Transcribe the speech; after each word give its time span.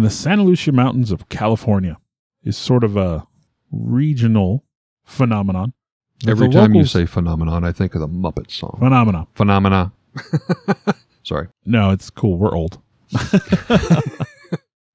in 0.00 0.04
the 0.04 0.08
Santa 0.10 0.42
Lucia 0.42 0.72
Mountains 0.72 1.12
of 1.12 1.28
California 1.28 1.98
is 2.42 2.56
sort 2.56 2.84
of 2.84 2.96
a 2.96 3.26
regional 3.70 4.64
phenomenon. 5.04 5.74
Every 6.26 6.48
the 6.48 6.54
time 6.54 6.74
you 6.74 6.86
say 6.86 7.04
phenomenon, 7.04 7.64
I 7.64 7.72
think 7.72 7.94
of 7.94 8.00
the 8.00 8.08
Muppet 8.08 8.50
song. 8.50 8.78
Phenomena. 8.78 9.26
Phenomena. 9.34 9.92
Sorry. 11.22 11.48
No, 11.66 11.90
it's 11.90 12.08
cool. 12.08 12.38
We're 12.38 12.54
old. 12.54 12.80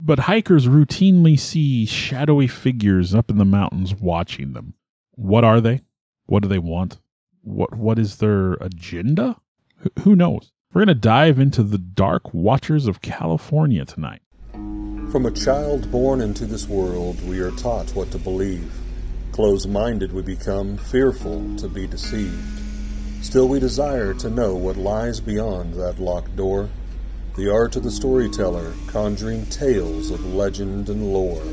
but 0.01 0.17
hikers 0.21 0.67
routinely 0.67 1.39
see 1.39 1.85
shadowy 1.85 2.47
figures 2.47 3.13
up 3.13 3.29
in 3.29 3.37
the 3.37 3.45
mountains 3.45 3.93
watching 3.93 4.53
them. 4.53 4.73
What 5.11 5.43
are 5.43 5.61
they? 5.61 5.81
What 6.25 6.41
do 6.41 6.49
they 6.49 6.57
want? 6.57 6.97
What 7.43 7.75
what 7.75 7.99
is 7.99 8.17
their 8.17 8.53
agenda? 8.53 9.35
Wh- 9.83 10.01
Who 10.01 10.15
knows? 10.15 10.51
We're 10.73 10.79
going 10.83 10.87
to 10.87 10.95
dive 10.95 11.37
into 11.37 11.61
the 11.61 11.77
dark 11.77 12.33
watchers 12.33 12.87
of 12.87 13.01
California 13.01 13.85
tonight. 13.85 14.23
From 15.11 15.27
a 15.27 15.31
child 15.31 15.91
born 15.91 16.19
into 16.19 16.45
this 16.45 16.67
world, 16.67 17.25
we 17.25 17.39
are 17.39 17.51
taught 17.51 17.95
what 17.95 18.11
to 18.11 18.17
believe. 18.17 18.73
Close 19.31 19.65
minded 19.65 20.11
we 20.11 20.23
become, 20.23 20.77
fearful 20.77 21.55
to 21.57 21.69
be 21.69 21.87
deceived. 21.87 22.59
Still, 23.21 23.47
we 23.47 23.59
desire 23.59 24.13
to 24.15 24.29
know 24.29 24.55
what 24.55 24.77
lies 24.77 25.21
beyond 25.21 25.75
that 25.75 25.99
locked 25.99 26.35
door. 26.35 26.69
The 27.37 27.53
art 27.53 27.75
of 27.75 27.83
the 27.83 27.91
storyteller, 27.91 28.73
conjuring 28.87 29.45
tales 29.45 30.09
of 30.09 30.25
legend 30.25 30.89
and 30.89 31.13
lore. 31.13 31.45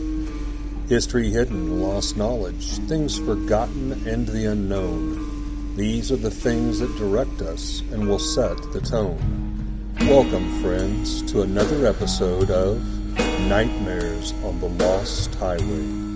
History 0.88 1.30
hidden, 1.30 1.80
lost 1.80 2.16
knowledge, 2.16 2.79
things 2.88 3.19
forgotten, 3.19 3.93
and 4.09 4.27
the 4.27 4.51
unknown. 4.51 5.77
These 5.77 6.10
are 6.10 6.16
the 6.16 6.30
things 6.30 6.80
that 6.80 6.96
direct 6.96 7.43
us 7.43 7.82
and 7.93 8.09
will 8.09 8.19
set 8.19 8.57
the 8.73 8.80
tone. 8.80 9.93
Welcome, 10.01 10.60
friends, 10.62 11.23
to 11.30 11.43
another 11.43 11.87
episode 11.87 12.51
of 12.51 13.02
Nightmares 13.48 14.33
on 14.45 14.59
the 14.61 14.69
Lost 14.69 15.34
Highway. 15.37 16.12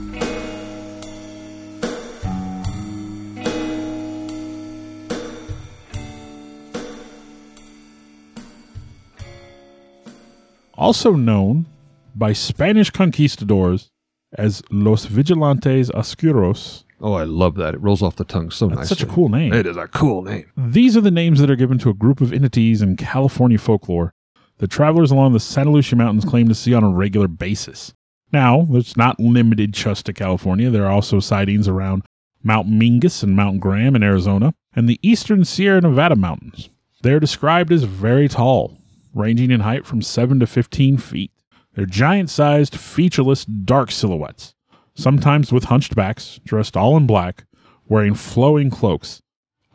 Also 10.75 11.13
known 11.13 11.66
by 12.15 12.33
Spanish 12.33 12.91
conquistadors 12.91 13.91
as 14.37 14.63
Los 14.71 15.07
Vigilantes 15.07 15.91
Oscuros, 15.91 16.83
Oh, 16.99 17.13
I 17.13 17.25
love 17.25 17.57
that. 17.57 17.75
It 17.75 17.83
rolls 17.83 18.01
off 18.01 18.16
the 18.16 18.25
tongue 18.25 18.51
so 18.51 18.69
That's 18.69 18.79
nicely. 18.79 18.97
such 18.97 19.03
a 19.03 19.07
cool 19.13 19.29
name. 19.29 19.53
It 19.53 19.66
is 19.66 19.77
a 19.77 19.87
cool 19.87 20.23
name. 20.23 20.51
These 20.57 20.97
are 20.97 21.03
the 21.03 21.10
names 21.10 21.41
that 21.41 21.51
are 21.51 21.57
given 21.57 21.77
to 21.81 21.91
a 21.91 21.95
group 21.95 22.23
of 22.23 22.33
entities 22.33 22.81
in 22.81 22.97
California 22.97 23.59
folklore 23.59 24.15
that 24.59 24.71
travelers 24.71 25.10
along 25.10 25.32
the 25.32 25.40
Santa 25.40 25.71
Lucia 25.71 25.96
Mountains 25.96 26.24
hmm. 26.24 26.30
claim 26.30 26.49
to 26.49 26.54
see 26.54 26.74
on 26.74 26.85
a 26.85 26.88
regular 26.88 27.29
basis. 27.29 27.93
Now, 28.32 28.66
it's 28.71 28.96
not 28.96 29.21
limited 29.21 29.73
just 29.73 30.07
to 30.07 30.13
California. 30.13 30.71
There 30.71 30.85
are 30.85 30.93
also 30.93 31.21
sightings 31.21 31.68
around 31.68 32.04
Mount 32.43 32.68
Mingus 32.68 33.23
and 33.23 33.37
Mount 33.37 33.60
Graham 33.60 33.95
in 33.95 34.02
Arizona 34.02 34.52
and 34.74 34.88
the 34.88 34.98
eastern 35.02 35.45
Sierra 35.45 35.80
Nevada 35.80 36.16
mountains. 36.16 36.68
They 37.02 37.13
are 37.13 37.21
described 37.21 37.71
as 37.73 37.85
very 37.85 38.29
tall, 38.29 38.79
ranging 39.15 39.51
in 39.51 39.60
height 39.60 39.87
from 39.87 40.02
7 40.02 40.40
to 40.40 40.46
15 40.46 40.98
feet. 40.98 41.30
They're 41.74 41.87
giant 41.87 42.30
sized, 42.30 42.76
featureless, 42.76 43.45
dark 43.45 43.91
silhouettes, 43.91 44.54
sometimes 44.95 45.52
with 45.52 45.65
hunched 45.65 45.95
backs, 45.95 46.41
dressed 46.45 46.76
all 46.76 46.96
in 46.96 47.07
black, 47.07 47.45
wearing 47.88 48.15
flowing 48.15 48.70
cloaks 48.70 49.23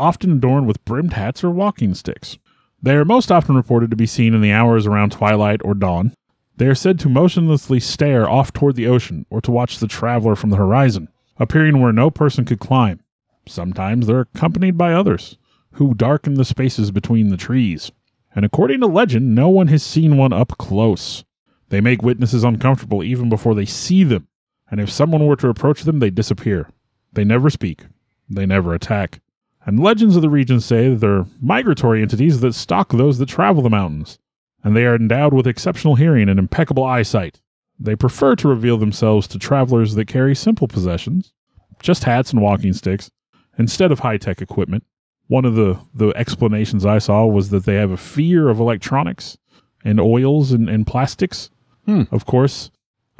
often 0.01 0.31
adorned 0.31 0.67
with 0.67 0.83
brimmed 0.83 1.13
hats 1.13 1.43
or 1.43 1.51
walking 1.51 1.93
sticks. 1.93 2.39
They 2.83 2.95
are 2.95 3.05
most 3.05 3.31
often 3.31 3.55
reported 3.55 3.91
to 3.91 3.95
be 3.95 4.07
seen 4.07 4.33
in 4.33 4.41
the 4.41 4.51
hours 4.51 4.87
around 4.87 5.11
twilight 5.11 5.61
or 5.63 5.75
dawn. 5.75 6.13
They 6.57 6.67
are 6.67 6.75
said 6.75 6.99
to 6.99 7.09
motionlessly 7.09 7.79
stare 7.79 8.29
off 8.29 8.51
toward 8.53 8.75
the 8.75 8.87
ocean 8.87 9.25
or 9.29 9.39
to 9.41 9.51
watch 9.51 9.77
the 9.77 9.87
traveler 9.87 10.35
from 10.35 10.49
the 10.49 10.57
horizon, 10.57 11.09
appearing 11.37 11.79
where 11.79 11.93
no 11.93 12.09
person 12.09 12.45
could 12.45 12.59
climb. 12.59 12.99
Sometimes 13.47 14.07
they're 14.07 14.21
accompanied 14.21 14.77
by 14.77 14.93
others, 14.93 15.37
who 15.73 15.93
darken 15.93 16.35
the 16.35 16.45
spaces 16.45 16.91
between 16.91 17.29
the 17.29 17.37
trees. 17.37 17.91
And 18.35 18.45
according 18.45 18.81
to 18.81 18.87
legend, 18.87 19.35
no 19.35 19.49
one 19.49 19.67
has 19.67 19.83
seen 19.83 20.17
one 20.17 20.33
up 20.33 20.57
close. 20.57 21.23
They 21.69 21.81
make 21.81 22.01
witnesses 22.01 22.43
uncomfortable 22.43 23.03
even 23.03 23.29
before 23.29 23.55
they 23.55 23.65
see 23.65 24.03
them, 24.03 24.27
and 24.69 24.79
if 24.79 24.89
someone 24.89 25.25
were 25.25 25.35
to 25.37 25.49
approach 25.49 25.83
them, 25.83 25.99
they 25.99 26.09
disappear. 26.09 26.69
They 27.13 27.23
never 27.23 27.49
speak. 27.49 27.85
They 28.29 28.45
never 28.45 28.73
attack. 28.73 29.19
And 29.65 29.79
legends 29.79 30.15
of 30.15 30.21
the 30.21 30.29
region 30.29 30.59
say 30.59 30.89
that 30.89 30.99
they're 30.99 31.25
migratory 31.39 32.01
entities 32.01 32.39
that 32.41 32.53
stalk 32.53 32.91
those 32.91 33.19
that 33.19 33.29
travel 33.29 33.61
the 33.61 33.69
mountains, 33.69 34.17
and 34.63 34.75
they 34.75 34.85
are 34.85 34.95
endowed 34.95 35.33
with 35.33 35.47
exceptional 35.47 35.95
hearing 35.95 36.29
and 36.29 36.39
impeccable 36.39 36.83
eyesight. 36.83 37.41
They 37.79 37.95
prefer 37.95 38.35
to 38.37 38.47
reveal 38.47 38.77
themselves 38.77 39.27
to 39.27 39.39
travelers 39.39 39.95
that 39.95 40.07
carry 40.07 40.35
simple 40.35 40.67
possessions, 40.67 41.33
just 41.81 42.03
hats 42.03 42.31
and 42.31 42.41
walking 42.41 42.73
sticks, 42.73 43.09
instead 43.57 43.91
of 43.91 43.99
high 43.99 44.17
tech 44.17 44.41
equipment. 44.41 44.83
One 45.27 45.45
of 45.45 45.55
the, 45.55 45.79
the 45.93 46.09
explanations 46.15 46.85
I 46.85 46.99
saw 46.99 47.25
was 47.25 47.49
that 47.49 47.65
they 47.65 47.75
have 47.75 47.91
a 47.91 47.97
fear 47.97 48.49
of 48.49 48.59
electronics 48.59 49.37
and 49.83 49.99
oils 49.99 50.51
and, 50.51 50.69
and 50.69 50.85
plastics. 50.85 51.49
Hmm. 51.85 52.03
Of 52.11 52.25
course, 52.25 52.69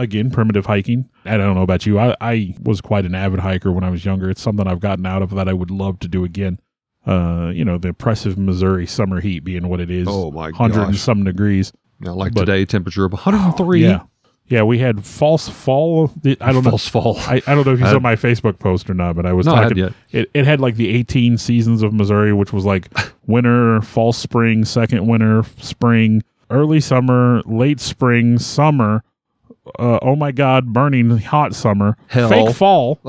again, 0.02 0.32
primitive 0.32 0.66
hiking. 0.66 1.10
I 1.26 1.38
don't 1.38 1.56
know 1.56 1.62
about 1.64 1.86
you. 1.86 2.00
I, 2.00 2.16
I 2.22 2.56
was 2.62 2.82
quite 2.82 3.06
an 3.06 3.16
avid 3.16 3.40
hiker 3.40 3.72
when 3.72 3.84
I 3.84 3.90
was 3.90 4.04
younger. 4.06 4.30
It's 4.30 4.42
something 4.42 4.68
I've 4.68 4.80
gotten 4.80 5.06
out 5.06 5.22
of 5.22 5.30
that 5.36 5.48
I 5.48 5.54
would 5.54 5.72
love 5.72 6.00
to 6.00 6.08
do 6.08 6.24
again. 6.24 6.60
Uh, 7.06 7.52
you 7.54 7.66
know, 7.66 7.78
the 7.78 7.90
oppressive 7.90 8.38
Missouri 8.38 8.86
summer 8.86 9.20
heat 9.22 9.40
being 9.44 9.68
what 9.70 9.80
it 9.80 9.90
is. 9.90 10.08
Oh, 10.10 10.32
my 10.32 10.46
100 10.52 10.82
and 10.90 10.96
some 10.98 11.24
degrees. 11.24 11.72
Now, 12.00 12.14
like 12.14 12.34
But- 12.34 12.42
today, 12.46 12.66
temperature 12.66 13.06
of 13.06 13.14
103. 13.14 13.82
Yeah. 13.84 14.02
Yeah, 14.48 14.64
we 14.64 14.80
had 14.80 15.06
false 15.06 15.48
fall. 15.48 16.12
I 16.26 16.52
don't 16.52 16.66
know. 16.66 16.72
False 16.72 16.86
fall. 16.86 17.16
I, 17.20 17.42
I 17.48 17.56
don't 17.56 17.66
know 17.66 17.72
if 17.72 17.80
you 17.80 17.86
saw 17.90 18.00
my 18.02 18.18
Facebook 18.18 18.60
post 18.60 18.90
or 18.90 18.94
not, 18.94 19.16
but 19.16 19.26
I 19.26 19.32
was 19.32 19.46
No, 19.46 19.54
talking. 19.56 19.78
hadn't 19.78 19.96
It, 20.12 20.30
it 20.34 20.46
had 20.46 20.60
like 20.60 20.76
the 20.76 20.90
18 20.90 21.38
seasons 21.38 21.82
of 21.84 21.94
Missouri, 21.94 22.34
which 22.34 22.52
was 22.52 22.66
like 22.66 22.90
winter, 23.28 23.80
fall, 23.82 24.12
spring, 24.12 24.66
second 24.66 25.08
winter, 25.08 25.44
spring, 25.58 26.22
early 26.50 26.82
summer, 26.82 27.42
late 27.46 27.80
spring, 27.80 28.38
summer. 28.40 29.06
Uh, 29.78 30.00
oh 30.02 30.16
my 30.16 30.32
God, 30.32 30.74
burning 30.74 31.18
hot 31.20 31.54
summer, 31.54 31.96
Hell. 32.08 32.30
fake 32.30 32.56
fall, 32.56 33.00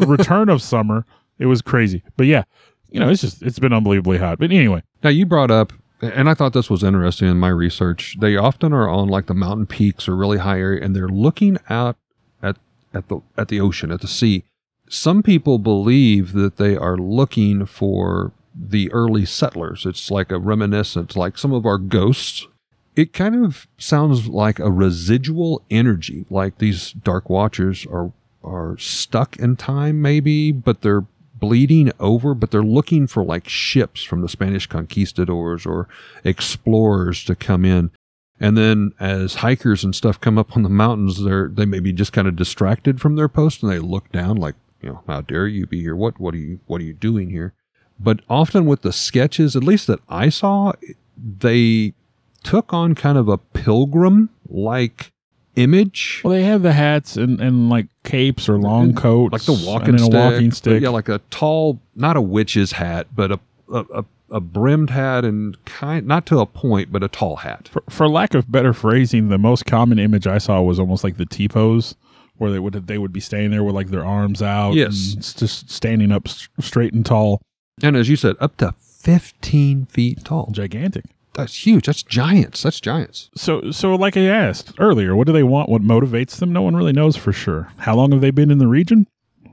return 0.00 0.48
of 0.48 0.62
summer. 0.62 1.04
It 1.38 1.46
was 1.46 1.60
crazy, 1.60 2.02
but 2.16 2.26
yeah, 2.26 2.44
you 2.90 3.00
know, 3.00 3.08
it's 3.08 3.20
just 3.20 3.42
it's 3.42 3.58
been 3.58 3.72
unbelievably 3.72 4.18
hot. 4.18 4.38
But 4.38 4.52
anyway, 4.52 4.82
Now 5.02 5.10
you 5.10 5.26
brought 5.26 5.50
up, 5.50 5.72
and 6.00 6.30
I 6.30 6.34
thought 6.34 6.52
this 6.52 6.70
was 6.70 6.82
interesting 6.82 7.28
in 7.28 7.38
my 7.38 7.48
research. 7.48 8.16
They 8.20 8.36
often 8.36 8.72
are 8.72 8.88
on 8.88 9.08
like 9.08 9.26
the 9.26 9.34
mountain 9.34 9.66
peaks 9.66 10.08
or 10.08 10.16
really 10.16 10.38
high 10.38 10.58
area, 10.60 10.82
and 10.82 10.96
they're 10.96 11.08
looking 11.08 11.58
out 11.68 11.96
at 12.42 12.56
at 12.94 13.08
the 13.08 13.20
at 13.36 13.48
the 13.48 13.60
ocean, 13.60 13.90
at 13.90 14.00
the 14.00 14.08
sea. 14.08 14.44
Some 14.88 15.22
people 15.22 15.58
believe 15.58 16.32
that 16.32 16.56
they 16.56 16.76
are 16.76 16.96
looking 16.96 17.66
for 17.66 18.32
the 18.54 18.92
early 18.92 19.24
settlers. 19.24 19.86
It's 19.86 20.10
like 20.10 20.30
a 20.30 20.38
reminiscent, 20.38 21.16
like 21.16 21.38
some 21.38 21.52
of 21.52 21.64
our 21.64 21.78
ghosts. 21.78 22.46
It 22.94 23.12
kind 23.12 23.44
of 23.44 23.66
sounds 23.78 24.28
like 24.28 24.58
a 24.58 24.70
residual 24.70 25.62
energy, 25.70 26.26
like 26.30 26.58
these 26.58 26.92
dark 26.92 27.30
watchers 27.30 27.86
are 27.86 28.12
are 28.44 28.76
stuck 28.76 29.36
in 29.36 29.54
time, 29.56 30.02
maybe, 30.02 30.50
but 30.50 30.82
they're 30.82 31.06
bleeding 31.42 31.90
over, 31.98 32.34
but 32.34 32.50
they're 32.50 32.62
looking 32.62 33.06
for 33.06 33.24
like 33.24 33.48
ships 33.48 34.02
from 34.02 34.20
the 34.20 34.28
Spanish 34.28 34.66
conquistadors 34.66 35.64
or 35.64 35.88
explorers 36.24 37.24
to 37.24 37.34
come 37.34 37.64
in. 37.64 37.90
And 38.38 38.56
then 38.56 38.92
as 39.00 39.36
hikers 39.36 39.84
and 39.84 39.94
stuff 39.94 40.20
come 40.20 40.38
up 40.38 40.56
on 40.56 40.62
the 40.62 40.68
mountains, 40.68 41.22
they're 41.22 41.48
they 41.48 41.64
may 41.64 41.80
be 41.80 41.92
just 41.92 42.12
kind 42.12 42.28
of 42.28 42.36
distracted 42.36 43.00
from 43.00 43.16
their 43.16 43.28
post 43.28 43.62
and 43.62 43.72
they 43.72 43.78
look 43.78 44.10
down 44.12 44.36
like, 44.36 44.54
you 44.80 44.88
know, 44.88 45.02
how 45.06 45.20
dare 45.20 45.46
you 45.46 45.66
be 45.66 45.80
here? 45.80 45.96
What 45.96 46.20
what 46.20 46.34
are 46.34 46.38
you 46.38 46.60
what 46.66 46.80
are 46.80 46.84
you 46.84 46.92
doing 46.92 47.30
here? 47.30 47.54
But 47.98 48.20
often 48.28 48.66
with 48.66 48.82
the 48.82 48.92
sketches, 48.92 49.54
at 49.54 49.64
least 49.64 49.86
that 49.86 50.00
I 50.08 50.28
saw, 50.28 50.72
they 51.16 51.94
took 52.42 52.72
on 52.72 52.94
kind 52.94 53.16
of 53.18 53.28
a 53.28 53.38
pilgrim 53.38 54.30
like 54.48 55.12
image. 55.56 56.20
well, 56.24 56.32
they 56.32 56.42
have 56.44 56.62
the 56.62 56.72
hats 56.72 57.16
and, 57.16 57.40
and 57.40 57.68
like 57.68 57.86
capes 58.04 58.48
or 58.48 58.58
long 58.58 58.88
And 58.90 58.96
coats, 58.96 59.32
like 59.32 59.42
the 59.42 59.64
walking 59.66 59.90
and 59.90 60.00
stick, 60.00 60.14
a 60.14 60.16
walking 60.16 60.50
stick. 60.52 60.82
yeah, 60.82 60.88
like 60.88 61.08
a 61.08 61.18
tall, 61.30 61.80
not 61.94 62.16
a 62.16 62.20
witch's 62.22 62.72
hat, 62.72 63.06
but 63.14 63.32
a 63.32 63.40
a, 63.72 63.84
a, 63.94 64.04
a 64.32 64.40
brimmed 64.40 64.90
hat 64.90 65.24
and 65.24 65.62
kind, 65.64 66.06
not 66.06 66.26
to 66.26 66.38
a 66.40 66.46
point, 66.46 66.90
but 66.92 67.02
a 67.02 67.08
tall 67.08 67.36
hat. 67.36 67.68
for, 67.68 67.82
for 67.88 68.08
lack 68.08 68.34
of 68.34 68.50
better 68.52 68.72
phrasing, 68.74 69.28
the 69.28 69.38
most 69.38 69.64
common 69.66 69.98
image 69.98 70.26
I 70.26 70.38
saw 70.38 70.60
was 70.62 70.78
almost 70.78 71.04
like 71.04 71.16
the 71.16 71.26
T 71.26 71.48
pose, 71.48 71.94
where 72.38 72.50
they 72.50 72.58
would 72.58 72.72
they 72.86 72.98
would 72.98 73.12
be 73.12 73.20
standing 73.20 73.50
there 73.50 73.62
with 73.64 73.74
like 73.74 73.88
their 73.88 74.04
arms 74.04 74.42
out, 74.42 74.72
Yes. 74.74 75.12
and 75.14 75.22
just 75.38 75.70
standing 75.70 76.12
up 76.12 76.28
straight 76.28 76.92
and 76.94 77.04
tall, 77.04 77.40
And 77.82 77.96
as 77.96 78.08
you 78.08 78.16
said, 78.16 78.36
up 78.40 78.56
to 78.58 78.74
fifteen 78.78 79.86
feet 79.86 80.24
tall. 80.24 80.50
gigantic. 80.52 81.04
That's 81.34 81.66
huge. 81.66 81.86
That's 81.86 82.02
giants. 82.02 82.62
That's 82.62 82.80
giants. 82.80 83.30
So 83.34 83.70
so 83.70 83.94
like 83.94 84.16
I 84.16 84.26
asked 84.26 84.74
earlier, 84.78 85.16
what 85.16 85.26
do 85.26 85.32
they 85.32 85.42
want? 85.42 85.68
What 85.70 85.82
motivates 85.82 86.36
them? 86.38 86.52
No 86.52 86.62
one 86.62 86.76
really 86.76 86.92
knows 86.92 87.16
for 87.16 87.32
sure. 87.32 87.68
How 87.78 87.94
long 87.96 88.12
have 88.12 88.20
they 88.20 88.30
been 88.30 88.50
in 88.50 88.58
the 88.58 88.68
region? 88.68 89.06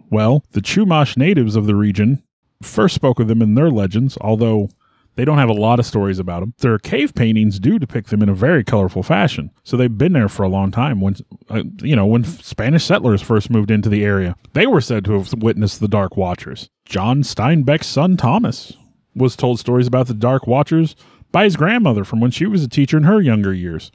Well, 0.10 0.44
the 0.52 0.62
Chumash 0.62 1.16
natives 1.16 1.56
of 1.56 1.68
the 1.68 1.76
region 1.76 2.22
first 2.62 2.96
spoke 2.96 3.20
of 3.20 3.28
them 3.28 3.42
in 3.42 3.56
their 3.56 3.70
legends, 3.70 4.18
although 4.20 4.70
They 5.16 5.26
don't 5.26 5.38
have 5.38 5.50
a 5.50 5.54
lot 5.54 5.80
of 5.80 5.86
stories 5.86 6.18
about 6.18 6.40
them. 6.40 6.54
Their 6.60 6.78
cave 6.80 7.14
paintings 7.14 7.60
do 7.60 7.78
depict 7.78 8.10
them 8.10 8.22
in 8.22 8.30
a 8.30 8.34
very 8.34 8.64
colorful 8.64 9.04
fashion. 9.04 9.52
So 9.66 9.76
they've 9.76 9.98
been 9.98 10.14
there 10.14 10.30
for 10.30 10.44
a 10.44 10.48
long 10.50 10.72
time. 10.72 11.02
When 11.02 11.16
uh, 11.50 11.64
you 11.82 11.94
know, 11.94 12.06
when 12.06 12.24
Spanish 12.24 12.86
settlers 12.86 13.22
first 13.22 13.50
moved 13.50 13.70
into 13.70 13.90
the 13.90 14.06
area, 14.06 14.36
they 14.54 14.66
were 14.66 14.80
said 14.80 15.04
to 15.06 15.14
have 15.14 15.34
witnessed 15.34 15.82
the 15.82 15.90
Dark 15.90 16.16
Watchers. 16.16 16.70
John 16.86 17.24
Steinbeck's 17.24 17.88
son 17.88 18.16
Thomas 18.16 18.78
was 19.14 19.36
told 19.36 19.60
stories 19.60 19.88
about 19.88 20.08
the 20.08 20.14
Dark 20.14 20.48
Watchers 20.48 20.96
by 21.32 21.44
his 21.44 21.56
grandmother 21.56 22.04
from 22.04 22.20
when 22.20 22.32
she 22.32 22.46
was 22.46 22.64
a 22.64 22.68
teacher 22.68 22.98
in 22.98 23.04
her 23.04 23.22
younger 23.22 23.54
years. 23.54 23.92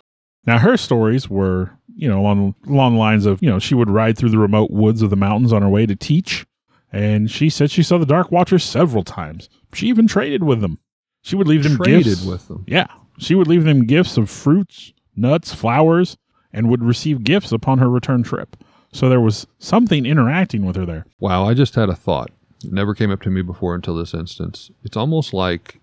Now 0.46 0.58
her 0.58 0.76
stories 0.76 1.28
were, 1.30 1.72
you 1.94 2.08
know, 2.08 2.20
along 2.20 2.54
along 2.66 2.94
the 2.94 2.98
lines 3.00 3.26
of, 3.26 3.42
you 3.42 3.48
know, 3.48 3.58
she 3.58 3.74
would 3.74 3.90
ride 3.90 4.16
through 4.18 4.30
the 4.30 4.38
remote 4.38 4.70
woods 4.70 5.02
of 5.02 5.10
the 5.10 5.16
mountains 5.16 5.52
on 5.52 5.62
her 5.62 5.68
way 5.68 5.86
to 5.86 5.96
teach, 5.96 6.44
and 6.92 7.30
she 7.30 7.48
said 7.50 7.70
she 7.70 7.82
saw 7.82 7.98
the 7.98 8.06
Dark 8.06 8.30
Watchers 8.30 8.62
several 8.64 9.02
times. 9.04 9.48
She 9.72 9.86
even 9.88 10.06
traded 10.06 10.44
with 10.44 10.60
them. 10.60 10.78
She 11.22 11.34
would 11.36 11.48
leave 11.48 11.62
them 11.62 11.76
Traded 11.76 12.04
gifts. 12.04 12.24
with 12.24 12.46
them. 12.48 12.64
Yeah. 12.68 12.86
She 13.18 13.34
would 13.34 13.46
leave 13.46 13.64
them 13.64 13.86
gifts 13.86 14.16
of 14.18 14.28
fruits, 14.28 14.92
nuts, 15.16 15.54
flowers, 15.54 16.16
and 16.52 16.68
would 16.68 16.82
receive 16.84 17.24
gifts 17.24 17.50
upon 17.50 17.78
her 17.78 17.88
return 17.88 18.22
trip. 18.22 18.56
So 18.92 19.08
there 19.08 19.20
was 19.20 19.46
something 19.58 20.04
interacting 20.06 20.64
with 20.66 20.76
her 20.76 20.84
there. 20.84 21.06
Wow, 21.18 21.48
I 21.48 21.54
just 21.54 21.74
had 21.74 21.88
a 21.88 21.94
thought. 21.96 22.30
It 22.62 22.72
never 22.72 22.94
came 22.94 23.10
up 23.10 23.22
to 23.22 23.30
me 23.30 23.40
before 23.42 23.74
until 23.74 23.96
this 23.96 24.12
instance. 24.14 24.70
It's 24.84 24.96
almost 24.96 25.32
like 25.32 25.80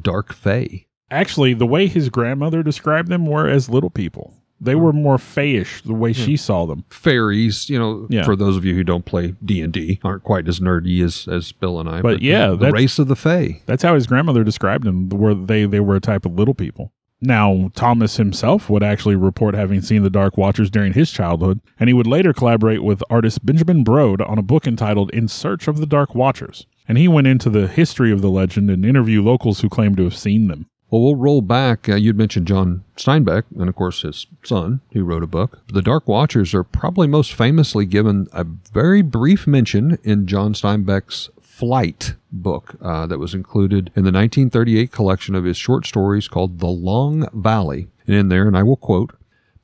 dark 0.00 0.32
fae. 0.32 0.86
Actually, 1.14 1.54
the 1.54 1.66
way 1.66 1.86
his 1.86 2.08
grandmother 2.08 2.62
described 2.62 3.08
them 3.08 3.26
were 3.26 3.48
as 3.48 3.68
little 3.70 3.90
people. 3.90 4.34
They 4.60 4.74
were 4.74 4.92
more 4.92 5.18
fayish 5.18 5.82
the 5.82 5.92
way 5.94 6.12
she 6.12 6.36
saw 6.36 6.64
them. 6.64 6.84
Fairies, 6.88 7.68
you 7.68 7.78
know, 7.78 8.06
Yeah. 8.08 8.22
for 8.24 8.34
those 8.36 8.56
of 8.56 8.64
you 8.64 8.74
who 8.74 8.82
don't 8.84 9.04
play 9.04 9.34
D&D, 9.44 10.00
aren't 10.02 10.22
quite 10.24 10.48
as 10.48 10.58
nerdy 10.60 11.02
as, 11.04 11.28
as 11.28 11.52
Bill 11.52 11.80
and 11.80 11.88
I. 11.88 12.00
But 12.00 12.22
yeah, 12.22 12.48
the, 12.50 12.56
that's- 12.56 12.72
race 12.72 12.98
of 12.98 13.08
the 13.08 13.16
fae. 13.16 13.60
That's 13.66 13.82
how 13.82 13.94
his 13.94 14.06
grandmother 14.06 14.42
described 14.44 14.84
them. 14.84 15.08
Were 15.10 15.34
they 15.34 15.66
they 15.66 15.80
were 15.80 15.96
a 15.96 16.00
type 16.00 16.24
of 16.24 16.34
little 16.34 16.54
people. 16.54 16.92
Now 17.20 17.70
Thomas 17.74 18.16
himself 18.16 18.68
would 18.70 18.82
actually 18.82 19.16
report 19.16 19.54
having 19.54 19.80
seen 19.82 20.02
the 20.02 20.10
Dark 20.10 20.36
Watchers 20.36 20.70
during 20.70 20.92
his 20.94 21.10
childhood, 21.10 21.60
and 21.78 21.88
he 21.88 21.94
would 21.94 22.06
later 22.06 22.32
collaborate 22.32 22.82
with 22.82 23.02
artist 23.10 23.44
Benjamin 23.46 23.84
Brode 23.84 24.26
on 24.28 24.38
a 24.38 24.42
book 24.42 24.66
entitled 24.66 25.10
"In 25.12 25.28
Search 25.28 25.68
of 25.68 25.78
the 25.78 25.86
Dark 25.86 26.14
Watchers." 26.14 26.66
And 26.88 26.98
he 26.98 27.08
went 27.08 27.26
into 27.26 27.48
the 27.50 27.66
history 27.66 28.12
of 28.12 28.20
the 28.20 28.30
legend 28.30 28.70
and 28.70 28.84
interview 28.84 29.22
locals 29.22 29.60
who 29.60 29.68
claimed 29.70 29.96
to 29.98 30.04
have 30.04 30.16
seen 30.16 30.48
them. 30.48 30.66
Well, 30.94 31.02
we'll 31.02 31.16
roll 31.16 31.40
back. 31.40 31.88
Uh, 31.88 31.96
you'd 31.96 32.16
mentioned 32.16 32.46
John 32.46 32.84
Steinbeck, 32.96 33.46
and 33.58 33.68
of 33.68 33.74
course 33.74 34.02
his 34.02 34.28
son, 34.44 34.80
who 34.92 35.02
wrote 35.02 35.24
a 35.24 35.26
book. 35.26 35.58
The 35.66 35.82
Dark 35.82 36.06
Watchers 36.06 36.54
are 36.54 36.62
probably 36.62 37.08
most 37.08 37.34
famously 37.34 37.84
given 37.84 38.28
a 38.32 38.44
very 38.44 39.02
brief 39.02 39.44
mention 39.44 39.98
in 40.04 40.28
John 40.28 40.54
Steinbeck's 40.54 41.30
Flight 41.40 42.14
book 42.30 42.76
uh, 42.80 43.08
that 43.08 43.18
was 43.18 43.34
included 43.34 43.88
in 43.96 44.04
the 44.04 44.12
1938 44.12 44.92
collection 44.92 45.34
of 45.34 45.42
his 45.42 45.56
short 45.56 45.84
stories 45.84 46.28
called 46.28 46.60
The 46.60 46.68
Long 46.68 47.28
Valley. 47.32 47.88
And 48.06 48.14
in 48.14 48.28
there, 48.28 48.46
and 48.46 48.56
I 48.56 48.62
will 48.62 48.76
quote, 48.76 49.16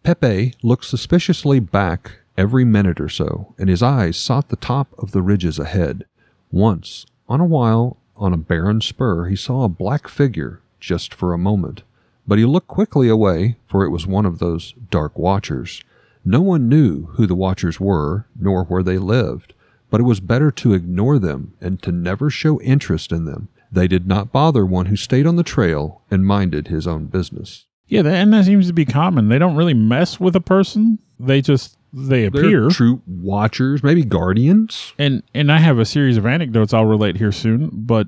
Pepe 0.03 0.55
looked 0.65 0.87
suspiciously 0.87 1.61
back 1.61 2.23
every 2.37 2.65
minute 2.65 3.01
or 3.01 3.09
so, 3.09 3.55
and 3.57 3.69
his 3.69 3.85
eyes 3.85 4.17
sought 4.17 4.49
the 4.49 4.57
top 4.57 4.89
of 4.99 5.13
the 5.13 5.23
ridges 5.23 5.61
ahead. 5.61 6.07
Once, 6.51 7.07
on 7.29 7.39
a 7.39 7.45
while, 7.45 7.99
on 8.17 8.33
a 8.33 8.37
barren 8.37 8.81
spur, 8.81 9.27
he 9.27 9.37
saw 9.37 9.63
a 9.63 9.69
black 9.69 10.09
figure 10.09 10.61
just 10.81 11.13
for 11.15 11.33
a 11.33 11.39
moment, 11.39 11.83
but 12.27 12.39
he 12.39 12.45
looked 12.45 12.69
quickly 12.69 13.09
away, 13.09 13.57
for 13.67 13.85
it 13.85 13.91
was 13.91 14.07
one 14.07 14.27
of 14.27 14.39
those 14.39 14.75
dark 14.91 15.19
watchers. 15.19 15.83
No 16.25 16.41
one 16.41 16.69
knew 16.69 17.07
who 17.15 17.27
the 17.27 17.35
watchers 17.35 17.81
were, 17.81 18.27
nor 18.39 18.65
where 18.65 18.83
they 18.83 18.99
lived, 18.99 19.55
but 19.91 20.01
it 20.01 20.05
was 20.05 20.21
better 20.21 20.51
to 20.53 20.75
ignore 20.75 21.19
them 21.19 21.55
and 21.61 21.83
to 21.83 21.93
never 21.93 22.31
show 22.31 22.61
interest 22.61 23.11
in 23.13 23.25
them. 23.25 23.49
They 23.73 23.89
did 23.89 24.07
not 24.07 24.33
bother 24.33 24.67
one 24.67 24.87
who 24.87 24.97
stayed 24.97 25.27
on 25.27 25.37
the 25.37 25.43
trail 25.43 26.03
and 26.11 26.27
minded 26.27 26.69
his 26.69 26.87
own 26.87 27.07
business. 27.07 27.67
Yeah, 27.89 28.03
that, 28.03 28.15
and 28.15 28.33
that 28.33 28.45
seems 28.45 28.67
to 28.69 28.73
be 28.73 28.85
common. 28.85 29.29
They 29.29 29.39
don't 29.39 29.57
really 29.57 29.75
mess 29.75 30.21
with 30.21 30.37
a 30.37 30.41
person; 30.41 30.99
they 31.19 31.41
just 31.41 31.77
they 31.93 32.29
They're 32.29 32.45
appear. 32.45 32.69
true 32.69 33.03
watchers, 33.07 33.83
maybe 33.83 34.05
guardians. 34.05 34.93
and 34.99 35.23
and 35.35 35.51
I 35.51 35.59
have 35.59 35.79
a 35.79 35.85
series 35.85 36.17
of 36.17 36.27
anecdotes 36.27 36.73
I'll 36.73 36.85
relate 36.87 37.17
here 37.17 37.33
soon, 37.33 37.71
but 37.73 38.07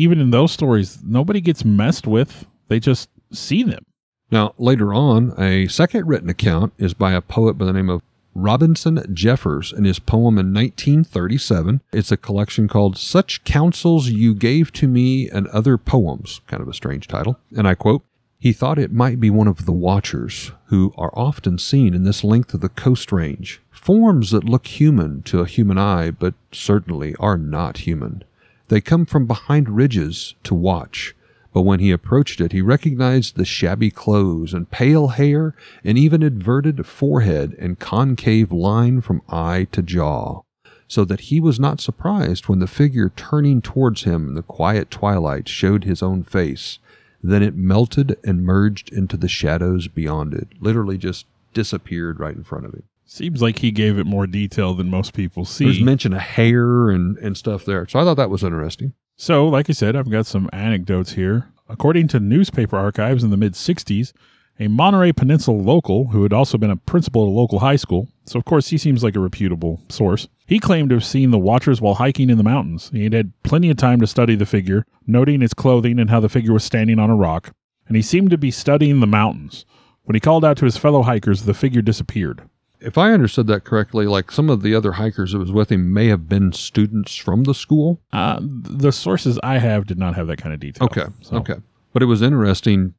even 0.00 0.20
in 0.20 0.30
those 0.30 0.50
stories, 0.52 0.98
nobody 1.04 1.40
gets 1.40 1.64
messed 1.64 2.06
with. 2.06 2.46
They 2.68 2.80
just 2.80 3.10
see 3.32 3.62
them. 3.62 3.84
Now, 4.30 4.54
later 4.56 4.94
on, 4.94 5.34
a 5.38 5.66
second 5.66 6.06
written 6.06 6.30
account 6.30 6.72
is 6.78 6.94
by 6.94 7.12
a 7.12 7.20
poet 7.20 7.58
by 7.58 7.66
the 7.66 7.72
name 7.72 7.90
of 7.90 8.02
Robinson 8.34 9.04
Jeffers 9.12 9.72
in 9.72 9.84
his 9.84 9.98
poem 9.98 10.38
in 10.38 10.54
1937. 10.54 11.82
It's 11.92 12.12
a 12.12 12.16
collection 12.16 12.68
called 12.68 12.96
Such 12.96 13.44
Counsels 13.44 14.08
You 14.08 14.34
Gave 14.34 14.72
to 14.74 14.88
Me 14.88 15.28
and 15.28 15.48
Other 15.48 15.76
Poems, 15.76 16.40
kind 16.46 16.62
of 16.62 16.68
a 16.68 16.74
strange 16.74 17.06
title. 17.08 17.38
And 17.56 17.68
I 17.68 17.74
quote, 17.74 18.02
he 18.38 18.54
thought 18.54 18.78
it 18.78 18.92
might 18.92 19.20
be 19.20 19.28
one 19.28 19.48
of 19.48 19.66
the 19.66 19.72
watchers, 19.72 20.52
who 20.66 20.94
are 20.96 21.12
often 21.14 21.58
seen 21.58 21.92
in 21.92 22.04
this 22.04 22.24
length 22.24 22.54
of 22.54 22.60
the 22.60 22.70
coast 22.70 23.12
range. 23.12 23.60
Forms 23.70 24.30
that 24.30 24.44
look 24.44 24.66
human 24.66 25.22
to 25.24 25.40
a 25.40 25.46
human 25.46 25.76
eye, 25.76 26.10
but 26.10 26.32
certainly 26.50 27.14
are 27.16 27.36
not 27.36 27.78
human. 27.78 28.24
They 28.70 28.80
come 28.80 29.04
from 29.04 29.26
behind 29.26 29.68
ridges 29.68 30.36
to 30.44 30.54
watch, 30.54 31.16
but 31.52 31.62
when 31.62 31.80
he 31.80 31.90
approached 31.90 32.40
it, 32.40 32.52
he 32.52 32.62
recognized 32.62 33.34
the 33.34 33.44
shabby 33.44 33.90
clothes 33.90 34.54
and 34.54 34.70
pale 34.70 35.08
hair 35.08 35.56
and 35.82 35.98
even 35.98 36.22
inverted 36.22 36.86
forehead 36.86 37.56
and 37.58 37.80
concave 37.80 38.52
line 38.52 39.00
from 39.00 39.22
eye 39.28 39.66
to 39.72 39.82
jaw, 39.82 40.42
so 40.86 41.04
that 41.04 41.22
he 41.22 41.40
was 41.40 41.58
not 41.58 41.80
surprised 41.80 42.48
when 42.48 42.60
the 42.60 42.68
figure 42.68 43.10
turning 43.16 43.60
towards 43.60 44.04
him 44.04 44.28
in 44.28 44.34
the 44.34 44.42
quiet 44.42 44.88
twilight 44.88 45.48
showed 45.48 45.82
his 45.82 46.00
own 46.00 46.22
face. 46.22 46.78
Then 47.24 47.42
it 47.42 47.56
melted 47.56 48.18
and 48.22 48.44
merged 48.44 48.92
into 48.92 49.16
the 49.16 49.26
shadows 49.26 49.88
beyond 49.88 50.32
it, 50.32 50.46
literally 50.60 50.96
just 50.96 51.26
disappeared 51.52 52.20
right 52.20 52.36
in 52.36 52.44
front 52.44 52.66
of 52.66 52.74
him. 52.74 52.84
Seems 53.12 53.42
like 53.42 53.58
he 53.58 53.72
gave 53.72 53.98
it 53.98 54.06
more 54.06 54.28
detail 54.28 54.72
than 54.72 54.88
most 54.88 55.14
people 55.14 55.44
see. 55.44 55.64
There's 55.64 55.80
mention 55.80 56.12
of 56.12 56.20
hair 56.20 56.90
and, 56.90 57.18
and 57.18 57.36
stuff 57.36 57.64
there. 57.64 57.88
So 57.88 57.98
I 57.98 58.04
thought 58.04 58.18
that 58.18 58.30
was 58.30 58.44
interesting. 58.44 58.92
So, 59.16 59.48
like 59.48 59.68
I 59.68 59.72
said, 59.72 59.96
I've 59.96 60.12
got 60.12 60.26
some 60.26 60.48
anecdotes 60.52 61.14
here. 61.14 61.48
According 61.68 62.06
to 62.08 62.20
newspaper 62.20 62.76
archives 62.76 63.24
in 63.24 63.30
the 63.30 63.36
mid 63.36 63.54
60s, 63.54 64.12
a 64.60 64.68
Monterey 64.68 65.10
Peninsula 65.10 65.56
local 65.56 66.06
who 66.10 66.22
had 66.22 66.32
also 66.32 66.56
been 66.56 66.70
a 66.70 66.76
principal 66.76 67.24
at 67.24 67.26
a 67.26 67.30
local 67.30 67.58
high 67.58 67.74
school, 67.74 68.06
so 68.26 68.38
of 68.38 68.44
course 68.44 68.68
he 68.68 68.78
seems 68.78 69.02
like 69.02 69.16
a 69.16 69.20
reputable 69.20 69.80
source, 69.88 70.28
he 70.46 70.60
claimed 70.60 70.90
to 70.90 70.94
have 70.94 71.04
seen 71.04 71.32
the 71.32 71.38
Watchers 71.38 71.80
while 71.80 71.94
hiking 71.94 72.30
in 72.30 72.38
the 72.38 72.44
mountains. 72.44 72.90
He 72.92 73.02
had 73.02 73.12
had 73.12 73.32
plenty 73.42 73.70
of 73.70 73.76
time 73.76 73.98
to 74.02 74.06
study 74.06 74.36
the 74.36 74.46
figure, 74.46 74.86
noting 75.04 75.42
its 75.42 75.52
clothing 75.52 75.98
and 75.98 76.10
how 76.10 76.20
the 76.20 76.28
figure 76.28 76.52
was 76.52 76.62
standing 76.62 77.00
on 77.00 77.10
a 77.10 77.16
rock, 77.16 77.56
and 77.88 77.96
he 77.96 78.02
seemed 78.02 78.30
to 78.30 78.38
be 78.38 78.52
studying 78.52 79.00
the 79.00 79.06
mountains. 79.08 79.66
When 80.04 80.14
he 80.14 80.20
called 80.20 80.44
out 80.44 80.58
to 80.58 80.64
his 80.64 80.76
fellow 80.76 81.02
hikers, 81.02 81.42
the 81.42 81.54
figure 81.54 81.82
disappeared. 81.82 82.48
If 82.80 82.96
I 82.98 83.12
understood 83.12 83.46
that 83.48 83.64
correctly, 83.64 84.06
like 84.06 84.30
some 84.30 84.48
of 84.50 84.62
the 84.62 84.74
other 84.74 84.92
hikers 84.92 85.32
that 85.32 85.38
was 85.38 85.52
with 85.52 85.70
him 85.70 85.92
may 85.92 86.06
have 86.08 86.28
been 86.28 86.52
students 86.52 87.14
from 87.16 87.44
the 87.44 87.54
school. 87.54 88.00
Uh, 88.12 88.38
the 88.42 88.92
sources 88.92 89.38
I 89.42 89.58
have 89.58 89.86
did 89.86 89.98
not 89.98 90.14
have 90.14 90.26
that 90.28 90.38
kind 90.38 90.54
of 90.54 90.60
detail. 90.60 90.86
Okay. 90.86 91.06
So- 91.20 91.36
Okay. 91.38 91.56
But 91.92 92.02
it 92.02 92.06
was 92.06 92.22
interesting 92.22 92.94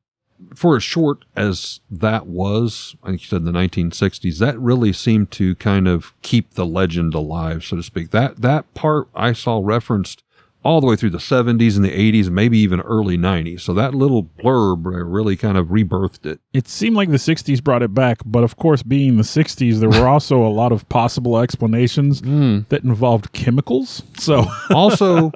for 0.56 0.76
as 0.76 0.84
short 0.84 1.24
as 1.36 1.80
that 1.90 2.28
was, 2.28 2.96
I 3.04 3.10
think 3.10 3.22
you 3.22 3.28
said 3.28 3.38
in 3.40 3.46
the 3.46 3.52
1960s, 3.52 4.40
that 4.40 4.60
really 4.60 4.92
seemed 4.92 5.32
to 5.32 5.56
kind 5.56 5.88
of 5.88 6.14
keep 6.24 6.56
the 6.56 6.66
legend 6.66 7.14
alive, 7.14 7.64
so 7.64 7.78
to 7.78 7.84
speak. 7.84 8.10
That 8.12 8.42
that 8.42 8.74
part 8.74 9.08
I 9.16 9.34
saw 9.34 9.62
referenced 9.64 10.24
all 10.64 10.80
the 10.82 10.88
way 10.88 10.96
through 10.96 11.10
the 11.10 11.18
70s 11.18 11.76
and 11.76 11.84
the 11.84 11.90
80s, 11.90 12.30
maybe 12.30 12.58
even 12.60 12.80
early 12.82 13.18
90s. 13.18 13.62
So 13.62 13.74
that 13.74 13.96
little 13.96 14.24
blurb 14.24 14.84
really 14.86 15.36
kind 15.36 15.58
of 15.58 15.68
rebirthed 15.68 16.26
it. 16.26 16.40
it 16.54 16.68
seemed 16.68 16.96
like 16.96 17.10
the 17.10 17.18
60s 17.18 17.64
brought 17.64 17.82
it 17.82 17.94
back, 17.94 18.20
but 18.26 18.44
of 18.44 18.58
course, 18.58 18.84
being 18.84 19.18
the 19.18 19.24
60s, 19.24 19.80
there 19.80 19.90
were 19.90 20.08
also 20.08 20.46
a 20.46 20.50
lot 20.50 20.72
of 20.72 20.88
possible 20.90 21.40
explanations 21.40 22.22
that 22.70 22.82
involved 22.84 23.32
chemicals. 23.34 24.04
So, 24.18 24.46
Also 24.72 25.32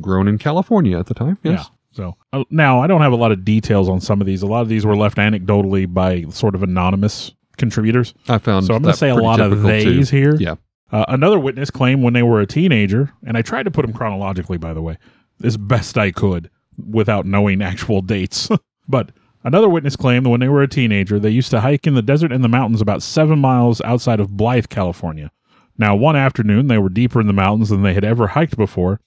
grown 0.00 0.28
in 0.28 0.38
California 0.38 0.98
at 0.98 1.06
the 1.06 1.14
time. 1.14 1.38
Yes. 1.42 1.58
yeah. 1.58 1.64
So 1.92 2.16
uh, 2.34 2.44
now 2.50 2.80
I 2.80 2.86
don't 2.86 3.00
have 3.00 3.12
a 3.12 3.16
lot 3.16 3.32
of 3.32 3.44
details 3.44 3.88
on 3.88 4.00
some 4.00 4.20
of 4.20 4.26
these. 4.26 4.42
A 4.42 4.46
lot 4.46 4.60
of 4.60 4.68
these 4.68 4.84
were 4.84 4.96
left 4.96 5.16
anecdotally 5.16 5.92
by 5.92 6.24
sort 6.30 6.54
of 6.54 6.62
anonymous 6.62 7.32
contributors. 7.56 8.12
I 8.28 8.36
found 8.36 8.66
So 8.66 8.74
I'm 8.74 8.82
going 8.82 8.92
to 8.92 8.98
say 8.98 9.08
a 9.08 9.14
lot 9.14 9.40
of 9.40 9.62
typical, 9.62 10.04
too. 10.04 10.16
here. 10.16 10.36
Yeah. 10.36 10.56
Uh, 10.92 11.04
another 11.08 11.38
witness 11.38 11.70
claimed 11.70 12.02
when 12.02 12.12
they 12.14 12.22
were 12.22 12.40
a 12.40 12.46
teenager, 12.46 13.12
and 13.26 13.36
I 13.36 13.42
tried 13.42 13.64
to 13.64 13.70
put 13.70 13.84
them 13.86 13.94
chronologically, 13.94 14.56
by 14.58 14.72
the 14.72 14.82
way, 14.82 14.98
as 15.42 15.56
best 15.56 15.98
I 15.98 16.10
could 16.12 16.48
without 16.88 17.26
knowing 17.26 17.60
actual 17.62 18.02
dates. 18.02 18.48
but 18.88 19.10
another 19.44 19.68
witness 19.68 19.96
claimed 19.96 20.26
that 20.26 20.30
when 20.30 20.40
they 20.40 20.48
were 20.48 20.62
a 20.62 20.68
teenager, 20.68 21.18
they 21.18 21.30
used 21.30 21.50
to 21.50 21.60
hike 21.60 21.86
in 21.86 21.94
the 21.94 22.02
desert 22.02 22.30
and 22.32 22.44
the 22.44 22.48
mountains 22.48 22.80
about 22.80 23.02
seven 23.02 23.38
miles 23.40 23.80
outside 23.82 24.20
of 24.20 24.36
Blythe, 24.36 24.68
California. 24.68 25.30
Now, 25.78 25.94
one 25.96 26.16
afternoon, 26.16 26.68
they 26.68 26.78
were 26.78 26.88
deeper 26.88 27.20
in 27.20 27.26
the 27.26 27.32
mountains 27.32 27.68
than 27.70 27.82
they 27.82 27.94
had 27.94 28.04
ever 28.04 28.28
hiked 28.28 28.56
before. 28.56 29.00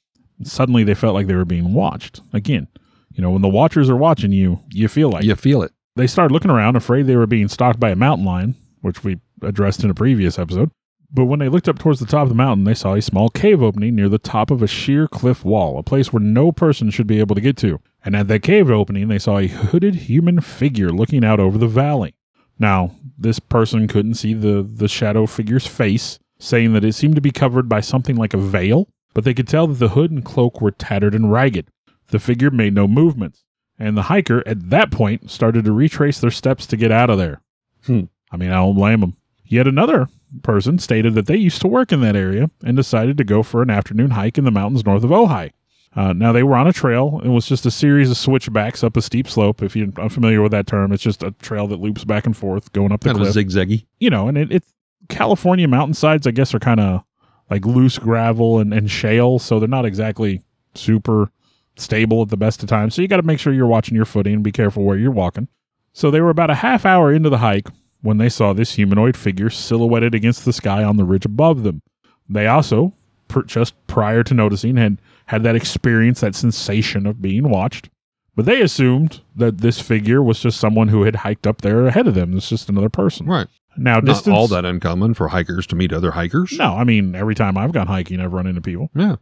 Suddenly, 0.43 0.83
they 0.83 0.93
felt 0.93 1.15
like 1.15 1.27
they 1.27 1.35
were 1.35 1.45
being 1.45 1.73
watched. 1.73 2.21
Again, 2.33 2.67
you 3.13 3.21
know, 3.21 3.31
when 3.31 3.41
the 3.41 3.47
watchers 3.47 3.89
are 3.89 3.95
watching 3.95 4.31
you, 4.31 4.59
you 4.69 4.87
feel 4.87 5.09
like 5.09 5.23
You 5.23 5.35
feel 5.35 5.63
it. 5.63 5.71
they 5.95 6.07
started 6.07 6.33
looking 6.33 6.51
around, 6.51 6.75
afraid 6.75 7.07
they 7.07 7.15
were 7.15 7.25
being 7.25 7.47
stalked 7.47 7.79
by 7.79 7.89
a 7.89 7.95
mountain 7.95 8.25
lion, 8.25 8.55
which 8.81 9.03
we 9.03 9.19
addressed 9.41 9.83
in 9.83 9.89
a 9.89 9.93
previous 9.95 10.37
episode. 10.37 10.69
But 11.11 11.25
when 11.25 11.39
they 11.39 11.49
looked 11.49 11.67
up 11.67 11.79
towards 11.79 11.99
the 11.99 12.05
top 12.05 12.23
of 12.23 12.29
the 12.29 12.35
mountain, 12.35 12.65
they 12.65 12.75
saw 12.75 12.93
a 12.93 13.01
small 13.01 13.29
cave 13.29 13.63
opening 13.63 13.95
near 13.95 14.09
the 14.09 14.19
top 14.19 14.51
of 14.51 14.61
a 14.61 14.67
sheer 14.67 15.07
cliff 15.07 15.43
wall, 15.43 15.79
a 15.79 15.83
place 15.83 16.13
where 16.13 16.21
no 16.21 16.51
person 16.51 16.91
should 16.91 17.07
be 17.07 17.19
able 17.19 17.35
to 17.35 17.41
get 17.41 17.57
to. 17.57 17.79
And 18.05 18.15
at 18.15 18.27
that 18.27 18.43
cave 18.43 18.69
opening, 18.69 19.07
they 19.07 19.17
saw 19.17 19.39
a 19.39 19.47
hooded 19.47 19.95
human 19.95 20.39
figure 20.39 20.89
looking 20.89 21.25
out 21.25 21.39
over 21.39 21.57
the 21.57 21.67
valley. 21.67 22.13
Now, 22.59 22.91
this 23.17 23.39
person 23.39 23.87
couldn't 23.87 24.15
see 24.15 24.33
the, 24.33 24.61
the 24.61 24.87
shadow 24.87 25.25
figure's 25.25 25.65
face, 25.65 26.19
saying 26.37 26.73
that 26.73 26.85
it 26.85 26.93
seemed 26.93 27.15
to 27.15 27.21
be 27.21 27.31
covered 27.31 27.67
by 27.67 27.81
something 27.81 28.15
like 28.15 28.33
a 28.33 28.37
veil, 28.37 28.87
but 29.13 29.23
they 29.23 29.33
could 29.33 29.47
tell 29.47 29.65
that 29.67 29.79
the 29.79 29.89
hood 29.89 30.11
and 30.11 30.23
cloak 30.23 30.61
were 30.61 30.71
tattered 30.71 31.15
and 31.15 31.31
ragged. 31.31 31.69
The 32.07 32.19
figure 32.19 32.51
made 32.51 32.73
no 32.73 32.87
movements, 32.87 33.43
and 33.79 33.97
the 33.97 34.03
hiker 34.03 34.43
at 34.47 34.69
that 34.69 34.91
point 34.91 35.31
started 35.31 35.65
to 35.65 35.71
retrace 35.71 36.19
their 36.19 36.31
steps 36.31 36.65
to 36.67 36.77
get 36.77 36.91
out 36.91 37.09
of 37.09 37.17
there. 37.17 37.41
Hmm. 37.85 38.03
I 38.31 38.37
mean, 38.37 38.51
I 38.51 38.55
don't 38.55 38.75
blame 38.75 38.99
them. 38.99 39.17
Yet 39.45 39.67
another 39.67 40.07
person 40.43 40.79
stated 40.79 41.13
that 41.15 41.25
they 41.27 41.37
used 41.37 41.61
to 41.61 41.67
work 41.67 41.91
in 41.91 42.01
that 42.01 42.15
area 42.15 42.49
and 42.63 42.75
decided 42.77 43.17
to 43.17 43.23
go 43.23 43.43
for 43.43 43.61
an 43.61 43.69
afternoon 43.69 44.11
hike 44.11 44.37
in 44.37 44.43
the 44.45 44.51
mountains 44.51 44.85
north 44.85 45.03
of 45.03 45.09
Ojai. 45.09 45.51
Uh, 45.95 46.13
now 46.13 46.31
they 46.31 46.43
were 46.43 46.55
on 46.55 46.67
a 46.67 46.73
trail. 46.73 47.19
It 47.23 47.29
was 47.29 47.47
just 47.47 47.65
a 47.65 47.71
series 47.71 48.11
of 48.11 48.17
switchbacks 48.17 48.83
up 48.83 48.95
a 48.95 49.01
steep 49.01 49.27
slope. 49.27 49.63
If 49.63 49.75
you're 49.75 49.87
unfamiliar 49.97 50.41
with 50.41 50.51
that 50.51 50.67
term, 50.67 50.91
it's 50.91 51.01
just 51.01 51.23
a 51.23 51.31
trail 51.41 51.65
that 51.67 51.79
loops 51.79 52.03
back 52.05 52.25
and 52.27 52.37
forth 52.37 52.71
going 52.73 52.91
up 52.91 53.01
the 53.01 53.09
Kind 53.11 53.25
of 53.25 53.33
cliff. 53.33 53.47
zigzaggy. 53.47 53.85
you 53.99 54.09
know, 54.11 54.27
and 54.27 54.37
it, 54.37 54.51
it's 54.51 54.71
California 55.09 55.67
mountainsides. 55.67 56.27
I 56.27 56.31
guess 56.31 56.53
are 56.53 56.59
kind 56.59 56.79
of 56.79 57.01
like 57.49 57.65
loose 57.65 57.97
gravel 57.97 58.59
and, 58.59 58.71
and 58.71 58.91
shale, 58.91 59.39
so 59.39 59.59
they're 59.59 59.67
not 59.67 59.85
exactly 59.85 60.43
super 60.75 61.31
stable 61.75 62.21
at 62.21 62.29
the 62.29 62.37
best 62.37 62.61
of 62.61 62.69
times. 62.69 62.93
So 62.93 63.01
you 63.01 63.07
got 63.07 63.17
to 63.17 63.23
make 63.23 63.39
sure 63.39 63.51
you're 63.51 63.65
watching 63.65 63.95
your 63.95 64.05
footing 64.05 64.35
and 64.35 64.43
be 64.43 64.51
careful 64.51 64.83
where 64.83 64.97
you're 64.97 65.09
walking. 65.11 65.47
So 65.93 66.11
they 66.11 66.21
were 66.21 66.29
about 66.29 66.51
a 66.51 66.55
half 66.55 66.85
hour 66.85 67.11
into 67.11 67.29
the 67.31 67.39
hike 67.39 67.67
when 68.01 68.17
they 68.17 68.29
saw 68.29 68.53
this 68.53 68.73
humanoid 68.73 69.17
figure 69.17 69.49
silhouetted 69.49 70.15
against 70.15 70.45
the 70.45 70.53
sky 70.53 70.83
on 70.83 70.97
the 70.97 71.03
ridge 71.03 71.25
above 71.25 71.63
them. 71.63 71.81
They 72.29 72.47
also, 72.47 72.93
per, 73.27 73.43
just 73.43 73.75
prior 73.87 74.23
to 74.23 74.33
noticing, 74.33 74.77
had 74.77 75.01
had 75.25 75.43
that 75.43 75.55
experience, 75.55 76.21
that 76.21 76.35
sensation 76.35 77.05
of 77.05 77.21
being 77.21 77.49
watched. 77.49 77.89
But 78.35 78.45
they 78.45 78.61
assumed 78.61 79.21
that 79.35 79.57
this 79.57 79.81
figure 79.81 80.23
was 80.23 80.39
just 80.39 80.59
someone 80.59 80.87
who 80.87 81.03
had 81.03 81.17
hiked 81.17 81.45
up 81.45 81.61
there 81.61 81.87
ahead 81.87 82.07
of 82.07 82.15
them. 82.15 82.37
It's 82.37 82.47
just 82.47 82.69
another 82.69 82.89
person. 82.89 83.25
Right. 83.25 83.47
Now, 83.77 83.95
Not 83.95 84.05
distance, 84.05 84.35
all 84.35 84.47
that 84.47 84.65
uncommon 84.65 85.13
for 85.13 85.27
hikers 85.27 85.67
to 85.67 85.75
meet 85.75 85.93
other 85.93 86.11
hikers. 86.11 86.57
No, 86.57 86.75
I 86.75 86.83
mean 86.83 87.15
every 87.15 87.35
time 87.35 87.57
I've 87.57 87.71
gone 87.71 87.87
hiking, 87.87 88.19
I've 88.19 88.33
run 88.33 88.47
into 88.47 88.61
people. 88.61 88.89
Yeah. 88.95 89.17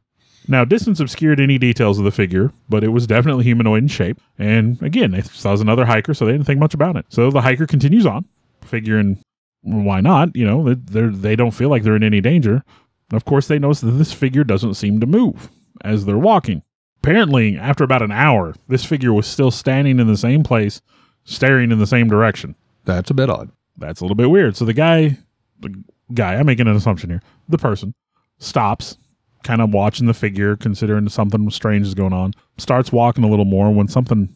Now, 0.48 0.64
distance 0.64 1.00
obscured 1.00 1.40
any 1.40 1.58
details 1.58 2.00
of 2.00 2.06
the 2.06 2.12
figure, 2.12 2.52
but 2.70 2.84
it 2.84 2.90
was 2.90 3.06
definitely 3.06 3.44
humanoid 3.44 3.84
in 3.84 3.88
shape. 3.90 4.20
And 4.40 4.82
again, 4.82 5.12
they 5.12 5.22
saw 5.22 5.54
as 5.54 5.62
another 5.62 5.86
hiker, 5.86 6.14
so 6.14 6.26
they 6.26 6.32
didn't 6.32 6.46
think 6.46 6.60
much 6.60 6.74
about 6.74 6.96
it. 6.96 7.06
So 7.10 7.30
the 7.30 7.42
hiker 7.42 7.68
continues 7.68 8.06
on, 8.06 8.26
figuring, 8.68 9.22
why 9.62 10.02
not? 10.02 10.36
You 10.36 10.46
know, 10.46 10.74
they 10.74 11.08
they 11.08 11.36
don't 11.36 11.52
feel 11.52 11.70
like 11.70 11.84
they're 11.84 11.96
in 11.96 12.04
any 12.04 12.22
danger. 12.22 12.64
Of 13.12 13.26
course, 13.26 13.48
they 13.48 13.60
notice 13.60 13.82
that 13.82 13.92
this 13.92 14.14
figure 14.14 14.44
doesn't 14.44 14.76
seem 14.76 15.00
to 15.00 15.06
move 15.06 15.50
as 15.84 16.06
they're 16.06 16.18
walking. 16.18 16.62
Apparently, 17.02 17.58
after 17.58 17.84
about 17.84 18.02
an 18.02 18.12
hour, 18.12 18.54
this 18.68 18.84
figure 18.84 19.14
was 19.14 19.28
still 19.28 19.52
standing 19.52 20.00
in 20.00 20.08
the 20.08 20.18
same 20.18 20.44
place, 20.44 20.82
staring 21.24 21.72
in 21.72 21.80
the 21.80 21.88
same 21.88 22.08
direction. 22.08 22.56
That's 22.86 23.10
a 23.10 23.14
bit 23.14 23.30
odd. 23.30 23.50
That's 23.78 24.02
a 24.02 24.04
little 24.04 24.16
bit 24.16 24.30
weird. 24.30 24.58
So 24.58 24.66
the 24.66 24.74
guy, 24.74 25.18
the 25.60 25.84
guy, 26.14 26.36
I'm 26.36 26.46
making 26.46 26.68
an 26.68 26.76
assumption 26.76 27.10
here. 27.10 27.22
The 27.48 27.58
person 27.58 27.94
stops, 28.40 28.98
kind 29.44 29.62
of 29.62 29.74
watching 29.74 30.08
the 30.08 30.14
figure, 30.14 30.58
considering 30.58 31.08
something 31.10 31.50
strange 31.50 31.88
is 31.88 31.94
going 31.94 32.14
on. 32.14 32.34
Starts 32.58 32.92
walking 32.92 33.24
a 33.24 33.30
little 33.30 33.46
more 33.46 33.72
when 33.72 33.88
something 33.88 34.36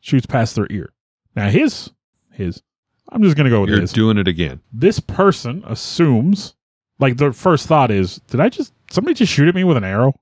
shoots 0.00 0.26
past 0.26 0.56
their 0.56 0.66
ear. 0.70 0.92
Now 1.36 1.50
his, 1.50 1.90
his, 2.32 2.62
I'm 3.10 3.22
just 3.22 3.36
gonna 3.36 3.50
go 3.50 3.60
with 3.62 3.70
this. 3.70 3.74
You're 3.76 3.80
his. 3.82 3.92
doing 3.92 4.18
it 4.18 4.28
again. 4.28 4.60
this 4.72 5.00
person 5.00 5.62
assumes, 5.66 6.54
like 6.98 7.16
their 7.16 7.32
first 7.32 7.66
thought 7.66 7.90
is, 7.90 8.16
did 8.28 8.40
I 8.40 8.48
just 8.48 8.72
somebody 8.90 9.14
just 9.14 9.32
shoot 9.32 9.48
at 9.48 9.54
me 9.54 9.64
with 9.64 9.76
an 9.76 9.84
arrow? 9.84 10.14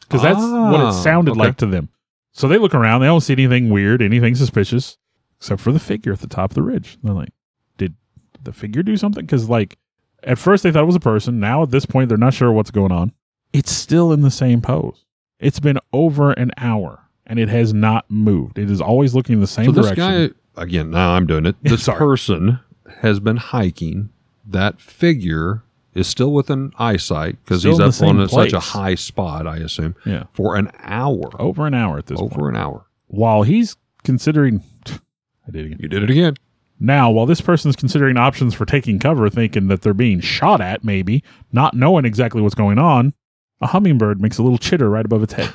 Because 0.00 0.22
that's 0.22 0.38
what 0.38 0.80
Ah, 0.80 0.88
it 0.90 1.02
sounded 1.02 1.32
okay. 1.32 1.40
like 1.40 1.56
to 1.58 1.66
them. 1.66 1.88
So 2.32 2.46
they 2.48 2.58
look 2.58 2.74
around. 2.74 3.00
They 3.00 3.06
don't 3.08 3.20
see 3.22 3.32
anything 3.32 3.70
weird, 3.70 4.00
anything 4.02 4.34
suspicious, 4.34 4.98
except 5.38 5.60
for 5.60 5.72
the 5.72 5.80
figure 5.80 6.12
at 6.12 6.20
the 6.20 6.26
top 6.28 6.50
of 6.52 6.54
the 6.54 6.62
ridge. 6.62 6.98
They're 7.02 7.14
like, 7.14 7.30
did 7.78 7.94
the 8.42 8.52
figure 8.52 8.82
do 8.82 8.96
something? 8.96 9.24
Because 9.24 9.48
like 9.48 9.76
at 10.22 10.38
first 10.38 10.62
they 10.62 10.70
thought 10.70 10.82
it 10.82 10.86
was 10.86 10.94
a 10.96 11.00
person. 11.00 11.40
Now 11.40 11.62
at 11.64 11.70
this 11.70 11.86
point 11.86 12.08
they're 12.08 12.18
not 12.18 12.34
sure 12.34 12.52
what's 12.52 12.70
going 12.70 12.92
on. 12.92 13.12
It's 13.52 13.72
still 13.72 14.12
in 14.12 14.20
the 14.22 14.30
same 14.30 14.60
pose. 14.60 15.04
It's 15.40 15.60
been 15.60 15.78
over 15.92 16.32
an 16.32 16.52
hour 16.58 17.00
and 17.26 17.38
it 17.38 17.48
has 17.48 17.74
not 17.74 18.04
moved. 18.10 18.58
It 18.58 18.70
is 18.70 18.80
always 18.80 19.14
looking 19.14 19.40
the 19.40 19.46
same 19.46 19.66
So 19.66 19.72
this 19.72 19.86
direction. 19.86 20.28
guy 20.28 20.34
again. 20.56 20.90
Now 20.90 21.12
I'm 21.12 21.26
doing 21.26 21.46
it. 21.46 21.56
This 21.62 21.86
person 21.86 22.60
has 23.00 23.20
been 23.20 23.36
hiking. 23.36 24.10
That 24.48 24.80
figure 24.80 25.62
is 25.94 26.06
still 26.06 26.32
within 26.32 26.72
eyesight 26.78 27.36
because 27.44 27.62
he's 27.62 27.80
up 27.80 28.00
on 28.02 28.20
a- 28.20 28.28
such 28.28 28.52
a 28.52 28.60
high 28.60 28.94
spot. 28.94 29.46
I 29.46 29.56
assume 29.56 29.96
yeah, 30.04 30.24
for 30.32 30.56
an 30.56 30.70
hour. 30.82 31.30
over 31.40 31.66
an 31.66 31.74
hour 31.74 31.98
at 31.98 32.06
this 32.06 32.20
point. 32.20 32.32
over 32.32 32.48
an 32.48 32.56
hour. 32.56 32.86
While 33.08 33.42
he's 33.42 33.76
considering, 34.04 34.62
I 34.86 35.50
did 35.50 35.64
it 35.64 35.66
again. 35.66 35.78
You 35.80 35.88
did 35.88 36.02
it 36.02 36.10
again. 36.10 36.34
Now, 36.78 37.10
while 37.10 37.24
this 37.24 37.40
person's 37.40 37.74
considering 37.74 38.18
options 38.18 38.52
for 38.54 38.66
taking 38.66 38.98
cover, 38.98 39.30
thinking 39.30 39.68
that 39.68 39.80
they're 39.80 39.94
being 39.94 40.20
shot 40.20 40.60
at, 40.60 40.84
maybe, 40.84 41.24
not 41.50 41.74
knowing 41.74 42.04
exactly 42.04 42.42
what's 42.42 42.54
going 42.54 42.78
on, 42.78 43.14
a 43.62 43.66
hummingbird 43.66 44.20
makes 44.20 44.36
a 44.36 44.42
little 44.42 44.58
chitter 44.58 44.90
right 44.90 45.04
above 45.04 45.22
its 45.22 45.32
head. 45.32 45.54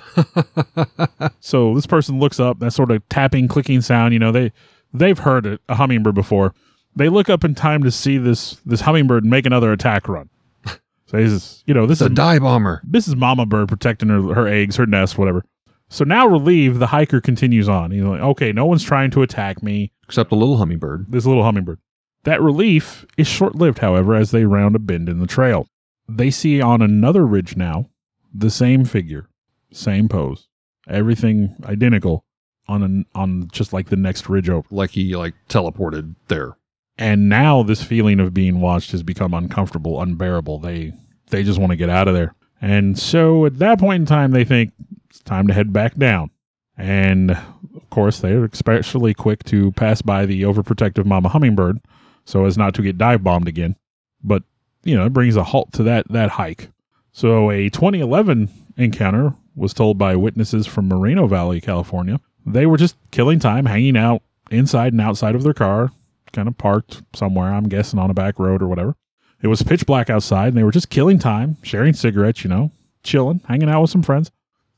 so 1.40 1.76
this 1.76 1.86
person 1.86 2.20
looks 2.20 2.40
up, 2.40 2.58
that 2.60 2.72
sort 2.72 2.90
of 2.90 3.08
tapping, 3.10 3.48
clicking 3.48 3.82
sound, 3.82 4.14
you 4.14 4.20
know, 4.20 4.32
they 4.32 4.52
they've 4.94 5.18
heard 5.20 5.46
it, 5.46 5.62
a 5.70 5.76
hummingbird 5.76 6.16
before. 6.16 6.54
They 6.96 7.10
look 7.10 7.30
up 7.30 7.44
in 7.44 7.56
time 7.56 7.84
to 7.84 7.92
see 7.92 8.18
this 8.18 8.58
this 8.66 8.82
hummingbird 8.82 9.26
make 9.26 9.46
another 9.46 9.72
attack 9.72 10.08
run. 10.08 10.30
So 11.08 11.18
this 11.18 11.32
is, 11.32 11.64
you 11.68 11.74
know, 11.74 11.86
this 11.86 12.00
It's 12.00 12.06
is 12.06 12.12
a 12.12 12.16
die 12.16 12.40
bomber. 12.40 12.82
this 12.86 13.06
is 13.06 13.18
mama 13.18 13.46
bird 13.46 13.68
protecting 13.68 14.08
her, 14.08 14.34
her 14.34 14.48
eggs, 14.48 14.78
her 14.78 14.86
nest, 14.86 15.18
whatever. 15.18 15.44
So 15.90 16.06
now 16.06 16.26
relieved, 16.26 16.80
the 16.80 16.88
hiker 16.88 17.20
continues 17.20 17.68
on. 17.68 17.92
He's 17.92 18.04
like, 18.04 18.22
okay, 18.22 18.54
no 18.54 18.66
one's 18.66 18.82
trying 18.84 19.12
to 19.12 19.22
attack 19.22 19.62
me 19.62 19.92
Except 20.08 20.32
a 20.32 20.36
little 20.36 20.56
hummingbird. 20.56 21.08
this 21.10 21.26
little 21.26 21.44
hummingbird. 21.44 21.80
That 22.24 22.42
relief 22.42 23.06
is 23.18 23.28
short 23.28 23.56
lived, 23.56 23.80
however, 23.80 24.16
as 24.16 24.32
they 24.32 24.46
round 24.46 24.74
a 24.78 24.80
bend 24.80 25.10
in 25.10 25.20
the 25.20 25.28
trail. 25.28 25.68
They 26.08 26.32
see 26.32 26.62
on 26.62 26.82
another 26.82 27.28
ridge 27.28 27.58
now 27.58 27.90
the 28.34 28.50
same 28.50 28.86
figure, 28.86 29.28
same 29.74 30.08
pose, 30.08 30.48
everything 30.88 31.58
identical 31.66 32.24
on 32.72 32.84
an, 32.84 33.06
on 33.14 33.50
just 33.52 33.74
like 33.74 33.90
the 33.90 33.96
next 33.96 34.30
ridge 34.30 34.50
over. 34.50 34.68
Like 34.72 34.92
he 34.92 35.16
like 35.16 35.34
teleported 35.50 36.16
there. 36.28 36.56
And 36.98 37.30
now 37.30 37.64
this 37.64 37.84
feeling 37.84 38.20
of 38.20 38.34
being 38.34 38.62
watched 38.62 38.92
has 38.92 39.04
become 39.04 39.34
uncomfortable, 39.34 40.02
unbearable. 40.02 40.60
They 40.60 40.94
they 41.30 41.44
just 41.44 41.60
want 41.60 41.72
to 41.72 41.76
get 41.76 41.90
out 41.90 42.08
of 42.08 42.14
there. 42.14 42.36
And 42.62 42.98
so 42.98 43.46
at 43.46 43.60
that 43.60 43.80
point 43.80 44.02
in 44.02 44.06
time, 44.06 44.32
they 44.32 44.44
think 44.44 44.72
it's 45.10 45.20
time 45.22 45.48
to 45.48 45.54
head 45.54 45.74
back 45.74 45.96
down. 45.98 46.30
And 46.78 47.32
of 47.32 47.90
course, 47.90 48.20
they're 48.20 48.46
especially 48.46 49.14
quick 49.14 49.44
to 49.46 49.72
pass 49.74 50.02
by 50.02 50.26
the 50.26 50.44
overprotective 50.44 51.06
mama 51.06 51.30
hummingbird 51.30 51.80
so 52.26 52.46
as 52.46 52.58
not 52.58 52.74
to 52.76 52.82
get 52.82 52.98
dive 52.98 53.24
bombed 53.24 53.48
again. 53.48 53.76
But, 54.24 54.44
you 54.84 54.96
know, 54.96 55.06
it 55.06 55.14
brings 55.14 55.36
a 55.36 55.44
halt 55.44 55.74
to 55.74 55.84
that, 55.84 56.08
that 56.10 56.30
hike. 56.30 56.70
So 57.12 57.52
a 57.52 57.70
2011 57.70 58.50
encounter 58.78 59.34
was 59.56 59.74
told 59.74 59.98
by 59.98 60.16
witnesses 60.16 60.68
from 60.68 60.88
Moreno 60.88 61.28
Valley, 61.28 61.60
California. 61.60 62.20
They 62.46 62.66
were 62.66 62.78
just 62.78 62.96
killing 63.12 63.40
time, 63.40 63.66
hanging 63.66 63.98
out 63.98 64.22
inside 64.50 64.94
and 64.94 65.02
outside 65.02 65.36
of 65.36 65.44
their 65.44 65.54
car, 65.54 65.92
kind 66.34 66.48
of 66.48 66.58
parked 66.58 67.02
somewhere, 67.14 67.54
I'm 67.54 67.70
guessing 67.70 68.00
on 68.00 68.10
a 68.10 68.14
back 68.14 68.40
road 68.40 68.62
or 68.62 68.68
whatever. 68.68 68.96
It 69.42 69.48
was 69.48 69.64
pitch 69.64 69.86
black 69.86 70.10
outside, 70.10 70.50
and 70.50 70.58
they 70.58 70.64
were 70.64 70.72
just 70.72 70.90
killing 70.90 71.20
time, 71.20 71.58
sharing 71.64 71.94
cigarettes, 71.94 72.44
you 72.44 72.50
know, 72.50 72.72
chilling, 73.04 73.42
hanging 73.48 73.70
out 73.70 73.82
with 73.82 73.90
some 73.90 74.04
friends. 74.04 74.32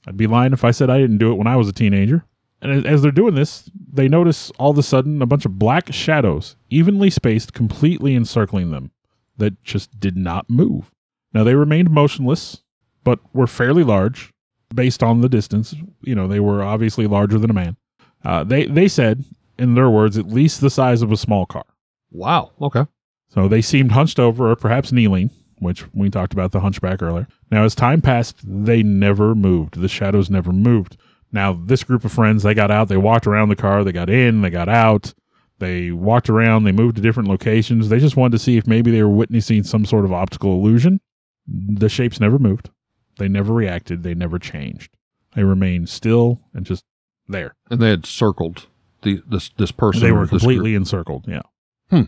I'd 0.08 0.18
be 0.18 0.28
lying 0.28 0.54
if 0.54 0.64
I 0.64 0.72
said 0.72 0.90
I 0.90 1.00
didn't 1.00 1.18
do 1.18 1.32
it 1.32 1.36
when 1.36 1.48
I 1.48 1.56
was 1.56 1.68
a 1.68 1.74
teenager. 1.74 2.26
And 2.62 2.86
as- 2.86 3.02
they're 3.02 3.12
doing 3.12 3.36
this, 3.36 3.70
they 3.92 4.08
notice 4.08 4.52
all 4.52 4.72
of 4.72 4.78
a 4.78 4.84
sudden 4.84 5.22
a 5.22 5.26
bunch 5.26 5.46
of 5.46 5.60
black 5.60 5.92
shadows, 5.92 6.56
evenly 6.70 7.10
spaced, 7.10 7.54
completely 7.54 8.16
encircling 8.16 8.72
them, 8.72 8.92
that 9.38 9.62
just 9.64 10.00
did 10.00 10.16
not 10.16 10.50
move. 10.50 10.92
Now, 11.34 11.44
they 11.44 11.56
remained 11.56 11.90
motionless, 11.90 12.62
but 13.04 13.20
were 13.34 13.48
fairly 13.48 13.84
large 13.84 14.33
based 14.74 15.04
on 15.04 15.22
the 15.22 15.30
distance. 15.30 15.76
You 16.02 16.16
know, 16.16 16.28
they 16.28 16.40
were 16.40 16.64
obviously 16.64 17.08
larger 17.08 17.40
than 17.40 17.50
a 17.50 17.54
man. 17.54 17.78
Uh, 18.24 18.44
they, 18.44 18.66
they 18.66 18.88
said, 18.88 19.24
in 19.58 19.76
their 19.76 19.90
words, 19.90 20.18
at 20.18 20.28
least 20.28 20.62
the 20.62 20.70
size 20.70 21.02
of 21.02 21.12
a 21.12 21.18
small 21.18 21.46
car. 21.46 21.66
Wow. 22.12 22.52
Okay. 22.62 22.86
So 23.30 23.48
they 23.48 23.62
seemed 23.62 23.92
hunched 23.92 24.20
over 24.20 24.52
or 24.52 24.56
perhaps 24.56 24.92
kneeling, 24.92 25.32
which 25.60 25.86
we 25.94 26.10
talked 26.10 26.34
about 26.34 26.52
the 26.52 26.60
hunchback 26.60 27.02
earlier. 27.02 27.28
Now, 27.52 27.64
as 27.64 27.76
time 27.76 28.02
passed, 28.02 28.38
they 28.44 28.84
never 28.84 29.36
moved. 29.36 29.80
The 29.80 29.88
shadows 29.88 30.30
never 30.30 30.52
moved. 30.52 30.98
Now, 31.32 31.54
this 31.54 31.84
group 31.84 32.06
of 32.06 32.12
friends, 32.12 32.44
they 32.44 32.54
got 32.54 32.70
out, 32.70 32.90
they 32.90 32.98
walked 32.98 33.26
around 33.26 33.50
the 33.50 33.56
car, 33.56 33.84
they 33.84 33.92
got 33.92 34.10
in, 34.10 34.42
they 34.42 34.52
got 34.52 34.70
out, 34.70 35.14
they 35.58 35.92
walked 35.92 36.30
around, 36.30 36.64
they 36.64 36.72
moved 36.72 36.98
to 36.98 37.02
different 37.02 37.30
locations. 37.30 37.90
They 37.90 38.00
just 38.00 38.16
wanted 38.16 38.34
to 38.34 38.44
see 38.44 38.58
if 38.58 38.68
maybe 38.68 38.92
they 38.92 39.02
were 39.02 39.10
witnessing 39.10 39.64
some 39.64 39.86
sort 39.86 40.06
of 40.06 40.14
optical 40.14 40.54
illusion. 40.54 41.02
The 41.48 41.90
shapes 41.90 42.20
never 42.20 42.38
moved. 42.38 42.70
They 43.18 43.28
never 43.28 43.54
reacted. 43.54 44.04
They 44.04 44.14
never 44.14 44.40
changed. 44.40 44.92
They 45.36 45.44
remained 45.44 45.90
still 45.90 46.42
and 46.54 46.66
just 46.66 46.84
there. 47.28 47.56
And 47.70 47.82
they 47.82 47.90
had 47.90 48.06
circled 48.06 48.68
the 49.02 49.22
this 49.28 49.50
this 49.58 49.72
person. 49.72 50.02
They 50.02 50.12
were 50.12 50.28
completely 50.28 50.76
encircled. 50.76 51.26
Yeah. 51.28 51.42
Hmm. 51.90 52.04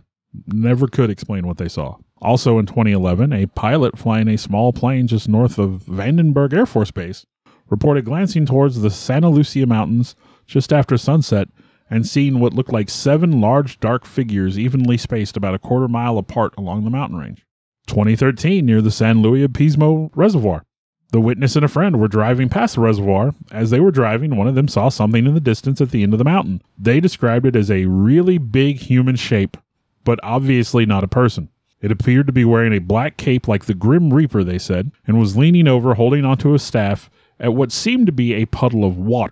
Never 0.48 0.88
could 0.88 1.10
explain 1.10 1.48
what 1.48 1.58
they 1.58 1.70
saw. 1.70 1.98
Also 2.22 2.58
in 2.60 2.66
2011, 2.66 3.34
a 3.34 3.46
pilot 3.48 3.98
flying 3.98 4.28
a 4.28 4.38
small 4.38 4.74
plane 4.74 5.08
just 5.08 5.30
north 5.30 5.58
of 5.60 5.84
Vandenberg 5.84 6.54
Air 6.54 6.66
Force 6.66 6.92
Base 6.92 7.26
reported 7.70 8.06
glancing 8.06 8.46
towards 8.46 8.82
the 8.82 8.90
Santa 8.90 9.30
Lucia 9.30 9.66
Mountains 9.66 10.16
just 10.46 10.72
after 10.72 10.98
sunset 10.98 11.50
and 11.90 12.06
seeing 12.06 12.40
what 12.40 12.54
looked 12.54 12.74
like 12.74 12.90
seven 12.90 13.42
large 13.42 13.80
dark 13.80 14.06
figures 14.06 14.58
evenly 14.58 14.98
spaced 14.98 15.38
about 15.38 15.54
a 15.54 15.60
quarter 15.60 15.88
mile 15.88 16.18
apart 16.18 16.54
along 16.58 16.84
the 16.84 16.90
mountain 16.90 17.18
range. 17.18 17.46
2013 17.88 18.66
near 18.66 18.82
the 18.82 18.92
San 18.92 19.22
Luis 19.22 19.46
Obispo 19.46 20.10
Reservoir. 20.16 20.66
The 21.16 21.22
witness 21.22 21.56
and 21.56 21.64
a 21.64 21.70
friend 21.70 21.98
were 21.98 22.10
driving 22.10 22.50
past 22.50 22.76
the 22.76 22.82
reservoir. 22.82 23.34
As 23.50 23.70
they 23.70 23.80
were 23.80 23.90
driving, 23.90 24.36
one 24.36 24.50
of 24.50 24.56
them 24.56 24.68
saw 24.68 24.90
something 24.90 25.26
in 25.26 25.34
the 25.34 25.40
distance 25.40 25.80
at 25.80 25.92
the 25.92 26.04
end 26.04 26.12
of 26.12 26.20
the 26.20 26.26
mountain. 26.26 26.62
They 26.78 27.00
described 27.00 27.46
it 27.46 27.56
as 27.56 27.72
a 27.72 27.86
really 27.86 28.38
big 28.38 28.80
human 28.80 29.16
shape, 29.16 29.56
but 30.04 30.20
obviously 30.24 30.86
not 30.86 31.06
a 31.06 31.08
person. 31.08 31.48
It 31.80 31.90
appeared 31.90 32.28
to 32.28 32.34
be 32.34 32.44
wearing 32.44 32.74
a 32.74 32.80
black 32.80 33.16
cape 33.16 33.48
like 33.48 33.64
the 33.64 33.74
Grim 33.74 34.14
Reaper, 34.14 34.44
they 34.44 34.58
said, 34.60 34.92
and 35.08 35.18
was 35.18 35.38
leaning 35.38 35.70
over, 35.70 35.94
holding 35.94 36.26
onto 36.26 36.54
a 36.54 36.60
staff 36.60 37.10
at 37.40 37.54
what 37.54 37.72
seemed 37.72 38.08
to 38.08 38.12
be 38.12 38.34
a 38.34 38.46
puddle 38.48 38.84
of 38.84 38.98
water. 38.98 39.32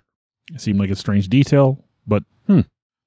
It 0.54 0.62
seemed 0.62 0.78
like 0.80 0.88
a 0.88 0.96
strange 0.96 1.28
detail, 1.28 1.84
but 2.06 2.22
Hmm. 2.46 2.60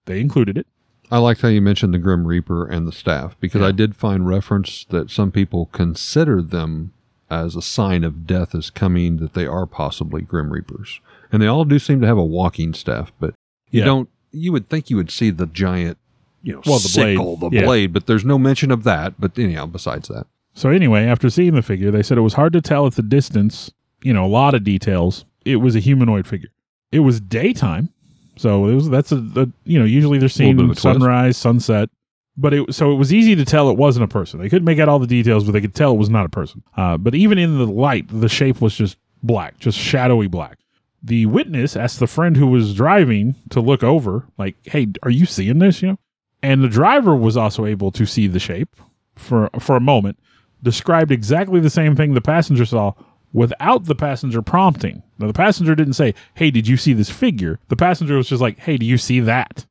they 0.06 0.22
included 0.22 0.56
it. 0.56 0.68
I 1.10 1.18
liked 1.18 1.42
how 1.42 1.48
you 1.48 1.64
mentioned 1.64 1.96
the 1.96 1.98
Grim 1.98 2.28
Reaper 2.28 2.68
and 2.68 2.86
the 2.88 2.92
staff 2.92 3.36
because 3.40 3.62
Yeah. 3.62 3.70
I 3.70 3.72
did 3.72 3.96
find 3.96 4.28
reference 4.28 4.86
that 4.92 5.10
some 5.10 5.32
people 5.32 5.66
consider 5.72 6.44
them 6.44 6.92
as 7.30 7.56
a 7.56 7.62
sign 7.62 8.04
of 8.04 8.26
death 8.26 8.56
is 8.56 8.70
coming, 8.70 9.18
that 9.18 9.34
they 9.34 9.46
are 9.46 9.66
possibly 9.66 10.22
Grim 10.22 10.52
Reapers. 10.52 11.02
And 11.32 11.42
they 11.42 11.48
all 11.48 11.66
do 11.66 11.78
seem 11.80 12.00
to 12.02 12.08
have 12.08 12.18
a 12.18 12.24
walking 12.24 12.74
staff, 12.74 13.12
but 13.20 13.34
you 13.70 13.80
Yeah. 13.80 13.86
don't, 13.86 14.10
you 14.32 14.52
would 14.52 14.70
think 14.70 14.90
you 14.90 14.96
would 14.98 15.12
see 15.12 15.30
the 15.30 15.46
giant, 15.46 15.98
you 16.44 16.54
know, 16.54 16.62
Well, 16.66 16.80
the 16.80 16.92
blade. 16.96 17.16
sickle, 17.18 17.36
the 17.38 17.50
Yeah. 17.52 17.66
blade, 17.66 17.92
but 17.94 18.06
there's 18.06 18.24
no 18.26 18.38
mention 18.38 18.72
of 18.72 18.84
that. 18.86 19.16
But 19.20 19.38
anyhow, 19.38 19.66
besides 19.66 20.08
that. 20.08 20.28
So 20.54 20.70
anyway, 20.70 21.06
after 21.06 21.30
seeing 21.30 21.54
the 21.56 21.62
figure, 21.62 21.92
they 21.92 22.02
said 22.04 22.18
it 22.18 22.22
was 22.22 22.34
hard 22.36 22.54
to 22.54 22.62
tell 22.62 22.88
at 22.88 22.94
the 22.96 23.02
distance, 23.04 23.72
you 24.02 24.14
know, 24.14 24.26
a 24.26 24.28
lot 24.28 24.54
of 24.56 24.64
details. 24.64 25.26
It 25.46 25.58
was 25.58 25.76
a 25.76 25.80
humanoid 25.80 26.26
figure. 26.28 26.50
It 26.92 27.00
was 27.02 27.20
daytime. 27.20 27.90
So 28.38 28.68
it 28.68 28.76
was 28.76 28.90
that's 28.90 29.12
a, 29.12 29.18
a 29.36 29.48
you 29.66 29.78
know, 29.80 29.86
usually 29.86 30.20
they're 30.20 30.28
bit 30.30 30.34
seeing 30.34 30.60
of 30.60 30.66
twist. 30.68 30.82
sunrise, 30.82 31.36
sunset. 31.38 31.90
But 32.38 32.54
it 32.54 32.74
so 32.74 32.92
it 32.92 32.96
was 32.96 33.12
easy 33.12 33.36
to 33.36 33.46
tell 33.46 33.70
it 33.70 33.78
wasn't 33.78 34.06
a 34.06 34.08
person. 34.08 34.40
They 34.40 34.50
couldn't 34.50 34.66
make 34.66 34.80
out 34.80 34.88
all 34.88 35.00
the 35.00 35.08
details, 35.08 35.44
but 35.44 35.54
they 35.54 35.62
could 35.62 35.74
tell 35.74 35.94
it 35.94 35.98
was 35.98 36.10
not 36.10 36.26
a 36.26 36.30
person. 36.30 36.62
Uh, 36.76 36.98
but 36.98 37.16
even 37.16 37.38
in 37.38 37.58
the 37.58 37.66
light, 37.66 38.06
the 38.10 38.30
shape 38.30 38.62
was 38.62 38.76
just 38.76 38.98
black, 39.24 39.58
just 39.58 39.78
shadowy 39.78 40.28
black. 40.28 40.60
The 41.02 41.26
witness 41.26 41.76
asked 41.76 42.00
the 42.00 42.08
friend 42.08 42.38
who 42.38 42.48
was 42.48 42.76
driving 42.76 43.36
to 43.50 43.60
look 43.60 43.84
over, 43.84 44.26
like, 44.38 44.56
"Hey, 44.64 44.88
are 45.04 45.10
you 45.10 45.26
seeing 45.26 45.60
this?" 45.60 45.82
You 45.82 45.90
know, 45.90 46.00
and 46.44 46.64
the 46.64 46.70
driver 46.70 47.16
was 47.16 47.38
also 47.38 47.66
able 47.66 47.92
to 47.92 48.06
see 48.06 48.28
the 48.28 48.40
shape 48.40 48.76
for 49.16 49.50
for 49.60 49.76
a 49.76 49.82
moment. 49.82 50.20
Described 50.62 51.12
exactly 51.12 51.60
the 51.60 51.70
same 51.70 51.96
thing 51.96 52.14
the 52.14 52.22
passenger 52.22 52.66
saw 52.66 52.94
without 53.34 53.86
the 53.86 53.96
passenger 53.96 54.42
prompting. 54.42 55.02
Now 55.18 55.28
the 55.28 55.34
passenger 55.34 55.76
didn't 55.76 55.94
say, 55.94 56.14
"Hey, 56.36 56.52
did 56.52 56.68
you 56.68 56.78
see 56.78 56.94
this 56.94 57.10
figure?" 57.10 57.60
The 57.70 57.76
passenger 57.76 58.16
was 58.18 58.30
just 58.30 58.42
like, 58.42 58.60
"Hey, 58.60 58.78
do 58.78 58.86
you 58.86 58.98
see 58.98 59.20
that?" 59.22 59.66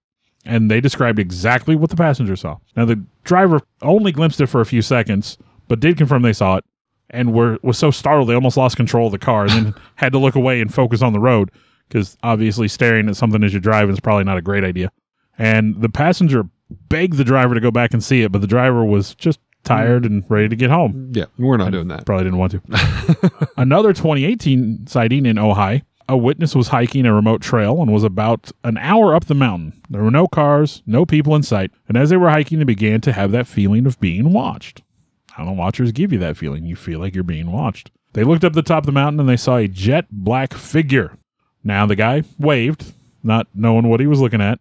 And 0.47 0.71
they 0.71 0.81
described 0.81 1.19
exactly 1.19 1.75
what 1.76 1.91
the 1.91 1.97
passenger 1.97 2.37
saw. 2.37 2.59
Now 2.76 2.85
the 2.85 3.03
driver 3.25 3.61
only 3.83 4.12
glimpsed 4.12 4.41
it 4.41 4.47
for 4.47 4.61
a 4.61 4.67
few 4.67 4.81
seconds, 4.83 5.38
but 5.69 5.81
did 5.81 5.97
confirm 5.97 6.23
they 6.23 6.33
saw 6.33 6.57
it 6.57 6.65
and 7.11 7.33
were 7.33 7.59
was 7.62 7.79
so 7.79 7.91
startled 7.91 8.29
they 8.29 8.35
almost 8.35 8.57
lost 8.57 8.76
control 8.76 9.07
of 9.07 9.12
the 9.12 9.19
car 9.19 9.43
and 9.43 9.50
then 9.53 9.75
had 9.97 10.12
to 10.12 10.19
look 10.19 10.35
away 10.35 10.61
and 10.61 10.73
focus 10.75 11.03
on 11.03 11.12
the 11.12 11.21
road 11.21 11.50
because 11.88 12.17
obviously 12.23 12.69
staring 12.69 13.09
at 13.09 13.17
something 13.17 13.43
as 13.45 13.53
you're 13.53 13.61
driving 13.61 13.93
is 13.93 14.00
probably 14.00 14.25
not 14.25 14.38
a 14.38 14.43
great 14.43 14.65
idea. 14.65 14.91
And 15.38 15.81
the 15.81 15.88
passenger 15.88 16.45
begged 16.88 17.17
the 17.17 17.25
driver 17.25 17.55
to 17.55 17.61
go 17.61 17.71
back 17.71 17.93
and 17.93 18.03
see 18.03 18.23
it, 18.23 18.33
but 18.33 18.41
the 18.41 18.47
driver 18.47 18.85
was 18.85 19.15
just 19.15 19.38
tired 19.65 20.05
and 20.05 20.25
ready 20.29 20.49
to 20.49 20.57
get 20.57 20.71
home. 20.71 21.12
Yeah, 21.12 21.26
we're 21.38 21.57
not 21.57 21.73
doing 21.73 21.88
that. 21.88 22.07
Probably 22.07 22.25
didn't 22.25 22.38
want 22.38 22.53
to. 22.53 23.49
Another 23.57 23.93
2018 23.93 24.87
sighting 24.87 25.26
in 25.26 25.37
Ojai. 25.37 25.83
A 26.08 26.16
witness 26.16 26.54
was 26.54 26.68
hiking 26.68 27.04
a 27.04 27.12
remote 27.12 27.42
trail 27.42 27.82
and 27.82 27.92
was 27.92 28.04
about 28.04 28.52
an 28.62 28.78
hour 28.78 29.14
up 29.14 29.25
the 29.25 29.34
mountain. 29.34 29.72
There 29.90 30.02
were 30.02 30.10
no 30.10 30.28
cars, 30.28 30.82
no 30.86 31.04
people 31.04 31.34
in 31.34 31.42
sight, 31.42 31.72
and 31.88 31.96
as 31.96 32.10
they 32.10 32.16
were 32.16 32.30
hiking, 32.30 32.58
they 32.58 32.64
began 32.64 33.00
to 33.02 33.12
have 33.12 33.32
that 33.32 33.48
feeling 33.48 33.86
of 33.86 33.98
being 33.98 34.32
watched. 34.32 34.82
How 35.32 35.44
do 35.44 35.50
watchers 35.50 35.90
give 35.92 36.12
you 36.12 36.18
that 36.20 36.36
feeling? 36.36 36.64
You 36.64 36.76
feel 36.76 37.00
like 37.00 37.14
you're 37.14 37.25
being 37.25 37.50
watched. 37.50 37.90
They 38.12 38.22
looked 38.25 38.44
up 38.44 38.52
the 38.54 38.62
top 38.62 38.82
of 38.84 38.86
the 38.86 38.92
mountain 38.92 39.21
and 39.21 39.28
they 39.28 39.36
saw 39.36 39.56
a 39.56 39.69
jet 39.69 40.06
black 40.10 40.54
figure. 40.54 41.19
Now 41.64 41.86
the 41.86 41.97
guy 41.97 42.23
waved, 42.38 42.92
not 43.25 43.49
knowing 43.52 43.88
what 43.88 44.00
he 44.00 44.06
was 44.06 44.21
looking 44.21 44.40
at, 44.40 44.60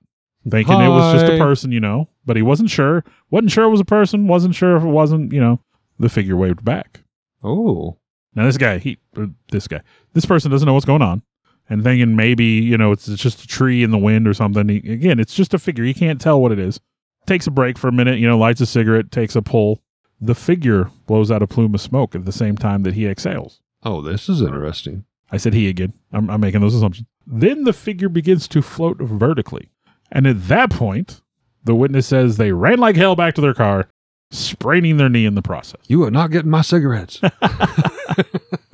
thinking 0.49 0.81
it 0.81 0.89
was 0.89 1.13
just 1.13 1.31
a 1.31 1.37
person, 1.37 1.71
you 1.71 1.79
know, 1.79 2.09
but 2.25 2.35
he 2.35 2.41
wasn't 2.41 2.71
sure. 2.71 3.05
Wasn't 3.29 3.51
sure 3.51 3.65
it 3.65 3.69
was 3.69 3.79
a 3.79 3.85
person, 3.85 4.27
wasn't 4.27 4.55
sure 4.55 4.75
if 4.75 4.83
it 4.83 4.87
wasn't, 4.87 5.31
you 5.31 5.39
know. 5.39 5.59
The 5.99 6.09
figure 6.09 6.35
waved 6.35 6.65
back. 6.65 7.01
Oh, 7.43 7.97
Now 8.33 8.45
this 8.45 8.57
guy, 8.57 8.79
he, 8.79 8.97
uh, 9.15 9.27
this 9.51 9.67
guy, 9.67 9.81
this 10.13 10.25
person 10.25 10.51
doesn't 10.51 10.65
know 10.65 10.73
what's 10.73 10.85
going 10.85 11.01
on, 11.03 11.21
and 11.69 11.83
thinking 11.83 12.15
maybe 12.15 12.45
you 12.45 12.77
know 12.77 12.91
it's, 12.91 13.07
it's 13.07 13.21
just 13.21 13.43
a 13.43 13.47
tree 13.47 13.83
in 13.83 13.91
the 13.91 13.97
wind 13.97 14.27
or 14.27 14.33
something. 14.33 14.69
He, 14.69 14.77
again, 14.77 15.19
it's 15.19 15.33
just 15.33 15.53
a 15.53 15.59
figure. 15.59 15.83
You 15.83 15.93
can't 15.93 16.21
tell 16.21 16.41
what 16.41 16.51
it 16.51 16.59
is. 16.59 16.79
Takes 17.25 17.47
a 17.47 17.51
break 17.51 17.77
for 17.77 17.87
a 17.87 17.91
minute. 17.91 18.19
You 18.19 18.27
know, 18.27 18.37
lights 18.37 18.61
a 18.61 18.65
cigarette, 18.65 19.11
takes 19.11 19.35
a 19.35 19.41
pull. 19.41 19.81
The 20.21 20.35
figure 20.35 20.89
blows 21.07 21.31
out 21.31 21.41
a 21.41 21.47
plume 21.47 21.75
of 21.75 21.81
smoke 21.81 22.15
at 22.15 22.25
the 22.25 22.31
same 22.31 22.55
time 22.55 22.83
that 22.83 22.93
he 22.93 23.05
exhales. 23.05 23.61
oh, 23.83 24.01
this 24.01 24.29
is 24.29 24.41
interesting. 24.41 25.05
I 25.31 25.37
said 25.37 25.53
he 25.53 25.67
again. 25.67 25.93
I'm, 26.13 26.29
I'm 26.29 26.39
making 26.39 26.61
those 26.61 26.75
assumptions. 26.75 27.07
Then 27.27 27.63
the 27.63 27.73
figure 27.73 28.09
begins 28.09 28.47
to 28.49 28.61
float 28.61 28.97
vertically, 28.99 29.69
and 30.11 30.27
at 30.27 30.47
that 30.47 30.69
point, 30.69 31.21
the 31.63 31.73
witness 31.75 32.07
says 32.07 32.37
they 32.37 32.51
ran 32.51 32.77
like 32.77 32.95
hell 32.95 33.15
back 33.15 33.33
to 33.35 33.41
their 33.41 33.55
car, 33.55 33.89
spraining 34.29 34.97
their 34.97 35.09
knee 35.09 35.25
in 35.25 35.33
the 35.33 35.41
process. 35.41 35.81
You 35.87 36.03
are 36.03 36.11
not 36.11 36.29
getting 36.29 36.51
my 36.51 36.61
cigarettes. 36.61 37.19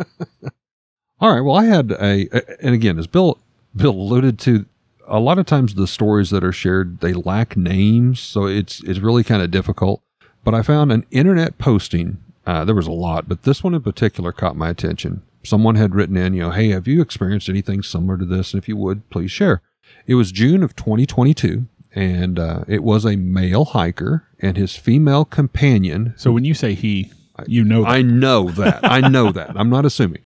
All 1.22 1.32
right. 1.32 1.42
Well, 1.42 1.56
I 1.56 1.66
had 1.66 1.92
a, 1.92 2.28
and 2.66 2.74
again, 2.74 2.98
as 2.98 3.06
Bill 3.06 3.38
Bill 3.76 3.92
alluded 3.92 4.40
to, 4.40 4.66
a 5.08 5.20
lot 5.20 5.38
of 5.38 5.46
times 5.46 5.76
the 5.76 5.88
stories 5.88 6.32
that 6.32 6.44
are 6.44 6.52
shared 6.52 7.00
they 7.00 7.14
lack 7.14 7.56
names, 7.56 8.20
so 8.20 8.48
it's 8.48 8.82
it's 8.84 9.00
really 9.00 9.24
kind 9.24 9.44
of 9.44 9.52
difficult. 9.52 10.02
But 10.44 10.56
I 10.56 10.64
found 10.64 10.92
an 10.92 11.06
internet 11.12 11.60
posting. 11.60 12.18
Uh, 12.48 12.66
there 12.66 12.74
was 12.74 12.88
a 12.88 12.92
lot, 12.92 13.30
but 13.30 13.44
this 13.44 13.64
one 13.64 13.76
in 13.76 13.84
particular 13.84 14.32
caught 14.32 14.56
my 14.56 14.70
attention. 14.70 15.22
Someone 15.44 15.76
had 15.76 15.94
written 15.94 16.18
in, 16.18 16.34
you 16.34 16.42
know, 16.42 16.52
hey, 16.52 16.70
have 16.70 16.88
you 16.88 17.02
experienced 17.02 17.50
anything 17.50 17.84
similar 17.84 18.18
to 18.18 18.26
this? 18.26 18.54
And 18.54 18.62
if 18.62 18.68
you 18.68 18.76
would, 18.78 19.08
please 19.12 19.32
share. 19.32 19.62
It 20.08 20.16
was 20.16 20.32
June 20.32 20.64
of 20.64 20.76
2022, 20.76 21.68
and 21.94 22.40
uh, 22.40 22.64
it 22.68 22.84
was 22.84 23.06
a 23.06 23.16
male 23.16 23.66
hiker 23.66 24.28
and 24.40 24.58
his 24.58 24.76
female 24.76 25.24
companion 25.24 26.16
So 26.18 26.32
when 26.32 26.46
you 26.46 26.56
say 26.56 26.74
he, 26.74 27.12
you 27.46 27.64
know 27.64 27.84
that. 27.84 27.90
I 27.90 28.02
know 28.02 28.50
that. 28.50 28.80
I 28.84 29.08
know 29.08 29.32
that. 29.32 29.52
I'm 29.56 29.70
not 29.70 29.86
assuming. 29.86 30.24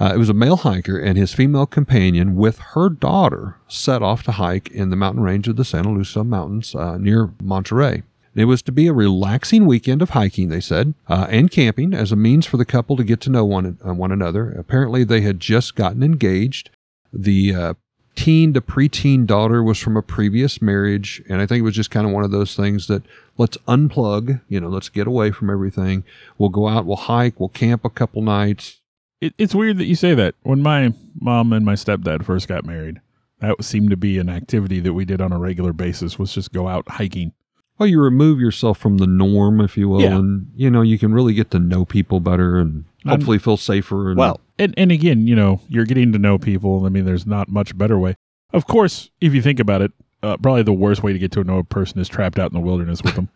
Uh, 0.00 0.12
it 0.14 0.18
was 0.18 0.28
a 0.28 0.34
male 0.34 0.58
hiker 0.58 0.98
and 0.98 1.18
his 1.18 1.34
female 1.34 1.66
companion 1.66 2.36
with 2.36 2.58
her 2.58 2.88
daughter 2.88 3.56
set 3.66 4.02
off 4.02 4.22
to 4.22 4.32
hike 4.32 4.70
in 4.70 4.90
the 4.90 4.96
mountain 4.96 5.22
range 5.22 5.48
of 5.48 5.56
the 5.56 5.64
Santa 5.64 5.90
Lucia 5.90 6.22
Mountains 6.22 6.74
uh, 6.74 6.96
near 6.98 7.32
Monterey. 7.42 8.02
It 8.34 8.44
was 8.44 8.62
to 8.62 8.72
be 8.72 8.86
a 8.86 8.92
relaxing 8.92 9.66
weekend 9.66 10.00
of 10.00 10.10
hiking, 10.10 10.48
they 10.48 10.60
said, 10.60 10.94
uh, 11.08 11.26
and 11.28 11.50
camping 11.50 11.92
as 11.92 12.12
a 12.12 12.16
means 12.16 12.46
for 12.46 12.56
the 12.56 12.64
couple 12.64 12.96
to 12.96 13.02
get 13.02 13.20
to 13.22 13.30
know 13.30 13.44
one, 13.44 13.78
uh, 13.84 13.92
one 13.92 14.12
another. 14.12 14.52
Apparently, 14.52 15.02
they 15.02 15.22
had 15.22 15.40
just 15.40 15.74
gotten 15.74 16.04
engaged. 16.04 16.70
The 17.12 17.52
uh, 17.52 17.74
teen 18.14 18.52
to 18.52 18.60
preteen 18.60 19.26
daughter 19.26 19.62
was 19.62 19.78
from 19.78 19.96
a 19.96 20.02
previous 20.02 20.62
marriage. 20.62 21.22
And 21.28 21.40
I 21.40 21.46
think 21.46 21.60
it 21.60 21.64
was 21.64 21.74
just 21.74 21.90
kind 21.90 22.06
of 22.06 22.12
one 22.12 22.22
of 22.22 22.30
those 22.30 22.54
things 22.54 22.86
that 22.86 23.02
let's 23.36 23.56
unplug, 23.66 24.40
you 24.48 24.60
know, 24.60 24.68
let's 24.68 24.88
get 24.88 25.06
away 25.06 25.32
from 25.32 25.50
everything. 25.50 26.04
We'll 26.36 26.48
go 26.48 26.68
out, 26.68 26.84
we'll 26.84 26.96
hike, 26.96 27.40
we'll 27.40 27.48
camp 27.48 27.84
a 27.84 27.90
couple 27.90 28.22
nights. 28.22 28.80
It, 29.20 29.34
it's 29.38 29.54
weird 29.54 29.78
that 29.78 29.86
you 29.86 29.94
say 29.96 30.14
that. 30.14 30.34
When 30.42 30.62
my 30.62 30.92
mom 31.20 31.52
and 31.52 31.64
my 31.64 31.74
stepdad 31.74 32.24
first 32.24 32.46
got 32.48 32.64
married, 32.64 33.00
that 33.40 33.62
seemed 33.64 33.90
to 33.90 33.96
be 33.96 34.18
an 34.18 34.28
activity 34.28 34.80
that 34.80 34.92
we 34.92 35.04
did 35.04 35.20
on 35.20 35.32
a 35.32 35.38
regular 35.38 35.72
basis. 35.72 36.18
Was 36.18 36.32
just 36.32 36.52
go 36.52 36.68
out 36.68 36.84
hiking. 36.88 37.32
Well, 37.78 37.88
you 37.88 38.00
remove 38.00 38.40
yourself 38.40 38.78
from 38.78 38.98
the 38.98 39.06
norm, 39.06 39.60
if 39.60 39.76
you 39.76 39.88
will, 39.88 40.02
Yeah. 40.02 40.16
and 40.18 40.50
you 40.56 40.68
know 40.70 40.82
you 40.82 40.98
can 40.98 41.12
really 41.14 41.34
get 41.34 41.50
to 41.52 41.58
know 41.60 41.84
people 41.84 42.18
better 42.20 42.58
and 42.58 42.84
I'm- 43.04 43.18
hopefully 43.18 43.38
feel 43.38 43.56
safer. 43.56 44.10
And, 44.10 44.18
Well, 44.18 44.40
And 44.58 44.74
and 44.76 44.90
again, 44.90 45.26
you 45.28 45.36
know, 45.36 45.60
you're 45.68 45.84
getting 45.84 46.12
to 46.12 46.18
know 46.18 46.38
people. 46.38 46.84
I 46.84 46.88
mean, 46.88 47.04
there's 47.04 47.26
not 47.26 47.48
much 47.48 47.76
better 47.78 47.96
way. 47.98 48.14
Of 48.52 48.66
course, 48.66 49.10
if 49.20 49.32
you 49.34 49.42
think 49.42 49.60
about 49.60 49.82
it, 49.82 49.92
uh, 50.22 50.36
probably 50.38 50.62
the 50.64 50.72
worst 50.72 51.02
way 51.04 51.12
to 51.12 51.18
get 51.18 51.30
to 51.32 51.44
know 51.44 51.58
a 51.58 51.64
person 51.64 52.00
is 52.00 52.08
trapped 52.08 52.38
out 52.40 52.50
in 52.50 52.54
the 52.54 52.64
wilderness 52.64 53.02
with 53.02 53.14
them. 53.14 53.28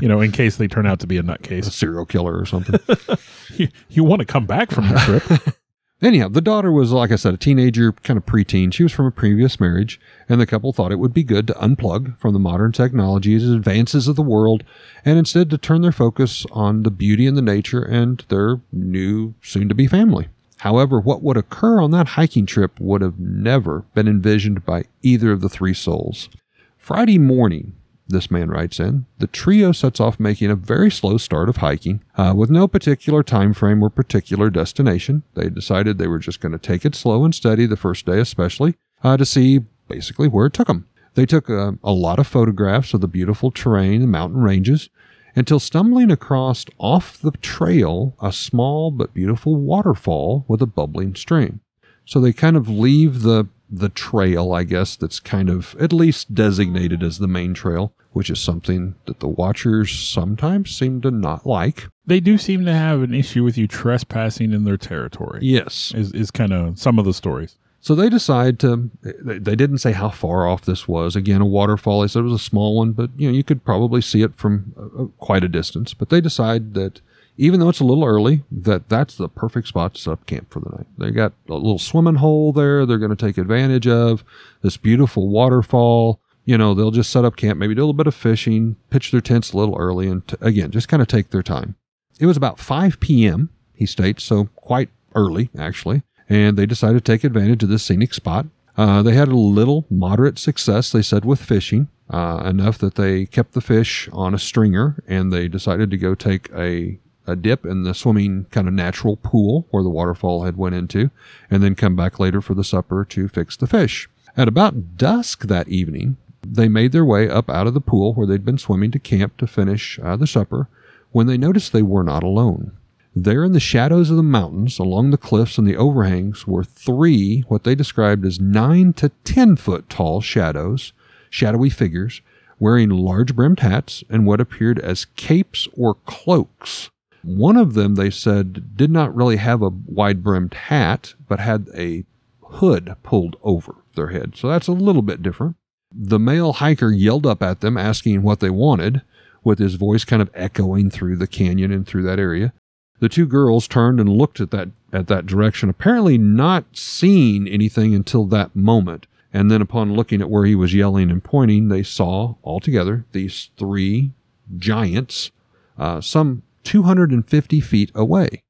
You 0.00 0.08
know, 0.08 0.20
in 0.20 0.32
case 0.32 0.56
they 0.56 0.68
turn 0.68 0.86
out 0.86 1.00
to 1.00 1.06
be 1.06 1.16
a 1.16 1.22
nutcase, 1.22 1.66
a 1.66 1.70
serial 1.70 2.06
killer 2.06 2.38
or 2.38 2.46
something. 2.46 2.78
You, 3.56 3.68
you 3.88 4.02
want 4.02 4.18
to 4.18 4.26
come 4.26 4.46
back 4.46 4.72
from 4.72 4.88
the 4.88 4.98
trip. 4.98 5.56
Anyhow, 6.02 6.28
the 6.28 6.40
daughter 6.40 6.72
was, 6.72 6.90
like 6.90 7.12
I 7.12 7.16
said, 7.16 7.34
a 7.34 7.36
teenager, 7.36 7.92
kind 7.92 8.16
of 8.16 8.26
preteen. 8.26 8.72
She 8.72 8.82
was 8.82 8.92
from 8.92 9.06
a 9.06 9.12
previous 9.12 9.60
marriage, 9.60 10.00
and 10.28 10.40
the 10.40 10.46
couple 10.46 10.72
thought 10.72 10.90
it 10.90 10.98
would 10.98 11.14
be 11.14 11.22
good 11.22 11.46
to 11.46 11.54
unplug 11.54 12.18
from 12.18 12.32
the 12.32 12.40
modern 12.40 12.72
technologies 12.72 13.44
and 13.44 13.54
advances 13.54 14.08
of 14.08 14.16
the 14.16 14.22
world, 14.22 14.64
and 15.04 15.18
instead 15.18 15.50
to 15.50 15.58
turn 15.58 15.82
their 15.82 15.92
focus 15.92 16.44
on 16.50 16.82
the 16.82 16.90
beauty 16.90 17.26
and 17.26 17.36
the 17.36 17.42
nature 17.42 17.82
and 17.82 18.24
their 18.28 18.60
new, 18.72 19.34
soon 19.40 19.68
to 19.68 19.74
be 19.74 19.86
family. 19.86 20.28
However, 20.58 21.00
what 21.00 21.22
would 21.22 21.36
occur 21.36 21.80
on 21.80 21.90
that 21.92 22.08
hiking 22.08 22.46
trip 22.46 22.80
would 22.80 23.00
have 23.00 23.18
never 23.18 23.84
been 23.94 24.08
envisioned 24.08 24.64
by 24.64 24.84
either 25.02 25.30
of 25.30 25.42
the 25.42 25.48
three 25.48 25.74
souls. 25.74 26.28
Friday 26.76 27.18
morning, 27.18 27.74
this 28.06 28.30
man 28.30 28.48
writes 28.48 28.78
in, 28.78 29.06
the 29.18 29.26
trio 29.26 29.72
sets 29.72 30.00
off 30.00 30.20
making 30.20 30.50
a 30.50 30.56
very 30.56 30.90
slow 30.90 31.16
start 31.16 31.48
of 31.48 31.58
hiking 31.58 32.02
uh, 32.16 32.34
with 32.36 32.50
no 32.50 32.68
particular 32.68 33.22
time 33.22 33.54
frame 33.54 33.82
or 33.82 33.90
particular 33.90 34.50
destination. 34.50 35.22
They 35.34 35.48
decided 35.48 35.98
they 35.98 36.06
were 36.06 36.18
just 36.18 36.40
going 36.40 36.52
to 36.52 36.58
take 36.58 36.84
it 36.84 36.94
slow 36.94 37.24
and 37.24 37.34
steady 37.34 37.66
the 37.66 37.76
first 37.76 38.06
day, 38.06 38.18
especially 38.18 38.74
uh, 39.02 39.16
to 39.16 39.24
see 39.24 39.60
basically 39.88 40.28
where 40.28 40.46
it 40.46 40.52
took 40.52 40.66
them. 40.66 40.86
They 41.14 41.26
took 41.26 41.48
a, 41.48 41.58
uh, 41.58 41.72
a 41.82 41.92
lot 41.92 42.18
of 42.18 42.26
photographs 42.26 42.92
of 42.92 43.00
the 43.00 43.08
beautiful 43.08 43.50
terrain 43.50 44.02
and 44.02 44.10
mountain 44.10 44.42
ranges 44.42 44.90
until 45.36 45.58
stumbling 45.58 46.10
across 46.10 46.64
off 46.78 47.18
the 47.18 47.32
trail 47.32 48.16
a 48.20 48.32
small 48.32 48.90
but 48.90 49.14
beautiful 49.14 49.56
waterfall 49.56 50.44
with 50.48 50.62
a 50.62 50.66
bubbling 50.66 51.14
stream. 51.14 51.60
So 52.04 52.20
they 52.20 52.32
kind 52.32 52.56
of 52.56 52.68
leave 52.68 53.22
the 53.22 53.48
the 53.70 53.88
trail, 53.88 54.52
I 54.52 54.64
guess, 54.64 54.96
that's 54.96 55.20
kind 55.20 55.48
of 55.48 55.74
at 55.80 55.92
least 55.92 56.34
designated 56.34 57.02
as 57.02 57.18
the 57.18 57.28
main 57.28 57.54
trail, 57.54 57.92
which 58.12 58.30
is 58.30 58.40
something 58.40 58.94
that 59.06 59.20
the 59.20 59.28
watchers 59.28 59.90
sometimes 59.90 60.76
seem 60.76 61.00
to 61.02 61.10
not 61.10 61.46
like. 61.46 61.88
They 62.06 62.20
do 62.20 62.38
seem 62.38 62.64
to 62.66 62.72
have 62.72 63.02
an 63.02 63.14
issue 63.14 63.42
with 63.42 63.56
you 63.56 63.66
trespassing 63.66 64.52
in 64.52 64.64
their 64.64 64.76
territory. 64.76 65.40
Yes. 65.42 65.92
Is, 65.94 66.12
is 66.12 66.30
kind 66.30 66.52
of 66.52 66.78
some 66.78 66.98
of 66.98 67.04
the 67.04 67.14
stories. 67.14 67.56
So 67.80 67.94
they 67.94 68.08
decide 68.08 68.58
to, 68.60 68.90
they 69.02 69.54
didn't 69.54 69.78
say 69.78 69.92
how 69.92 70.08
far 70.08 70.46
off 70.46 70.64
this 70.64 70.88
was. 70.88 71.16
Again, 71.16 71.42
a 71.42 71.46
waterfall. 71.46 72.00
They 72.00 72.08
said 72.08 72.20
it 72.20 72.22
was 72.22 72.40
a 72.40 72.44
small 72.44 72.76
one, 72.76 72.92
but 72.92 73.10
you 73.16 73.28
know, 73.28 73.36
you 73.36 73.44
could 73.44 73.62
probably 73.62 74.00
see 74.00 74.22
it 74.22 74.34
from 74.36 74.72
uh, 74.78 75.04
quite 75.22 75.44
a 75.44 75.48
distance. 75.50 75.92
But 75.92 76.08
they 76.08 76.22
decide 76.22 76.72
that 76.74 77.02
even 77.36 77.60
though 77.60 77.68
it's 77.68 77.80
a 77.80 77.84
little 77.84 78.04
early, 78.04 78.44
that 78.50 78.88
that's 78.88 79.16
the 79.16 79.28
perfect 79.28 79.68
spot 79.68 79.94
to 79.94 80.00
set 80.00 80.12
up 80.12 80.26
camp 80.26 80.50
for 80.50 80.60
the 80.60 80.70
night. 80.70 80.86
They 80.98 81.10
got 81.10 81.32
a 81.48 81.54
little 81.54 81.78
swimming 81.78 82.16
hole 82.16 82.52
there 82.52 82.86
they're 82.86 82.98
going 82.98 83.14
to 83.14 83.26
take 83.26 83.38
advantage 83.38 83.86
of, 83.86 84.24
this 84.62 84.76
beautiful 84.76 85.28
waterfall. 85.28 86.20
You 86.44 86.58
know, 86.58 86.74
they'll 86.74 86.90
just 86.90 87.10
set 87.10 87.24
up 87.24 87.36
camp, 87.36 87.58
maybe 87.58 87.74
do 87.74 87.80
a 87.80 87.84
little 87.84 87.94
bit 87.94 88.06
of 88.06 88.14
fishing, 88.14 88.76
pitch 88.90 89.10
their 89.10 89.20
tents 89.20 89.52
a 89.52 89.56
little 89.56 89.76
early, 89.78 90.08
and 90.08 90.26
t- 90.28 90.36
again, 90.40 90.70
just 90.70 90.88
kind 90.88 91.00
of 91.00 91.08
take 91.08 91.30
their 91.30 91.42
time. 91.42 91.76
It 92.20 92.26
was 92.26 92.36
about 92.36 92.60
5 92.60 93.00
p.m., 93.00 93.50
he 93.72 93.86
states, 93.86 94.22
so 94.22 94.46
quite 94.54 94.90
early, 95.14 95.48
actually, 95.58 96.02
and 96.28 96.56
they 96.56 96.66
decided 96.66 97.04
to 97.04 97.12
take 97.12 97.24
advantage 97.24 97.62
of 97.62 97.70
this 97.70 97.82
scenic 97.82 98.12
spot. 98.14 98.46
Uh, 98.76 99.02
they 99.02 99.14
had 99.14 99.28
a 99.28 99.36
little 99.36 99.86
moderate 99.88 100.38
success, 100.38 100.92
they 100.92 101.02
said, 101.02 101.24
with 101.24 101.42
fishing, 101.42 101.88
uh, 102.10 102.42
enough 102.44 102.78
that 102.78 102.96
they 102.96 103.24
kept 103.26 103.52
the 103.52 103.60
fish 103.60 104.08
on 104.12 104.34
a 104.34 104.38
stringer 104.38 105.02
and 105.06 105.32
they 105.32 105.48
decided 105.48 105.90
to 105.90 105.96
go 105.96 106.14
take 106.14 106.50
a 106.54 106.98
a 107.26 107.36
dip 107.36 107.64
in 107.64 107.82
the 107.82 107.94
swimming 107.94 108.46
kind 108.50 108.68
of 108.68 108.74
natural 108.74 109.16
pool 109.16 109.66
where 109.70 109.82
the 109.82 109.88
waterfall 109.90 110.44
had 110.44 110.56
went 110.56 110.74
into, 110.74 111.10
and 111.50 111.62
then 111.62 111.74
come 111.74 111.96
back 111.96 112.18
later 112.18 112.40
for 112.40 112.54
the 112.54 112.64
supper 112.64 113.04
to 113.04 113.28
fix 113.28 113.56
the 113.56 113.66
fish. 113.66 114.08
At 114.36 114.48
about 114.48 114.96
dusk 114.96 115.44
that 115.44 115.68
evening, 115.68 116.16
they 116.42 116.68
made 116.68 116.92
their 116.92 117.04
way 117.04 117.28
up 117.28 117.48
out 117.48 117.66
of 117.66 117.74
the 117.74 117.80
pool 117.80 118.14
where 118.14 118.26
they'd 118.26 118.44
been 118.44 118.58
swimming 118.58 118.90
to 118.90 118.98
camp 118.98 119.36
to 119.38 119.46
finish 119.46 119.98
uh, 120.02 120.16
the 120.16 120.26
supper 120.26 120.68
when 121.12 121.26
they 121.26 121.38
noticed 121.38 121.72
they 121.72 121.82
were 121.82 122.02
not 122.02 122.22
alone. 122.22 122.72
There 123.16 123.44
in 123.44 123.52
the 123.52 123.60
shadows 123.60 124.10
of 124.10 124.16
the 124.16 124.24
mountains, 124.24 124.78
along 124.80 125.10
the 125.10 125.16
cliffs 125.16 125.56
and 125.56 125.66
the 125.66 125.76
overhangs, 125.76 126.48
were 126.48 126.64
three 126.64 127.42
what 127.46 127.62
they 127.62 127.76
described 127.76 128.26
as 128.26 128.40
nine 128.40 128.92
to 128.94 129.10
ten 129.22 129.54
foot 129.54 129.88
tall 129.88 130.20
shadows, 130.20 130.92
shadowy 131.30 131.70
figures, 131.70 132.20
wearing 132.58 132.90
large 132.90 133.36
brimmed 133.36 133.60
hats 133.60 134.02
and 134.10 134.26
what 134.26 134.40
appeared 134.40 134.80
as 134.80 135.06
capes 135.16 135.68
or 135.76 135.94
cloaks. 136.06 136.90
One 137.24 137.56
of 137.56 137.74
them, 137.74 137.94
they 137.94 138.10
said, 138.10 138.76
did 138.76 138.90
not 138.90 139.14
really 139.14 139.36
have 139.36 139.62
a 139.62 139.70
wide 139.70 140.22
brimmed 140.22 140.54
hat, 140.54 141.14
but 141.28 141.40
had 141.40 141.68
a 141.74 142.04
hood 142.42 142.94
pulled 143.02 143.36
over 143.42 143.76
their 143.96 144.08
head. 144.08 144.36
So 144.36 144.48
that's 144.48 144.68
a 144.68 144.72
little 144.72 145.02
bit 145.02 145.22
different. 145.22 145.56
The 145.90 146.18
male 146.18 146.54
hiker 146.54 146.90
yelled 146.90 147.26
up 147.26 147.42
at 147.42 147.60
them, 147.60 147.76
asking 147.76 148.22
what 148.22 148.40
they 148.40 148.50
wanted, 148.50 149.02
with 149.42 149.58
his 149.58 149.74
voice 149.74 150.04
kind 150.04 150.20
of 150.22 150.30
echoing 150.34 150.90
through 150.90 151.16
the 151.16 151.26
canyon 151.26 151.72
and 151.72 151.86
through 151.86 152.02
that 152.02 152.18
area. 152.18 152.52
The 153.00 153.08
two 153.08 153.26
girls 153.26 153.68
turned 153.68 154.00
and 154.00 154.08
looked 154.08 154.40
at 154.40 154.50
that 154.52 154.70
at 154.92 155.08
that 155.08 155.26
direction, 155.26 155.68
apparently 155.68 156.16
not 156.16 156.64
seeing 156.72 157.48
anything 157.48 157.94
until 157.94 158.24
that 158.26 158.54
moment. 158.54 159.06
And 159.32 159.50
then 159.50 159.60
upon 159.60 159.94
looking 159.94 160.20
at 160.20 160.30
where 160.30 160.44
he 160.44 160.54
was 160.54 160.72
yelling 160.72 161.10
and 161.10 161.22
pointing, 161.22 161.68
they 161.68 161.82
saw 161.82 162.36
altogether 162.44 163.04
these 163.10 163.50
three 163.56 164.12
giants, 164.56 165.32
uh, 165.76 166.00
some 166.00 166.42
250 166.64 167.60
feet 167.60 167.90
away. 167.94 168.42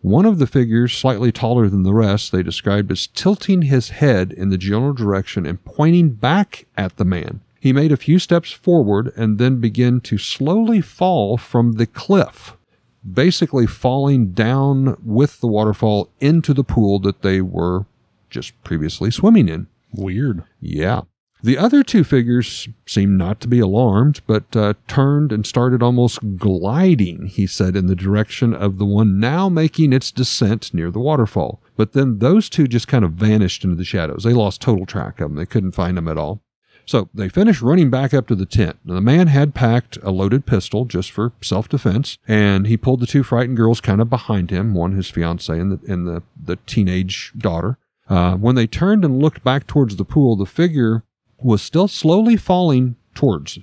One 0.00 0.26
of 0.26 0.38
the 0.40 0.48
figures, 0.48 0.92
slightly 0.92 1.30
taller 1.30 1.68
than 1.68 1.84
the 1.84 1.94
rest, 1.94 2.32
they 2.32 2.42
described 2.42 2.90
as 2.90 3.06
tilting 3.06 3.62
his 3.62 3.90
head 3.90 4.32
in 4.32 4.48
the 4.48 4.58
general 4.58 4.92
direction 4.92 5.46
and 5.46 5.64
pointing 5.64 6.10
back 6.10 6.66
at 6.76 6.96
the 6.96 7.04
man. 7.04 7.40
He 7.60 7.72
made 7.72 7.92
a 7.92 7.96
few 7.96 8.18
steps 8.18 8.50
forward 8.50 9.12
and 9.16 9.38
then 9.38 9.60
began 9.60 10.00
to 10.00 10.18
slowly 10.18 10.80
fall 10.80 11.36
from 11.36 11.74
the 11.74 11.86
cliff, 11.86 12.56
basically 13.08 13.68
falling 13.68 14.32
down 14.32 14.96
with 15.04 15.40
the 15.40 15.46
waterfall 15.46 16.10
into 16.18 16.52
the 16.52 16.64
pool 16.64 16.98
that 16.98 17.22
they 17.22 17.40
were 17.40 17.86
just 18.28 18.60
previously 18.64 19.12
swimming 19.12 19.48
in. 19.48 19.68
Weird. 19.94 20.42
Yeah. 20.60 21.02
The 21.44 21.58
other 21.58 21.82
two 21.82 22.04
figures 22.04 22.68
seemed 22.86 23.18
not 23.18 23.40
to 23.40 23.48
be 23.48 23.58
alarmed, 23.58 24.20
but 24.28 24.54
uh, 24.54 24.74
turned 24.86 25.32
and 25.32 25.44
started 25.44 25.82
almost 25.82 26.36
gliding, 26.36 27.26
he 27.26 27.48
said, 27.48 27.74
in 27.74 27.86
the 27.86 27.96
direction 27.96 28.54
of 28.54 28.78
the 28.78 28.84
one 28.84 29.18
now 29.18 29.48
making 29.48 29.92
its 29.92 30.12
descent 30.12 30.72
near 30.72 30.90
the 30.92 31.00
waterfall. 31.00 31.60
But 31.76 31.94
then 31.94 32.20
those 32.20 32.48
two 32.48 32.68
just 32.68 32.86
kind 32.86 33.04
of 33.04 33.12
vanished 33.12 33.64
into 33.64 33.74
the 33.74 33.84
shadows. 33.84 34.22
They 34.22 34.32
lost 34.32 34.60
total 34.60 34.86
track 34.86 35.20
of 35.20 35.30
them. 35.30 35.36
They 35.36 35.46
couldn't 35.46 35.72
find 35.72 35.96
them 35.96 36.06
at 36.06 36.16
all. 36.16 36.42
So 36.86 37.08
they 37.12 37.28
finished 37.28 37.62
running 37.62 37.90
back 37.90 38.14
up 38.14 38.28
to 38.28 38.34
the 38.36 38.46
tent. 38.46 38.78
Now, 38.84 38.94
the 38.94 39.00
man 39.00 39.26
had 39.26 39.54
packed 39.54 39.98
a 40.02 40.10
loaded 40.10 40.46
pistol 40.46 40.84
just 40.84 41.10
for 41.10 41.32
self 41.40 41.68
defense, 41.68 42.18
and 42.28 42.66
he 42.66 42.76
pulled 42.76 43.00
the 43.00 43.06
two 43.06 43.22
frightened 43.22 43.56
girls 43.56 43.80
kind 43.80 44.00
of 44.00 44.10
behind 44.10 44.50
him, 44.50 44.74
one 44.74 44.92
his 44.92 45.10
fiancee 45.10 45.58
and 45.58 45.72
the, 45.72 45.92
and 45.92 46.06
the, 46.06 46.22
the 46.40 46.56
teenage 46.66 47.32
daughter. 47.36 47.78
Uh, 48.08 48.36
when 48.36 48.54
they 48.56 48.66
turned 48.66 49.04
and 49.04 49.22
looked 49.22 49.42
back 49.42 49.66
towards 49.66 49.96
the 49.96 50.04
pool, 50.04 50.36
the 50.36 50.46
figure 50.46 51.04
was 51.44 51.62
still 51.62 51.88
slowly 51.88 52.36
falling 52.36 52.96
towards 53.14 53.58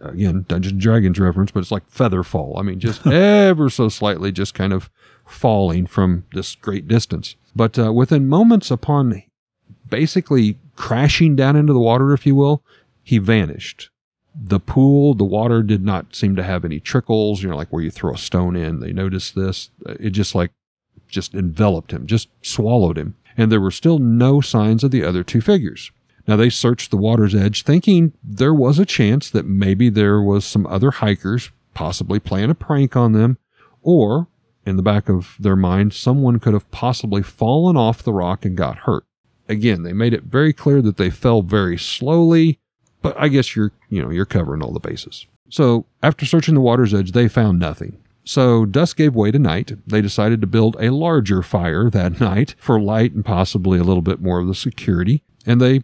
again 0.00 0.44
dungeons 0.48 0.72
and 0.72 0.80
dragons 0.80 1.18
reference 1.18 1.50
but 1.50 1.60
it's 1.60 1.70
like 1.70 1.88
feather 1.90 2.22
fall. 2.22 2.56
I 2.58 2.62
mean 2.62 2.80
just 2.80 3.06
ever 3.06 3.68
so 3.70 3.88
slightly 3.88 4.32
just 4.32 4.54
kind 4.54 4.72
of 4.72 4.90
falling 5.26 5.86
from 5.86 6.24
this 6.32 6.54
great 6.54 6.88
distance. 6.88 7.36
But 7.54 7.78
uh, 7.78 7.92
within 7.92 8.28
moments 8.28 8.70
upon 8.70 9.22
basically 9.88 10.58
crashing 10.76 11.36
down 11.36 11.56
into 11.56 11.72
the 11.72 11.80
water 11.80 12.12
if 12.12 12.26
you 12.26 12.34
will 12.34 12.62
he 13.02 13.18
vanished. 13.18 13.90
The 14.34 14.60
pool 14.60 15.14
the 15.14 15.24
water 15.24 15.62
did 15.62 15.84
not 15.84 16.14
seem 16.14 16.36
to 16.36 16.42
have 16.42 16.64
any 16.64 16.80
trickles 16.80 17.42
you 17.42 17.48
know 17.48 17.56
like 17.56 17.68
where 17.68 17.82
you 17.82 17.90
throw 17.90 18.14
a 18.14 18.18
stone 18.18 18.56
in 18.56 18.80
they 18.80 18.92
noticed 18.92 19.34
this. 19.34 19.70
It 19.86 20.10
just 20.10 20.34
like 20.34 20.52
just 21.08 21.34
enveloped 21.34 21.92
him 21.92 22.06
just 22.06 22.28
swallowed 22.42 22.96
him. 22.96 23.16
And 23.36 23.52
there 23.52 23.60
were 23.60 23.70
still 23.70 23.98
no 23.98 24.40
signs 24.40 24.82
of 24.82 24.90
the 24.90 25.04
other 25.04 25.22
two 25.22 25.40
figures 25.40 25.92
now 26.28 26.36
they 26.36 26.50
searched 26.50 26.90
the 26.90 26.98
water's 26.98 27.34
edge, 27.34 27.64
thinking 27.64 28.12
there 28.22 28.54
was 28.54 28.78
a 28.78 28.84
chance 28.84 29.30
that 29.30 29.46
maybe 29.46 29.88
there 29.88 30.20
was 30.20 30.44
some 30.44 30.66
other 30.66 30.90
hikers 30.90 31.50
possibly 31.72 32.20
playing 32.20 32.50
a 32.50 32.54
prank 32.54 32.94
on 32.94 33.12
them, 33.12 33.38
or 33.82 34.28
in 34.66 34.76
the 34.76 34.82
back 34.82 35.08
of 35.08 35.36
their 35.40 35.56
mind, 35.56 35.94
someone 35.94 36.38
could 36.38 36.52
have 36.52 36.70
possibly 36.70 37.22
fallen 37.22 37.76
off 37.76 38.02
the 38.02 38.12
rock 38.12 38.44
and 38.44 38.56
got 38.56 38.80
hurt. 38.80 39.04
Again, 39.48 39.82
they 39.82 39.94
made 39.94 40.12
it 40.12 40.24
very 40.24 40.52
clear 40.52 40.82
that 40.82 40.98
they 40.98 41.08
fell 41.08 41.40
very 41.40 41.78
slowly, 41.78 42.58
but 43.00 43.18
I 43.18 43.28
guess 43.28 43.56
you're, 43.56 43.72
you 43.88 44.02
know, 44.02 44.10
you're 44.10 44.26
covering 44.26 44.62
all 44.62 44.72
the 44.72 44.80
bases. 44.80 45.26
So 45.48 45.86
after 46.02 46.26
searching 46.26 46.54
the 46.54 46.60
water's 46.60 46.92
edge, 46.92 47.12
they 47.12 47.28
found 47.28 47.58
nothing. 47.58 47.96
So 48.24 48.66
dusk 48.66 48.98
gave 48.98 49.14
way 49.14 49.30
to 49.30 49.38
night. 49.38 49.72
They 49.86 50.02
decided 50.02 50.42
to 50.42 50.46
build 50.46 50.76
a 50.78 50.90
larger 50.90 51.42
fire 51.42 51.88
that 51.88 52.20
night 52.20 52.54
for 52.58 52.78
light 52.78 53.12
and 53.12 53.24
possibly 53.24 53.78
a 53.78 53.84
little 53.84 54.02
bit 54.02 54.20
more 54.20 54.40
of 54.40 54.48
the 54.48 54.54
security. 54.54 55.22
And 55.46 55.62
they 55.62 55.80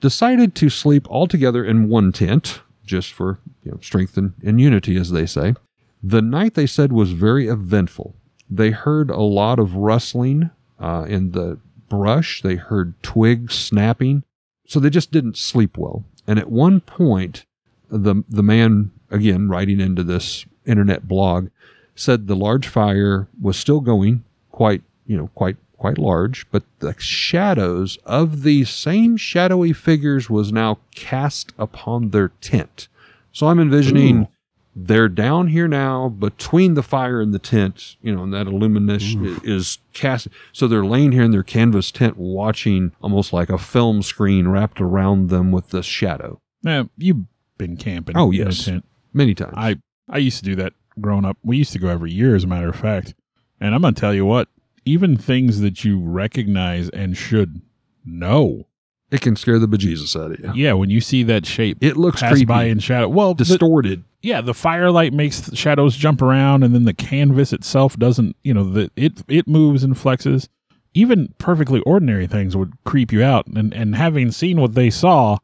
decided 0.00 0.54
to 0.56 0.70
sleep 0.70 1.06
all 1.10 1.26
together 1.26 1.64
in 1.64 1.88
one 1.88 2.12
tent, 2.12 2.60
just 2.84 3.12
for 3.12 3.38
you 3.64 3.72
know, 3.72 3.78
strength 3.80 4.16
and, 4.16 4.34
and 4.44 4.60
unity, 4.60 4.96
as 4.96 5.10
they 5.10 5.26
say. 5.26 5.54
The 6.02 6.22
night 6.22 6.54
they 6.54 6.66
said 6.66 6.92
was 6.92 7.12
very 7.12 7.48
eventful. 7.48 8.14
They 8.48 8.70
heard 8.70 9.10
a 9.10 9.20
lot 9.20 9.58
of 9.58 9.74
rustling 9.74 10.50
uh, 10.78 11.06
in 11.08 11.32
the 11.32 11.58
brush. 11.88 12.42
They 12.42 12.56
heard 12.56 13.00
twigs 13.02 13.54
snapping. 13.54 14.22
So 14.66 14.78
they 14.80 14.90
just 14.90 15.10
didn't 15.10 15.36
sleep 15.36 15.76
well. 15.76 16.04
And 16.26 16.38
at 16.38 16.50
one 16.50 16.80
point, 16.80 17.46
the 17.90 18.22
the 18.28 18.42
man 18.42 18.90
again 19.10 19.48
writing 19.48 19.80
into 19.80 20.02
this 20.02 20.44
internet 20.66 21.08
blog 21.08 21.48
said 21.94 22.26
the 22.26 22.36
large 22.36 22.68
fire 22.68 23.28
was 23.40 23.56
still 23.56 23.80
going 23.80 24.24
quite 24.52 24.82
you 25.06 25.16
know 25.16 25.28
quite 25.34 25.56
quite 25.78 25.96
large, 25.96 26.50
but 26.50 26.64
the 26.80 26.94
shadows 26.98 27.98
of 28.04 28.42
these 28.42 28.68
same 28.68 29.16
shadowy 29.16 29.72
figures 29.72 30.28
was 30.28 30.52
now 30.52 30.78
cast 30.94 31.52
upon 31.58 32.10
their 32.10 32.28
tent. 32.40 32.88
So 33.32 33.46
I'm 33.46 33.60
envisioning 33.60 34.22
Ooh. 34.22 34.28
they're 34.74 35.08
down 35.08 35.48
here 35.48 35.68
now 35.68 36.08
between 36.08 36.74
the 36.74 36.82
fire 36.82 37.20
and 37.20 37.32
the 37.32 37.38
tent, 37.38 37.96
you 38.02 38.14
know, 38.14 38.24
and 38.24 38.34
that 38.34 38.48
illumination 38.48 39.24
Ooh. 39.24 39.40
is 39.44 39.78
cast. 39.92 40.28
So 40.52 40.66
they're 40.66 40.84
laying 40.84 41.12
here 41.12 41.22
in 41.22 41.30
their 41.30 41.44
canvas 41.44 41.90
tent 41.90 42.16
watching 42.16 42.92
almost 43.00 43.32
like 43.32 43.48
a 43.48 43.58
film 43.58 44.02
screen 44.02 44.48
wrapped 44.48 44.80
around 44.80 45.28
them 45.28 45.52
with 45.52 45.70
this 45.70 45.86
shadow. 45.86 46.40
Now, 46.62 46.90
you've 46.96 47.24
been 47.56 47.76
camping. 47.76 48.16
Oh, 48.16 48.30
in 48.30 48.42
a 48.42 48.44
yes. 48.46 48.64
tent. 48.64 48.84
Many 49.12 49.34
times. 49.34 49.54
I 49.56 49.76
I 50.08 50.18
used 50.18 50.38
to 50.38 50.44
do 50.44 50.56
that 50.56 50.72
growing 51.00 51.24
up. 51.24 51.38
We 51.42 51.56
used 51.56 51.72
to 51.72 51.78
go 51.78 51.88
every 51.88 52.12
year, 52.12 52.34
as 52.34 52.44
a 52.44 52.46
matter 52.46 52.68
of 52.68 52.76
fact. 52.76 53.14
And 53.60 53.74
I'm 53.74 53.82
gonna 53.82 53.94
tell 53.94 54.14
you 54.14 54.24
what, 54.24 54.48
even 54.88 55.16
things 55.16 55.60
that 55.60 55.84
you 55.84 56.00
recognize 56.00 56.88
and 56.90 57.16
should 57.16 57.60
know. 58.04 58.66
it 59.10 59.20
can 59.20 59.36
scare 59.36 59.58
the 59.58 59.66
bejesus 59.68 60.14
out 60.22 60.32
of 60.32 60.40
you. 60.40 60.52
Yeah, 60.54 60.72
when 60.74 60.90
you 60.90 61.00
see 61.00 61.22
that 61.24 61.46
shape 61.46 61.78
It 61.80 61.96
looks 61.96 62.20
pass 62.20 62.32
creepy, 62.32 62.44
by 62.46 62.64
in 62.64 62.78
shadow. 62.78 63.08
Well, 63.08 63.34
the- 63.34 63.44
distorted. 63.44 64.04
yeah, 64.22 64.40
the 64.40 64.52
firelight 64.54 65.12
makes 65.12 65.40
the 65.40 65.56
shadows 65.56 65.96
jump 65.96 66.20
around, 66.22 66.62
and 66.62 66.74
then 66.74 66.84
the 66.84 66.92
canvas 66.94 67.52
itself 67.52 67.96
doesn't. 67.98 68.36
You 68.42 68.52
know, 68.54 68.64
the 68.64 68.90
it 68.96 69.22
it 69.28 69.46
moves 69.48 69.82
and 69.84 69.94
flexes. 69.94 70.48
Even 70.94 71.32
perfectly 71.38 71.80
ordinary 71.80 72.26
things 72.26 72.56
would 72.56 72.72
creep 72.84 73.12
you 73.12 73.22
out. 73.22 73.46
And 73.46 73.72
and 73.72 73.94
having 73.94 74.30
seen 74.32 74.60
what 74.60 74.74
they 74.74 74.90
saw, 74.90 75.38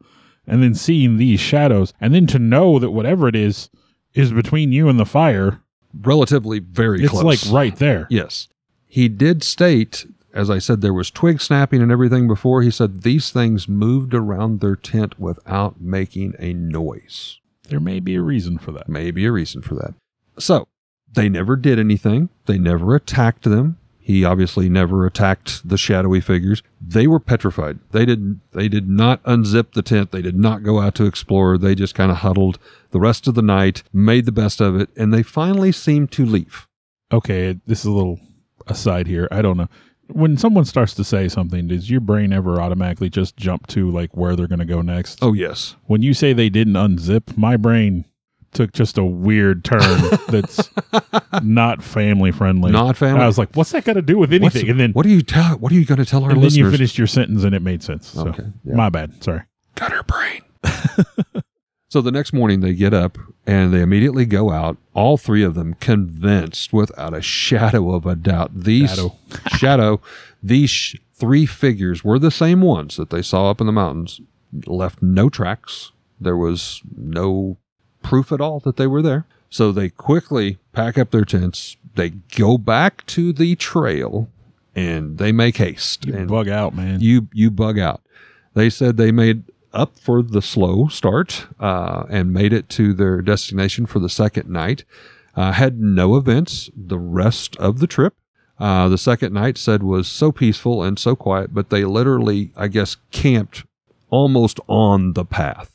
and 0.47 0.63
then 0.63 0.75
seeing 0.75 1.17
these 1.17 1.41
shadows, 1.41 1.93
and 2.01 2.15
then 2.15 2.27
to 2.29 2.39
know 2.39 2.79
that 2.79 2.91
whatever 2.91 3.29
it 3.29 3.37
is 3.37 3.71
is 4.15 4.33
between 4.33 4.73
you 4.73 4.89
and 4.89 4.99
the 4.99 5.05
fire, 5.07 5.61
relatively 6.03 6.59
very 6.59 7.03
it's 7.03 7.11
close. 7.11 7.25
like 7.47 7.55
right 7.55 7.77
there. 7.77 8.07
Yes. 8.11 8.49
He 8.95 9.09
did 9.09 9.43
state, 9.43 10.07
as 10.33 10.49
I 10.49 10.61
said, 10.61 10.81
there 10.81 10.95
was 10.95 11.11
twig 11.11 11.41
snapping 11.41 11.83
and 11.83 11.91
everything 11.91 12.29
before. 12.29 12.63
He 12.63 12.71
said 12.71 13.03
these 13.03 13.33
things 13.33 13.67
moved 13.67 14.15
around 14.15 14.61
their 14.61 14.77
tent 14.77 15.19
without 15.19 15.81
making 15.81 16.37
a 16.39 16.53
noise. 16.53 17.41
There 17.69 17.81
may 17.81 17.99
be 17.99 18.15
a 18.15 18.23
reason 18.23 18.57
for 18.57 18.71
that. 18.71 18.89
May 18.89 19.11
be 19.11 19.27
a 19.27 19.33
reason 19.33 19.63
for 19.63 19.75
that. 19.75 19.95
So 20.39 20.69
they 21.13 21.29
never 21.29 21.57
did 21.57 21.81
anything. 21.81 22.29
They 22.47 22.57
never 22.57 22.95
attacked 22.95 23.43
them. 23.43 23.79
He 23.99 24.25
obviously 24.25 24.69
never 24.69 25.05
attacked 25.07 25.69
the 25.69 25.77
shadowy 25.77 26.21
figures. 26.21 26.63
They 26.81 27.09
were 27.09 27.19
petrified. 27.19 27.81
They 27.91 28.07
did 28.07 28.39
they 28.53 28.69
did 28.69 28.89
not 28.89 29.21
unzip 29.25 29.73
the 29.73 29.83
tent. 29.83 30.13
They 30.13 30.23
did 30.23 30.37
not 30.37 30.63
go 30.63 30.79
out 30.79 30.95
to 30.95 31.07
explore. 31.07 31.59
They 31.59 31.75
just 31.75 31.97
kind 31.97 32.13
of 32.13 32.19
huddled 32.19 32.61
the 32.93 33.01
rest 33.01 33.27
of 33.27 33.35
the 33.35 33.43
night, 33.43 33.83
made 33.93 34.25
the 34.25 34.31
best 34.31 34.61
of 34.61 34.77
it, 34.77 34.89
and 34.97 35.13
they 35.13 35.25
finally 35.25 35.73
seemed 35.73 36.13
to 36.13 36.25
leave. 36.25 36.69
Okay, 37.11 37.59
this 37.67 37.81
is 37.81 37.87
a 37.87 37.91
little 37.91 38.21
aside 38.67 39.07
here. 39.07 39.29
I 39.31 39.43
don't 39.43 39.57
know. 39.57 39.69
When 40.09 40.37
someone 40.37 40.65
starts 40.67 40.93
to 40.95 41.05
say 41.05 41.29
something, 41.29 41.69
does 41.69 41.91
your 41.91 42.01
brain 42.01 42.33
ever 42.33 42.61
automatically 42.61 43.09
just 43.09 43.37
jump 43.39 43.67
to 43.69 43.91
like 43.91 44.15
where 44.17 44.37
they're 44.37 44.47
going 44.47 44.59
to 44.59 44.65
go 44.67 44.83
next? 44.83 45.19
Oh 45.23 45.33
yes. 45.33 45.77
When 45.87 46.03
you 46.03 46.13
say 46.13 46.33
they 46.33 46.51
didn't 46.51 46.75
unzip, 46.75 47.37
my 47.39 47.57
brain 47.57 48.05
took 48.53 48.73
just 48.73 48.99
a 48.99 49.05
weird 49.05 49.65
turn 49.65 49.81
that's 50.29 50.71
not 51.43 51.83
family 51.83 52.31
friendly. 52.33 52.71
Not 52.71 52.97
family. 52.97 53.23
I 53.23 53.27
was 53.27 53.39
like, 53.39 53.55
what's 53.57 53.73
that 53.73 53.85
got 53.85 53.95
to 53.95 54.03
do 54.03 54.19
with 54.19 54.31
anything? 54.31 54.45
What's- 54.61 54.71
and 54.71 54.79
then, 54.79 54.93
what 54.93 55.05
do 55.05 55.09
you 55.09 55.23
tell? 55.23 55.57
What 55.59 55.73
are 55.73 55.75
you 55.75 55.85
going 55.87 55.99
to 55.99 56.05
tell 56.05 56.23
our 56.23 56.31
and 56.31 56.43
then 56.43 56.53
you 56.53 56.71
finished 56.71 56.99
your 56.99 57.07
sentence 57.07 57.43
and 57.43 57.55
it 57.55 57.63
made 57.63 57.83
sense. 57.83 58.09
So, 58.09 58.29
Okay, 58.29 58.45
yeah. 58.65 58.75
my 58.75 58.91
bad. 58.91 59.25
Sorry. 59.25 59.43
Gutter 59.75 60.03
brain. 60.05 60.43
so 61.95 62.01
the 62.01 62.11
next 62.11 62.33
morning 62.33 62.59
they 62.59 62.75
get 62.75 62.93
up 62.93 63.19
and 63.47 63.73
they 63.73 63.81
immediately 63.81 64.27
go 64.27 64.51
out. 64.51 64.79
All 64.95 65.17
three 65.17 65.45
of 65.45 65.55
them 65.55 65.75
convinced, 65.75 66.73
without 66.73 67.15
a 67.15 67.23
shadow 67.41 67.95
of 67.95 68.05
a 68.05 68.17
doubt, 68.17 68.51
these 68.53 68.91
Shadow. 68.91 69.17
shadow, 69.57 70.01
these 70.43 70.71
sh- 70.71 70.97
three 71.13 71.47
figures 71.47 72.03
were 72.03 72.19
the 72.19 72.33
same 72.33 72.63
ones 72.63 72.97
that 72.97 73.11
they 73.11 73.23
saw 73.23 73.49
up 73.49 73.61
in 73.61 73.69
the 73.69 73.73
mountains. 73.73 74.21
Left 74.67 75.03
no 75.03 75.29
tracks. 75.29 75.93
There 76.21 76.37
was 76.37 76.83
no 76.97 77.59
proof 78.03 78.33
at 78.33 78.41
all 78.41 78.59
that 78.59 78.77
they 78.77 78.89
were 78.89 79.01
there. 79.01 79.25
So 79.49 79.71
they 79.71 79.89
quickly 79.89 80.59
pack 80.73 80.99
up 80.99 81.13
their 81.13 81.25
tents. 81.25 81.77
They 81.95 82.11
go 82.11 82.59
back 82.59 83.07
to 83.07 83.33
the 83.33 83.55
trail 83.55 84.29
and 84.75 85.19
they 85.19 85.31
make 85.31 85.59
haste. 85.59 86.07
You 86.07 86.17
and 86.17 86.29
bug 86.29 86.49
out, 86.49 86.75
man. 86.75 86.99
you 87.01 87.29
you 87.33 87.53
bug 87.53 87.79
out. 87.79 88.03
They 88.55 88.69
said 88.69 88.97
they 88.97 89.13
made 89.13 89.45
up 89.75 89.99
for 89.99 90.23
the 90.23 90.43
slow 90.43 90.89
start 90.89 91.47
uh, 91.61 92.05
and 92.09 92.33
made 92.33 92.53
it 92.53 92.69
to 92.71 92.93
their 92.93 93.21
destination 93.21 93.87
for 93.87 93.99
the 93.99 94.09
second 94.09 94.49
night. 94.49 94.85
Uh, 95.37 95.53
had 95.53 95.81
no 95.81 96.17
events 96.17 96.71
the 96.77 96.99
rest 96.99 97.57
of 97.57 97.81
the 97.81 97.87
trip. 97.87 98.15
Uh, 98.59 98.89
the 98.89 98.99
second 98.99 99.33
night 99.33 99.59
said 99.59 99.83
was 99.83 100.07
so 100.07 100.31
peaceful 100.31 100.83
and 100.83 100.99
so 100.99 101.17
quiet, 101.17 101.53
but 101.53 101.71
they 101.71 101.85
literally, 101.85 102.53
I 102.57 102.69
guess, 102.69 102.97
camped 103.11 103.65
almost 104.11 104.61
on 104.69 105.15
the 105.15 105.25
path. 105.25 105.73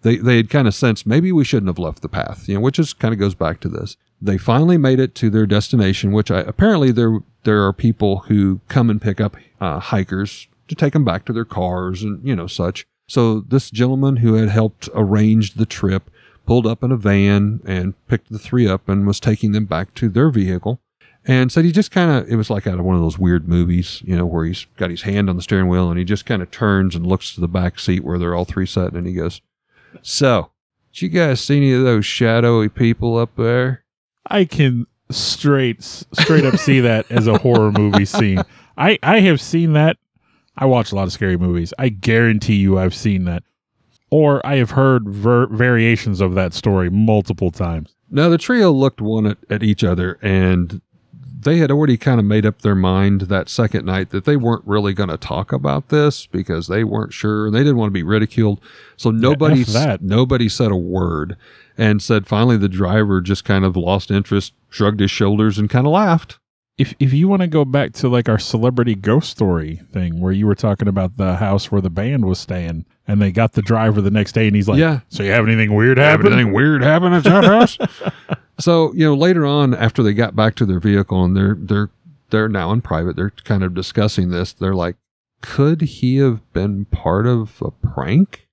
They 0.00 0.16
they 0.16 0.36
had 0.36 0.50
kind 0.50 0.66
of 0.66 0.74
sensed 0.74 1.06
maybe 1.06 1.30
we 1.30 1.44
shouldn't 1.44 1.68
have 1.68 1.78
left 1.78 2.02
the 2.02 2.08
path, 2.08 2.48
you 2.48 2.54
know, 2.54 2.60
which 2.60 2.78
is 2.78 2.92
kind 2.92 3.14
of 3.14 3.20
goes 3.20 3.34
back 3.34 3.60
to 3.60 3.68
this. 3.68 3.96
They 4.20 4.38
finally 4.38 4.78
made 4.78 4.98
it 4.98 5.14
to 5.16 5.30
their 5.30 5.46
destination, 5.46 6.12
which 6.12 6.30
I, 6.30 6.40
apparently 6.40 6.90
there 6.90 7.20
there 7.44 7.64
are 7.64 7.72
people 7.72 8.20
who 8.20 8.60
come 8.68 8.90
and 8.90 9.00
pick 9.00 9.20
up 9.20 9.36
uh, 9.60 9.78
hikers 9.78 10.48
to 10.68 10.74
take 10.74 10.92
them 10.92 11.04
back 11.04 11.24
to 11.26 11.32
their 11.32 11.44
cars 11.44 12.02
and 12.02 12.26
you 12.26 12.34
know 12.34 12.46
such. 12.46 12.86
So 13.12 13.40
this 13.40 13.70
gentleman 13.70 14.16
who 14.16 14.36
had 14.36 14.48
helped 14.48 14.88
arrange 14.94 15.52
the 15.52 15.66
trip 15.66 16.10
pulled 16.46 16.66
up 16.66 16.82
in 16.82 16.90
a 16.90 16.96
van 16.96 17.60
and 17.66 17.92
picked 18.06 18.32
the 18.32 18.38
three 18.38 18.66
up 18.66 18.88
and 18.88 19.06
was 19.06 19.20
taking 19.20 19.52
them 19.52 19.66
back 19.66 19.92
to 19.96 20.08
their 20.08 20.30
vehicle 20.30 20.80
and 21.26 21.52
said 21.52 21.66
he 21.66 21.72
just 21.72 21.90
kind 21.90 22.10
of 22.10 22.26
it 22.26 22.36
was 22.36 22.48
like 22.48 22.66
out 22.66 22.78
of 22.78 22.86
one 22.86 22.96
of 22.96 23.02
those 23.02 23.18
weird 23.18 23.46
movies 23.46 24.00
you 24.02 24.16
know 24.16 24.24
where 24.24 24.46
he's 24.46 24.66
got 24.78 24.88
his 24.88 25.02
hand 25.02 25.28
on 25.28 25.36
the 25.36 25.42
steering 25.42 25.68
wheel 25.68 25.90
and 25.90 25.98
he 25.98 26.06
just 26.06 26.24
kind 26.24 26.40
of 26.40 26.50
turns 26.50 26.96
and 26.96 27.06
looks 27.06 27.34
to 27.34 27.40
the 27.42 27.46
back 27.46 27.78
seat 27.78 28.02
where 28.02 28.18
they're 28.18 28.34
all 28.34 28.46
three 28.46 28.64
sitting 28.64 28.96
and 28.96 29.06
he 29.06 29.12
goes 29.12 29.42
so 30.00 30.50
did 30.94 31.02
you 31.02 31.08
guys 31.10 31.38
see 31.38 31.58
any 31.58 31.72
of 31.74 31.82
those 31.82 32.06
shadowy 32.06 32.70
people 32.70 33.18
up 33.18 33.36
there 33.36 33.84
I 34.26 34.46
can 34.46 34.86
straight 35.10 35.82
straight 35.82 36.44
up 36.44 36.56
see 36.56 36.80
that 36.80 37.10
as 37.10 37.26
a 37.26 37.38
horror 37.38 37.72
movie 37.72 38.04
scene. 38.04 38.42
I 38.76 38.98
I 39.02 39.20
have 39.20 39.40
seen 39.40 39.74
that. 39.74 39.98
I 40.56 40.66
watch 40.66 40.92
a 40.92 40.94
lot 40.94 41.04
of 41.04 41.12
scary 41.12 41.36
movies. 41.36 41.72
I 41.78 41.88
guarantee 41.88 42.56
you 42.56 42.78
I've 42.78 42.94
seen 42.94 43.24
that. 43.24 43.42
Or 44.10 44.44
I 44.46 44.56
have 44.56 44.72
heard 44.72 45.08
ver- 45.08 45.46
variations 45.46 46.20
of 46.20 46.34
that 46.34 46.52
story 46.52 46.90
multiple 46.90 47.50
times. 47.50 47.94
now 48.10 48.28
the 48.28 48.38
trio 48.38 48.70
looked 48.70 49.00
one 49.00 49.26
at, 49.26 49.38
at 49.48 49.62
each 49.62 49.82
other 49.82 50.18
and 50.20 50.82
they 51.44 51.56
had 51.56 51.72
already 51.72 51.96
kind 51.96 52.20
of 52.20 52.26
made 52.26 52.46
up 52.46 52.62
their 52.62 52.74
mind 52.76 53.22
that 53.22 53.48
second 53.48 53.84
night 53.84 54.10
that 54.10 54.24
they 54.24 54.36
weren't 54.36 54.64
really 54.64 54.92
going 54.92 55.08
to 55.08 55.16
talk 55.16 55.50
about 55.52 55.88
this 55.88 56.26
because 56.26 56.68
they 56.68 56.84
weren't 56.84 57.12
sure 57.12 57.46
and 57.46 57.54
they 57.54 57.60
didn't 57.60 57.78
want 57.78 57.88
to 57.88 57.92
be 57.92 58.02
ridiculed 58.02 58.60
so 58.96 59.10
nobody 59.10 59.64
that. 59.64 60.02
nobody 60.02 60.48
said 60.48 60.70
a 60.70 60.76
word 60.76 61.36
and 61.76 62.00
said 62.02 62.26
finally 62.26 62.56
the 62.56 62.68
driver 62.68 63.20
just 63.20 63.44
kind 63.44 63.64
of 63.64 63.76
lost 63.76 64.10
interest 64.10 64.52
shrugged 64.68 65.00
his 65.00 65.10
shoulders 65.10 65.58
and 65.58 65.68
kind 65.70 65.86
of 65.86 65.92
laughed 65.92 66.38
If 66.78 66.94
if 66.98 67.12
you 67.12 67.28
want 67.28 67.42
to 67.42 67.48
go 67.48 67.64
back 67.64 67.92
to 67.94 68.08
like 68.08 68.28
our 68.28 68.38
celebrity 68.38 68.94
ghost 68.94 69.30
story 69.30 69.80
thing 69.92 70.20
where 70.20 70.32
you 70.32 70.46
were 70.46 70.54
talking 70.54 70.88
about 70.88 71.16
the 71.18 71.36
house 71.36 71.70
where 71.70 71.80
the 71.82 71.90
band 71.90 72.24
was 72.24 72.38
staying 72.38 72.86
and 73.06 73.20
they 73.20 73.30
got 73.30 73.52
the 73.52 73.62
driver 73.62 74.00
the 74.00 74.10
next 74.10 74.32
day 74.32 74.46
and 74.46 74.56
he's 74.56 74.68
like, 74.68 74.78
Yeah. 74.78 75.00
so 75.08 75.22
you 75.22 75.30
have 75.32 75.46
anything 75.46 75.74
weird 75.74 75.98
happen?" 75.98 76.26
Anything 76.32 76.52
weird 76.52 76.82
happen 76.82 77.12
at 77.12 77.24
that 77.24 77.44
house. 77.44 77.76
so 78.58 78.92
you 78.94 79.04
know, 79.04 79.14
later 79.14 79.44
on, 79.44 79.74
after 79.74 80.02
they 80.02 80.14
got 80.14 80.34
back 80.34 80.54
to 80.56 80.66
their 80.66 80.80
vehicle 80.80 81.22
and 81.24 81.36
they're 81.36 81.56
they're 81.58 81.90
they're 82.30 82.48
now 82.48 82.72
in 82.72 82.80
private, 82.80 83.16
they're 83.16 83.30
kind 83.44 83.62
of 83.62 83.74
discussing 83.74 84.30
this. 84.30 84.54
They're 84.54 84.74
like, 84.74 84.96
could 85.42 85.82
he 85.82 86.16
have 86.16 86.50
been 86.54 86.86
part 86.86 87.26
of 87.26 87.60
a 87.60 87.70
prank? 87.70 88.48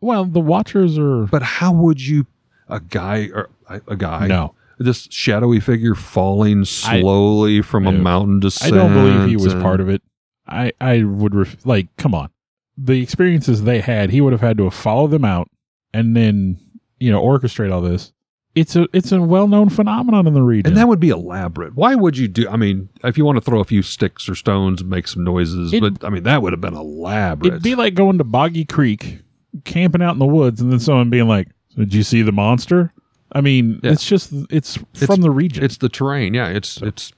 Well, 0.00 0.24
the 0.24 0.40
watchers 0.40 0.98
are 0.98 1.26
But 1.26 1.42
how 1.42 1.72
would 1.72 2.00
you, 2.00 2.26
a 2.68 2.80
guy 2.80 3.28
or 3.34 3.50
a, 3.68 3.80
a 3.88 3.96
guy, 3.96 4.26
no. 4.26 4.54
This 4.78 5.08
shadowy 5.10 5.60
figure 5.60 5.94
falling 5.94 6.64
slowly 6.64 7.62
from 7.62 7.86
a 7.86 7.92
No. 7.92 7.98
mountain 7.98 8.40
I 8.62 8.70
don't 8.70 8.92
believe 8.94 9.28
he 9.28 9.36
was 9.36 9.52
and- 9.54 9.62
part 9.62 9.80
of 9.80 9.88
it. 9.88 10.02
I 10.46 10.72
I 10.80 11.02
would 11.02 11.34
ref- 11.34 11.66
like 11.66 11.94
come 11.96 12.14
on. 12.14 12.28
The 12.76 13.02
experiences 13.02 13.64
they 13.64 13.80
had, 13.80 14.10
he 14.10 14.20
would 14.20 14.32
have 14.32 14.40
had 14.40 14.56
to 14.58 14.64
have 14.64 14.74
followed 14.74 15.10
them 15.10 15.24
out 15.24 15.50
and 15.92 16.16
then, 16.16 16.58
you 17.00 17.10
know, 17.10 17.22
orchestrate 17.22 17.72
all 17.72 17.80
this. 17.82 18.12
It's 18.54 18.74
a 18.74 18.88
it's 18.92 19.12
a 19.12 19.20
well-known 19.20 19.68
phenomenon 19.68 20.26
in 20.26 20.34
the 20.34 20.42
region. 20.42 20.68
And 20.68 20.76
that 20.76 20.88
would 20.88 20.98
be 21.00 21.10
elaborate. 21.10 21.74
Why 21.76 21.94
would 21.94 22.16
you 22.16 22.28
do? 22.28 22.48
I 22.48 22.56
mean, 22.56 22.88
if 23.04 23.18
you 23.18 23.24
want 23.24 23.36
to 23.36 23.40
throw 23.42 23.60
a 23.60 23.64
few 23.64 23.82
sticks 23.82 24.28
or 24.28 24.34
stones 24.34 24.80
and 24.80 24.88
make 24.90 25.06
some 25.06 25.22
noises, 25.22 25.72
It- 25.72 25.80
but 25.80 26.04
I 26.04 26.08
mean, 26.10 26.22
that 26.22 26.40
would 26.42 26.52
have 26.52 26.60
been 26.60 26.74
elaborate. 26.74 27.48
It'd 27.48 27.62
be 27.62 27.74
like 27.74 27.94
going 27.94 28.18
to 28.18 28.24
Boggy 28.24 28.64
Creek, 28.64 29.20
camping 29.64 30.02
out 30.02 30.14
in 30.14 30.18
the 30.18 30.26
woods, 30.26 30.60
and 30.60 30.72
then 30.72 30.80
someone 30.80 31.10
being 31.10 31.28
like, 31.28 31.48
"Did 31.76 31.92
you 31.94 32.02
see 32.02 32.22
the 32.22 32.32
monster?" 32.32 32.92
I 33.32 33.40
mean, 33.40 33.80
Yeah. 33.82 33.92
it's 33.92 34.06
just 34.06 34.32
it's 34.50 34.78
from 34.94 35.20
the 35.20 35.30
region. 35.30 35.64
It's 35.64 35.76
the 35.78 35.88
terrain. 35.88 36.34
Yeah, 36.34 36.48
it's 36.48 36.80
it's 36.82 37.12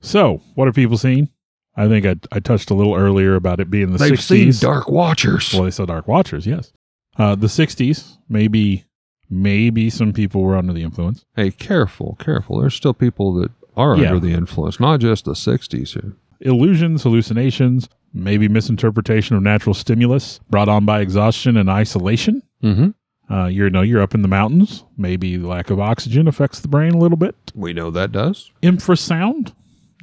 so, 0.00 0.40
what 0.54 0.66
are 0.68 0.72
people 0.72 0.96
seeing? 0.98 1.28
I 1.76 1.88
think 1.88 2.04
I, 2.04 2.16
I 2.30 2.40
touched 2.40 2.70
a 2.70 2.74
little 2.74 2.94
earlier 2.94 3.34
about 3.34 3.58
it 3.60 3.70
being 3.70 3.92
the 3.92 3.98
they've 3.98 4.12
60s. 4.12 4.20
seen 4.22 4.52
Dark 4.60 4.90
Watchers. 4.90 5.52
Well, 5.54 5.62
they 5.64 5.70
saw 5.70 5.86
Dark 5.86 6.06
Watchers, 6.06 6.46
yes. 6.46 6.72
Uh, 7.16 7.34
the 7.34 7.46
60s, 7.46 8.16
maybe 8.28 8.84
maybe 9.30 9.88
some 9.90 10.12
people 10.12 10.42
were 10.42 10.56
under 10.56 10.72
the 10.72 10.82
influence. 10.82 11.24
Hey, 11.34 11.50
careful, 11.50 12.16
careful. 12.20 12.60
There's 12.60 12.74
still 12.74 12.94
people 12.94 13.32
that 13.34 13.50
are 13.76 13.96
Yeah. 13.96 14.08
under 14.08 14.20
the 14.20 14.32
influence, 14.34 14.78
not 14.80 15.00
just 15.00 15.24
the 15.24 15.32
'60s. 15.34 15.92
Here. 15.94 16.12
Illusions, 16.40 17.04
hallucinations, 17.04 17.88
maybe 18.12 18.48
misinterpretation 18.48 19.36
of 19.36 19.42
natural 19.42 19.74
stimulus 19.74 20.40
brought 20.50 20.68
on 20.68 20.84
by 20.84 21.00
exhaustion 21.00 21.56
and 21.56 21.70
isolation. 21.70 22.42
Mm-hmm. 22.62 22.90
Uh, 23.30 23.46
you 23.46 23.70
know, 23.70 23.80
you're 23.82 24.02
up 24.02 24.14
in 24.14 24.22
the 24.22 24.28
mountains. 24.28 24.84
Maybe 24.96 25.38
lack 25.38 25.70
of 25.70 25.80
oxygen 25.80 26.28
affects 26.28 26.60
the 26.60 26.68
brain 26.68 26.92
a 26.92 26.98
little 26.98 27.16
bit. 27.16 27.34
We 27.54 27.72
know 27.72 27.90
that 27.90 28.12
does. 28.12 28.50
infrasound 28.62 29.54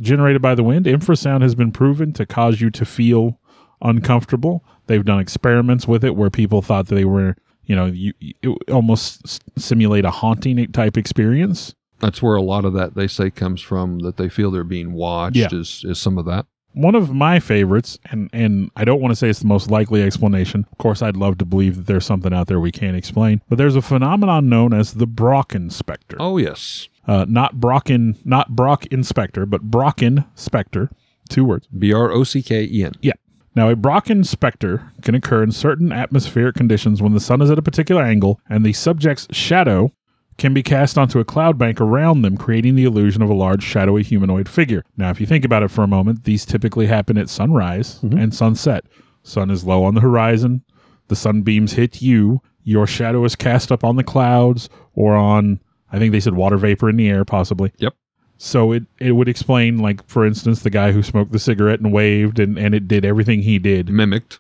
generated 0.02 0.42
by 0.42 0.56
the 0.56 0.64
wind. 0.64 0.86
Infrasound 0.86 1.42
has 1.42 1.54
been 1.56 1.72
proven 1.72 2.14
to 2.14 2.26
cause 2.26 2.62
you 2.62 2.70
to 2.72 2.86
feel 2.86 3.40
uncomfortable. 3.82 4.64
They've 4.88 5.04
done 5.06 5.20
experiments 5.20 5.88
with 5.88 6.04
it 6.04 6.16
where 6.16 6.30
people 6.30 6.62
thought 6.62 6.88
that 6.88 6.96
they 6.96 7.06
were, 7.06 7.36
you 7.66 7.76
know, 7.76 7.86
you 7.86 8.14
it 8.20 8.70
almost 8.72 9.42
simulate 9.60 10.06
a 10.06 10.12
haunting 10.12 10.72
type 10.72 10.98
experience. 10.98 11.76
That's 12.00 12.22
where 12.22 12.36
a 12.36 12.42
lot 12.42 12.66
of 12.66 12.74
that 12.74 12.96
they 12.96 13.08
say 13.08 13.30
comes 13.30 13.62
from 13.62 14.00
that 14.00 14.18
they 14.18 14.30
feel 14.30 14.52
they're 14.52 14.64
being 14.64 14.94
watched 14.94 15.36
Yeah. 15.36 15.50
is 15.52 15.84
is 15.86 16.00
some 16.00 16.18
of 16.18 16.26
that. 16.26 16.46
One 16.74 16.96
of 16.96 17.14
my 17.14 17.40
favorites, 17.40 17.98
and 18.06 18.30
and 18.32 18.72
I 18.76 18.86
don't 18.86 19.02
want 19.02 19.12
to 19.12 19.16
say 19.16 19.30
it's 19.30 19.40
the 19.40 19.48
most 19.48 19.72
likely 19.72 20.04
explanation. 20.04 20.66
Of 20.72 20.78
course, 20.78 21.02
I'd 21.02 21.18
love 21.18 21.38
to 21.40 21.46
believe 21.46 21.76
that 21.78 21.88
there's 21.88 22.06
something 22.06 22.34
out 22.34 22.48
there 22.48 22.60
we 22.60 22.72
can't 22.72 22.96
explain, 22.96 23.42
but 23.50 23.58
there's 23.58 23.76
a 23.76 23.82
phenomenon 23.82 24.50
known 24.50 24.74
as 24.74 24.94
the 24.94 25.08
Brocken 25.08 25.72
specter. 25.72 26.18
Oh 26.20 26.38
yes. 26.38 26.88
Uh, 27.08 27.26
not 27.28 27.56
Brocken, 27.56 28.18
not 28.24 28.56
Brock 28.56 28.86
inspector, 28.88 29.46
but 29.48 29.72
Brocken 29.72 30.28
specter. 30.36 30.90
Two 31.28 31.44
words. 31.44 31.68
B 31.78 31.92
R 31.92 32.12
O 32.12 32.24
C 32.24 32.44
K 32.44 32.68
E 32.72 32.84
N. 32.84 32.94
Yeah. 33.02 33.14
Now, 33.56 33.70
a 33.70 33.76
Brocken 33.76 34.26
specter 34.26 34.92
can 35.02 35.16
occur 35.16 35.44
in 35.44 35.52
certain 35.52 35.92
atmospheric 35.92 36.56
conditions 36.56 37.02
when 37.02 37.14
the 37.14 37.20
sun 37.20 37.42
is 37.42 37.50
at 37.50 37.58
a 37.58 37.64
particular 37.64 38.04
angle 38.04 38.40
and 38.48 38.64
the 38.64 38.74
subject's 38.74 39.28
shadow 39.32 39.92
can 40.40 40.54
be 40.54 40.64
cast 40.64 40.98
onto 40.98 41.20
a 41.20 41.26
cloud 41.26 41.58
bank 41.58 41.80
around 41.80 42.22
them, 42.22 42.38
creating 42.38 42.76
the 42.76 42.86
illusion 42.86 43.22
of 43.22 43.30
a 43.30 43.34
large, 43.34 43.62
shadowy 43.62 44.02
humanoid 44.02 44.50
figure. 44.50 44.84
Now, 44.98 45.10
if 45.12 45.20
you 45.22 45.28
think 45.28 45.46
about 45.46 45.64
it 45.64 45.70
for 45.70 45.84
a 45.84 45.88
moment, 45.88 46.24
these 46.24 46.46
typically 46.46 46.88
happen 46.88 47.18
at 47.18 47.30
sunrise 47.30 48.00
mm-hmm. 48.00 48.18
and 48.18 48.34
sunset. 48.34 48.86
Sun 49.24 49.52
is 49.52 49.66
low 49.66 49.84
on 49.84 49.96
the 49.96 50.02
horizon, 50.02 50.64
the 51.10 51.16
sunbeams 51.16 51.74
hit 51.74 52.02
you, 52.02 52.42
your 52.64 52.88
shadow 52.88 53.24
is 53.26 53.36
cast 53.36 53.72
up 53.72 53.84
on 53.84 53.96
the 53.96 54.04
clouds 54.04 54.70
or 54.94 55.16
on, 55.16 55.60
I 55.92 56.00
think 56.00 56.12
they 56.12 56.20
said 56.20 56.36
water 56.36 56.58
vapor 56.58 56.90
in 56.90 56.96
the 56.96 57.10
air, 57.10 57.26
possibly. 57.26 57.72
Yep. 57.78 57.94
So 58.38 58.72
it, 58.72 58.84
it 59.00 59.12
would 59.12 59.28
explain, 59.28 59.80
like, 59.80 60.08
for 60.08 60.26
instance, 60.26 60.62
the 60.62 60.70
guy 60.70 60.94
who 60.94 61.04
smoked 61.04 61.34
the 61.34 61.40
cigarette 61.40 61.82
and 61.82 61.92
waved 61.92 62.40
and, 62.40 62.58
and 62.58 62.74
it 62.74 62.88
did 62.88 63.04
everything 63.04 63.42
he 63.42 63.60
did. 63.60 63.90
Mimicked. 63.90 64.40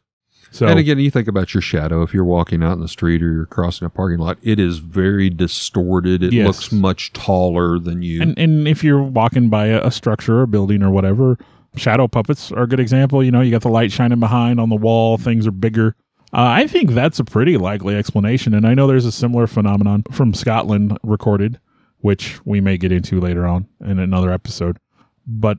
So 0.51 0.65
And 0.67 0.79
again, 0.79 0.97
you 0.99 1.11
think 1.11 1.27
about 1.27 1.53
your 1.53 1.61
shadow. 1.61 2.01
If 2.01 2.13
you're 2.13 2.25
walking 2.25 2.63
out 2.63 2.73
in 2.73 2.79
the 2.79 2.87
street 2.87 3.21
or 3.21 3.31
you're 3.31 3.45
crossing 3.45 3.85
a 3.85 3.89
parking 3.89 4.17
lot, 4.19 4.37
it 4.41 4.59
is 4.59 4.79
very 4.79 5.29
distorted. 5.29 6.23
It 6.23 6.33
Yes. 6.33 6.47
looks 6.47 6.71
much 6.71 7.13
taller 7.13 7.77
than 7.77 8.01
you. 8.01 8.21
and, 8.21 8.37
and 8.37 8.67
if 8.67 8.83
you're 8.83 9.01
walking 9.03 9.49
by 9.49 9.67
a, 9.67 9.85
a 9.85 9.91
structure 9.91 10.39
or 10.41 10.47
building 10.47 10.81
or 10.81 10.89
whatever, 10.89 11.37
shadow 11.75 12.07
puppets 12.07 12.51
are 12.51 12.63
a 12.63 12.67
good 12.67 12.79
example. 12.79 13.23
You 13.23 13.29
know, 13.31 13.41
you 13.41 13.51
got 13.51 13.61
the 13.61 13.69
light 13.69 13.91
shining 13.91 14.19
behind 14.19 14.59
on 14.59 14.69
the 14.69 14.75
wall, 14.75 15.17
things 15.17 15.45
are 15.45 15.51
bigger. 15.51 15.95
Uh, 16.33 16.45
I 16.49 16.67
think 16.67 16.91
that's 16.91 17.19
a 17.19 17.23
pretty 17.23 17.57
likely 17.57 17.95
explanation. 17.95 18.53
And 18.53 18.65
I 18.67 18.73
know 18.73 18.87
there's 18.87 19.05
a 19.05 19.11
similar 19.11 19.45
phenomenon 19.47 20.03
from 20.11 20.33
Scotland 20.33 20.97
recorded, 21.03 21.59
which 21.99 22.43
we 22.45 22.59
may 22.61 22.77
get 22.77 22.91
into 22.91 23.19
later 23.19 23.45
on 23.47 23.67
in 23.85 23.99
another 23.99 24.31
episode. 24.31 24.77
But 25.27 25.57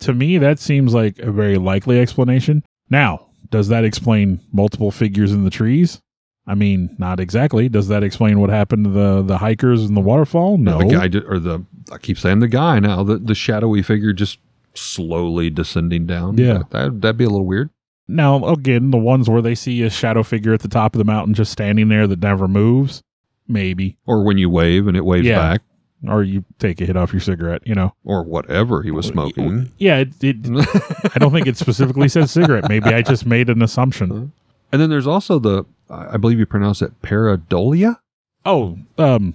to 0.00 0.14
me, 0.14 0.38
that 0.38 0.58
seems 0.58 0.94
like 0.94 1.18
a 1.20 1.30
very 1.30 1.58
likely 1.58 2.00
explanation. 2.00 2.64
Now, 2.90 3.26
does 3.52 3.68
that 3.68 3.84
explain 3.84 4.40
multiple 4.52 4.90
figures 4.90 5.30
in 5.32 5.44
the 5.44 5.50
trees? 5.50 6.02
I 6.44 6.56
mean, 6.56 6.96
not 6.98 7.20
exactly. 7.20 7.68
Does 7.68 7.86
that 7.86 8.02
explain 8.02 8.40
what 8.40 8.50
happened 8.50 8.84
to 8.86 8.90
the, 8.90 9.22
the 9.22 9.38
hikers 9.38 9.84
in 9.84 9.94
the 9.94 10.00
waterfall? 10.00 10.58
No. 10.58 10.78
the 10.78 10.86
guy, 10.86 11.06
di- 11.06 11.20
or 11.20 11.38
the, 11.38 11.64
I 11.92 11.98
keep 11.98 12.18
saying 12.18 12.40
the 12.40 12.48
guy 12.48 12.80
now, 12.80 13.04
the, 13.04 13.18
the 13.18 13.36
shadowy 13.36 13.80
figure 13.82 14.12
just 14.12 14.40
slowly 14.74 15.50
descending 15.50 16.04
down. 16.06 16.36
Yeah. 16.38 16.62
That, 16.70 17.00
that'd 17.00 17.16
be 17.16 17.24
a 17.24 17.30
little 17.30 17.46
weird. 17.46 17.70
Now, 18.08 18.44
again, 18.46 18.90
the 18.90 18.98
ones 18.98 19.30
where 19.30 19.40
they 19.40 19.54
see 19.54 19.82
a 19.82 19.90
shadow 19.90 20.24
figure 20.24 20.52
at 20.52 20.60
the 20.60 20.68
top 20.68 20.96
of 20.96 20.98
the 20.98 21.04
mountain 21.04 21.34
just 21.34 21.52
standing 21.52 21.88
there 21.88 22.08
that 22.08 22.20
never 22.20 22.48
moves, 22.48 23.02
maybe. 23.46 23.96
Or 24.06 24.24
when 24.24 24.36
you 24.38 24.50
wave 24.50 24.88
and 24.88 24.96
it 24.96 25.04
waves 25.04 25.26
Yeah. 25.26 25.38
back, 25.38 25.62
Or 26.08 26.22
you 26.24 26.44
take 26.58 26.80
a 26.80 26.84
hit 26.84 26.96
off 26.96 27.12
your 27.12 27.20
cigarette, 27.20 27.62
you 27.64 27.74
know. 27.76 27.94
or 28.04 28.24
whatever 28.24 28.82
he 28.82 28.90
was 28.90 29.06
smoking. 29.06 29.70
Yeah, 29.78 29.98
it, 29.98 30.08
it, 30.22 30.36
I 31.14 31.18
don't 31.18 31.30
think 31.32 31.46
it 31.46 31.56
specifically 31.56 32.08
says 32.08 32.30
cigarette. 32.32 32.68
Maybe 32.68 32.86
I 32.92 33.02
just 33.02 33.24
made 33.24 33.48
an 33.48 33.62
assumption. 33.62 34.32
And 34.72 34.80
then 34.80 34.88
there's 34.88 35.06
also 35.06 35.38
the, 35.38 35.64
I 35.90 36.16
believe 36.16 36.38
you 36.38 36.46
pronounce 36.46 36.80
it 36.80 36.98
pareidolia, 37.02 37.98
Oh, 38.46 38.78
um, 38.96 39.34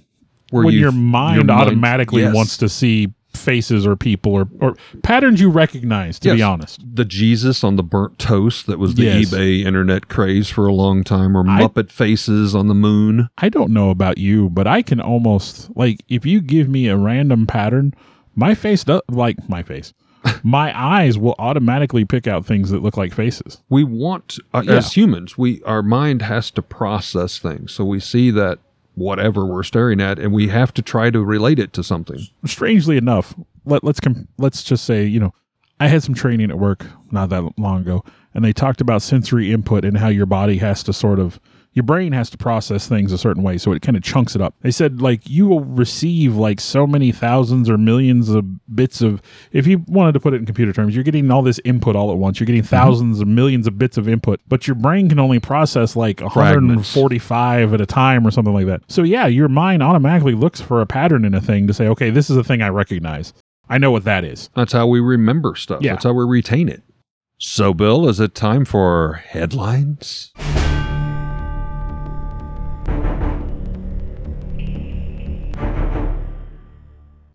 where 0.50 0.64
when 0.64 0.74
you- 0.74 0.80
your 0.80 0.90
mind 0.90 1.46
mind- 1.46 1.50
automatically 1.52 2.22
yes. 2.22 2.34
wants 2.34 2.56
to 2.56 2.68
see 2.68 3.12
faces 3.38 3.86
or 3.86 3.96
people 3.96 4.32
or, 4.32 4.48
or 4.60 4.76
patterns 5.02 5.40
you 5.40 5.48
recognize, 5.50 6.18
to 6.20 6.34
be 6.34 6.42
honest. 6.42 6.80
the 6.94 7.04
Jesus 7.04 7.62
on 7.64 7.76
the 7.76 7.82
burnt 7.82 8.18
toast 8.18 8.66
that 8.66 8.78
was 8.78 8.94
the 8.94 9.04
Yes. 9.04 9.30
eBay 9.30 9.64
internet 9.64 10.08
craze 10.08 10.48
for 10.50 10.66
a 10.66 10.72
long 10.74 11.04
time, 11.04 11.36
or 11.36 11.48
I- 11.48 11.62
Muppet 11.62 11.90
faces 11.90 12.54
on 12.54 12.68
the 12.68 12.74
moon. 12.74 13.28
I 13.38 13.48
don't 13.48 13.70
know 13.72 13.90
about 13.90 14.18
you, 14.18 14.50
but 14.50 14.66
I 14.66 14.82
can 14.82 15.00
almost 15.00 15.70
like 15.76 16.02
if 16.08 16.26
you 16.26 16.40
give 16.40 16.68
me 16.68 16.88
a 16.88 16.96
random 16.96 17.46
pattern, 17.46 17.94
my 18.34 18.54
face 18.54 18.84
does 18.84 19.02
like 19.08 19.48
my 19.48 19.62
face. 19.62 19.92
my 20.42 20.76
eyes 20.78 21.16
will 21.16 21.34
automatically 21.38 22.04
pick 22.04 22.26
out 22.26 22.44
things 22.44 22.70
that 22.70 22.82
look 22.82 22.96
like 22.96 23.14
faces. 23.14 23.62
We 23.68 23.84
want, 23.84 24.38
uh, 24.52 24.62
Yeah. 24.66 24.72
as 24.74 24.92
humans, 24.94 25.38
we 25.38 25.62
our 25.64 25.82
mind 25.82 26.22
has 26.22 26.50
to 26.52 26.62
process 26.62 27.38
things, 27.38 27.72
so 27.72 27.84
we 27.84 28.00
see 28.00 28.30
that 28.32 28.58
whatever 28.98 29.46
we're 29.46 29.62
staring 29.62 30.00
at, 30.00 30.18
and 30.18 30.32
we 30.32 30.48
have 30.48 30.74
to 30.74 30.82
try 30.82 31.10
to 31.10 31.22
relate 31.22 31.58
it 31.58 31.72
to 31.74 31.84
something. 31.84 32.26
Strangely 32.44 32.96
enough, 32.96 33.34
let, 33.64 33.84
let's 33.84 34.00
com- 34.00 34.28
let's 34.38 34.62
just 34.62 34.84
say, 34.84 35.04
you 35.04 35.20
know, 35.20 35.32
I 35.80 35.88
had 35.88 36.02
some 36.02 36.14
training 36.14 36.50
at 36.50 36.58
work 36.58 36.86
not 37.10 37.30
that 37.30 37.58
long 37.58 37.82
ago, 37.82 38.04
and 38.34 38.44
they 38.44 38.52
talked 38.52 38.80
about 38.80 39.02
sensory 39.02 39.52
input 39.52 39.84
and 39.84 39.98
how 39.98 40.08
your 40.08 40.26
body 40.26 40.58
has 40.58 40.82
to 40.84 40.92
sort 40.92 41.18
of 41.18 41.38
your 41.72 41.82
brain 41.82 42.12
has 42.12 42.28
to 42.30 42.38
process 42.38 42.88
things 42.88 43.12
a 43.12 43.18
certain 43.18 43.42
way, 43.42 43.58
so 43.58 43.72
it 43.72 43.82
kind 43.82 43.96
of 43.96 44.02
chunks 44.02 44.34
it 44.34 44.40
up. 44.40 44.54
They 44.62 44.70
said 44.70 45.00
like 45.00 45.28
you 45.28 45.46
will 45.46 45.60
receive 45.60 46.36
like 46.36 46.60
so 46.60 46.86
many 46.86 47.12
thousands 47.12 47.70
or 47.70 47.78
millions 47.78 48.28
of 48.30 48.44
bits 48.74 49.00
of 49.00 49.22
if 49.52 49.66
you 49.66 49.84
wanted 49.86 50.12
to 50.12 50.20
put 50.20 50.34
it 50.34 50.38
in 50.38 50.46
computer 50.46 50.72
terms, 50.72 50.94
you're 50.94 51.04
getting 51.04 51.30
all 51.30 51.42
this 51.42 51.60
input 51.64 51.94
all 51.94 52.10
at 52.10 52.18
once. 52.18 52.40
You're 52.40 52.46
getting 52.46 52.62
mm-hmm. 52.62 52.90
1000s 52.90 53.22
or 53.22 53.26
millions 53.26 53.66
of 53.66 53.78
bits 53.78 53.96
of 53.96 54.08
input, 54.08 54.40
but 54.48 54.66
your 54.66 54.74
brain 54.74 55.08
can 55.08 55.18
only 55.18 55.38
process 55.38 55.94
like 55.94 56.18
Fragments. 56.18 56.94
145 56.94 57.74
at 57.74 57.80
a 57.80 57.86
time 57.86 58.26
or 58.26 58.30
something 58.30 58.54
like 58.54 58.66
that. 58.66 58.82
So 58.88 59.02
yeah, 59.02 59.26
your 59.26 59.48
mind 59.48 59.82
automatically 59.82 60.34
looks 60.34 60.60
for 60.60 60.80
a 60.80 60.86
pattern 60.86 61.24
in 61.24 61.34
a 61.34 61.40
thing 61.40 61.66
to 61.66 61.74
say, 61.74 61.86
okay, 61.88 62.10
this 62.10 62.30
is 62.30 62.36
a 62.36 62.44
thing 62.44 62.62
I 62.62 62.68
recognize. 62.68 63.32
I 63.68 63.78
know 63.78 63.90
what 63.90 64.04
that 64.04 64.24
is. 64.24 64.48
That's 64.54 64.72
how 64.72 64.86
we 64.86 65.00
remember 65.00 65.54
stuff. 65.54 65.82
Yeah. 65.82 65.92
That's 65.92 66.04
how 66.04 66.14
we 66.14 66.24
retain 66.24 66.68
it. 66.68 66.82
So, 67.38 67.72
Bill, 67.72 68.08
is 68.08 68.18
it 68.18 68.34
time 68.34 68.64
for 68.64 69.22
headlines? 69.28 70.32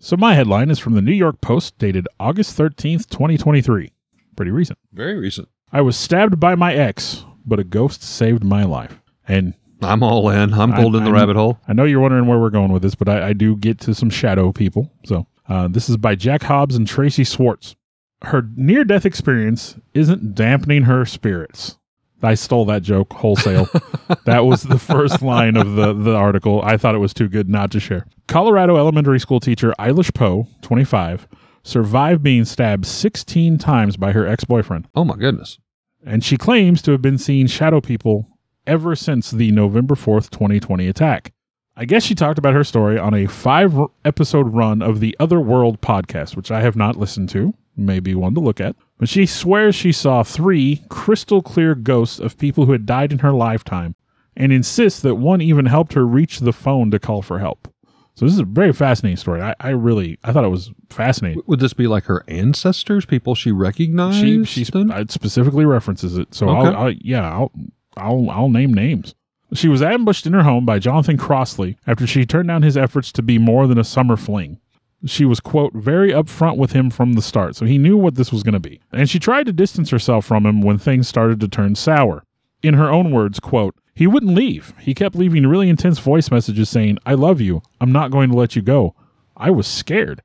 So 0.03 0.17
my 0.17 0.33
headline 0.33 0.69
is 0.69 0.79
from 0.79 0.95
the 0.95 1.01
New 1.01 1.13
York 1.13 1.39
Post 1.39 1.77
dated 1.77 2.09
August 2.19 2.57
13th, 2.59 3.07
2023. 3.07 3.89
Pretty 4.35 4.51
recent. 4.51 4.77
Very 4.91 5.17
recent. 5.17 5.47
I 5.71 5.79
was 5.79 5.95
stabbed 5.95 6.41
by 6.41 6.55
my 6.55 6.73
ex, 6.73 7.23
but 7.45 7.57
a 7.57 7.63
ghost 7.63 8.03
saved 8.03 8.43
my 8.43 8.65
life. 8.65 9.01
And 9.29 9.53
I'm 9.81 10.03
all 10.03 10.27
in. 10.29 10.53
I'm 10.53 10.73
I- 10.73 10.75
pulled 10.75 10.97
in 10.97 11.05
the 11.05 11.09
I'm- 11.09 11.13
rabbit 11.15 11.37
hole. 11.37 11.57
I 11.69 11.73
know 11.73 11.85
you're 11.85 12.01
wondering 12.01 12.27
where 12.27 12.37
we're 12.37 12.49
going 12.49 12.73
with 12.73 12.81
this, 12.81 12.95
but 12.95 13.07
I, 13.07 13.29
I 13.29 13.33
do 13.33 13.55
get 13.55 13.79
to 13.81 13.95
some 13.95 14.09
shadow 14.09 14.51
people. 14.51 14.91
So 15.05 15.25
uh, 15.47 15.69
this 15.69 15.87
is 15.87 15.95
by 15.95 16.15
Jack 16.15 16.43
Hobbs 16.43 16.75
and 16.75 16.85
Tracy 16.85 17.23
Swartz. 17.23 17.77
Her 18.23 18.49
near 18.57 18.83
death 18.83 19.05
experience 19.05 19.77
isn't 19.93 20.35
dampening 20.35 20.83
her 20.83 21.05
spirits. 21.05 21.77
I 22.25 22.35
stole 22.35 22.65
that 22.65 22.83
joke 22.83 23.13
wholesale. 23.13 23.67
that 24.25 24.45
was 24.45 24.63
the 24.63 24.79
first 24.79 25.21
line 25.21 25.55
of 25.57 25.73
the, 25.75 25.93
the 25.93 26.15
article. 26.15 26.61
I 26.63 26.77
thought 26.77 26.95
it 26.95 26.99
was 26.99 27.13
too 27.13 27.27
good 27.29 27.49
not 27.49 27.71
to 27.71 27.79
share. 27.79 28.05
Colorado 28.27 28.77
elementary 28.77 29.19
school 29.19 29.39
teacher 29.39 29.73
Eilish 29.79 30.13
Poe, 30.13 30.47
25, 30.61 31.27
survived 31.63 32.23
being 32.23 32.45
stabbed 32.45 32.85
16 32.85 33.57
times 33.57 33.97
by 33.97 34.11
her 34.11 34.27
ex 34.27 34.43
boyfriend 34.43 34.87
Oh 34.95 35.05
my 35.05 35.15
goodness. 35.15 35.59
and 36.05 36.23
she 36.23 36.37
claims 36.37 36.81
to 36.83 36.91
have 36.91 37.01
been 37.01 37.17
seeing 37.17 37.47
shadow 37.47 37.79
people 37.81 38.27
ever 38.67 38.95
since 38.95 39.31
the 39.31 39.51
November 39.51 39.95
4th, 39.95 40.29
2020 40.29 40.87
attack. 40.87 41.33
I 41.75 41.85
guess 41.85 42.03
she 42.03 42.15
talked 42.15 42.37
about 42.37 42.53
her 42.53 42.63
story 42.63 42.99
on 42.99 43.13
a 43.13 43.25
five 43.27 43.73
episode 44.05 44.53
run 44.53 44.81
of 44.81 44.99
the 44.99 45.15
Other 45.19 45.39
World 45.39 45.81
podcast, 45.81 46.35
which 46.35 46.51
I 46.51 46.61
have 46.61 46.75
not 46.75 46.95
listened 46.97 47.29
to. 47.29 47.53
Maybe 47.75 48.13
one 48.13 48.35
to 48.35 48.39
look 48.39 48.61
at. 48.61 48.75
But 49.03 49.09
she 49.09 49.25
swears 49.25 49.75
she 49.75 49.91
saw 49.91 50.23
three 50.23 50.81
crystal 50.87 51.41
clear 51.41 51.75
ghosts 51.75 52.19
of 52.19 52.37
people 52.37 52.65
who 52.65 52.71
had 52.71 52.85
died 52.85 53.11
in 53.11 53.19
her 53.19 53.33
lifetime 53.33 53.95
and 54.33 54.53
insists 54.53 55.01
that 55.01 55.15
one 55.15 55.41
even 55.41 55.65
helped 55.65 55.91
her 55.91 56.07
reach 56.07 56.39
the 56.39 56.53
phone 56.53 56.89
to 56.91 56.99
call 56.99 57.21
for 57.21 57.39
help. 57.39 57.67
So 58.15 58.23
this 58.23 58.33
is 58.33 58.39
a 58.39 58.45
very 58.45 58.71
fascinating 58.71 59.17
story. 59.17 59.41
I, 59.41 59.55
I 59.59 59.71
really, 59.71 60.19
I 60.23 60.31
thought 60.31 60.45
it 60.45 60.51
was 60.51 60.71
fascinating. 60.89 61.41
Would 61.47 61.59
this 61.59 61.73
be 61.73 61.85
like 61.85 62.05
her 62.05 62.23
ancestors, 62.29 63.05
people 63.05 63.35
she 63.35 63.51
recognized? 63.51 64.21
She 64.21 64.45
she 64.45 64.65
it 64.73 65.11
specifically 65.11 65.65
references 65.65 66.17
it. 66.17 66.33
So 66.33 66.47
Okay. 66.47 66.69
I'll, 66.69 66.83
I'll 66.85 66.91
yeah 66.93 67.29
I'll 67.29 67.51
I'll 67.97 68.29
I'll 68.29 68.49
name 68.49 68.73
names. 68.73 69.15
She 69.53 69.67
was 69.67 69.81
ambushed 69.81 70.25
in 70.25 70.31
her 70.31 70.43
home 70.43 70.65
by 70.65 70.79
Jonathan 70.79 71.17
Crossley 71.17 71.75
after 71.85 72.07
she 72.07 72.25
turned 72.25 72.47
down 72.47 72.61
his 72.61 72.77
efforts 72.77 73.11
to 73.11 73.21
be 73.21 73.37
more 73.37 73.67
than 73.67 73.77
a 73.77 73.83
summer 73.83 74.15
fling. 74.15 74.61
She 75.05 75.25
was 75.25 75.39
quote 75.39 75.73
very 75.73 76.11
upfront 76.11 76.57
with 76.57 76.71
him 76.71 76.89
from 76.89 77.13
the 77.13 77.21
start, 77.21 77.55
so 77.55 77.65
he 77.65 77.77
knew 77.77 77.97
what 77.97 78.15
this 78.15 78.31
was 78.31 78.43
going 78.43 78.53
to 78.53 78.59
be. 78.59 78.79
And 78.91 79.09
she 79.09 79.19
tried 79.19 79.45
to 79.47 79.53
distance 79.53 79.89
herself 79.89 80.25
from 80.25 80.45
him 80.45 80.61
when 80.61 80.77
things 80.77 81.07
started 81.07 81.39
to 81.41 81.47
turn 81.47 81.75
sour. 81.75 82.23
In 82.61 82.75
her 82.75 82.89
own 82.89 83.11
words, 83.11 83.39
quote, 83.39 83.75
he 83.93 84.07
wouldn't 84.07 84.33
leave. 84.33 84.73
He 84.79 84.93
kept 84.93 85.15
leaving 85.15 85.45
really 85.45 85.69
intense 85.69 85.99
voice 85.99 86.31
messages 86.31 86.69
saying, 86.69 86.97
"I 87.05 87.13
love 87.13 87.39
you. 87.41 87.61
I'm 87.79 87.91
not 87.91 88.11
going 88.11 88.31
to 88.31 88.37
let 88.37 88.55
you 88.55 88.61
go." 88.61 88.95
I 89.37 89.51
was 89.51 89.67
scared. 89.67 90.21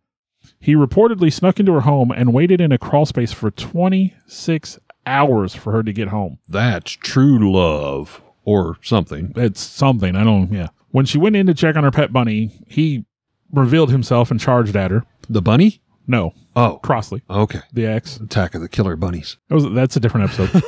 He 0.61 0.75
reportedly 0.75 1.33
snuck 1.33 1.61
into 1.61 1.73
her 1.73 1.81
home 1.81 2.11
and 2.11 2.33
waited 2.33 2.61
in 2.61 2.73
a 2.73 2.79
crawl 2.79 3.05
space 3.05 3.33
for 3.33 3.51
26 3.51 4.79
hours 5.05 5.55
for 5.55 5.73
her 5.73 5.83
to 5.83 5.93
get 5.93 6.09
home. 6.09 6.39
That's 6.49 6.93
true 6.93 7.53
love 7.53 8.23
or 8.45 8.77
something. 8.83 9.33
It's 9.37 9.61
something. 9.61 10.17
I 10.17 10.25
don't, 10.25 10.53
yeah. 10.53 10.69
When 10.91 11.05
she 11.05 11.19
went 11.19 11.37
in 11.37 11.47
to 11.47 11.55
check 11.55 11.77
on 11.77 11.85
her 11.85 11.91
pet 11.91 12.13
bunny, 12.13 12.51
he 12.67 13.05
revealed 13.53 13.91
himself 13.91 14.31
and 14.31 14.39
charged 14.41 14.77
at 14.77 14.91
her. 14.91 15.05
The 15.29 15.43
bunny? 15.43 15.81
No, 16.07 16.33
Oh, 16.57 16.81
Crossley, 16.83 17.23
okay. 17.31 17.61
the 17.73 17.87
ex. 17.87 18.17
Attack 18.17 18.55
of 18.55 18.61
the 18.63 18.69
Killer 18.69 18.97
Bunnies. 18.97 19.37
That 19.49 19.55
was, 19.55 19.71
that's 19.73 19.95
a 19.97 20.01
different 20.01 20.31
episode. 20.31 20.63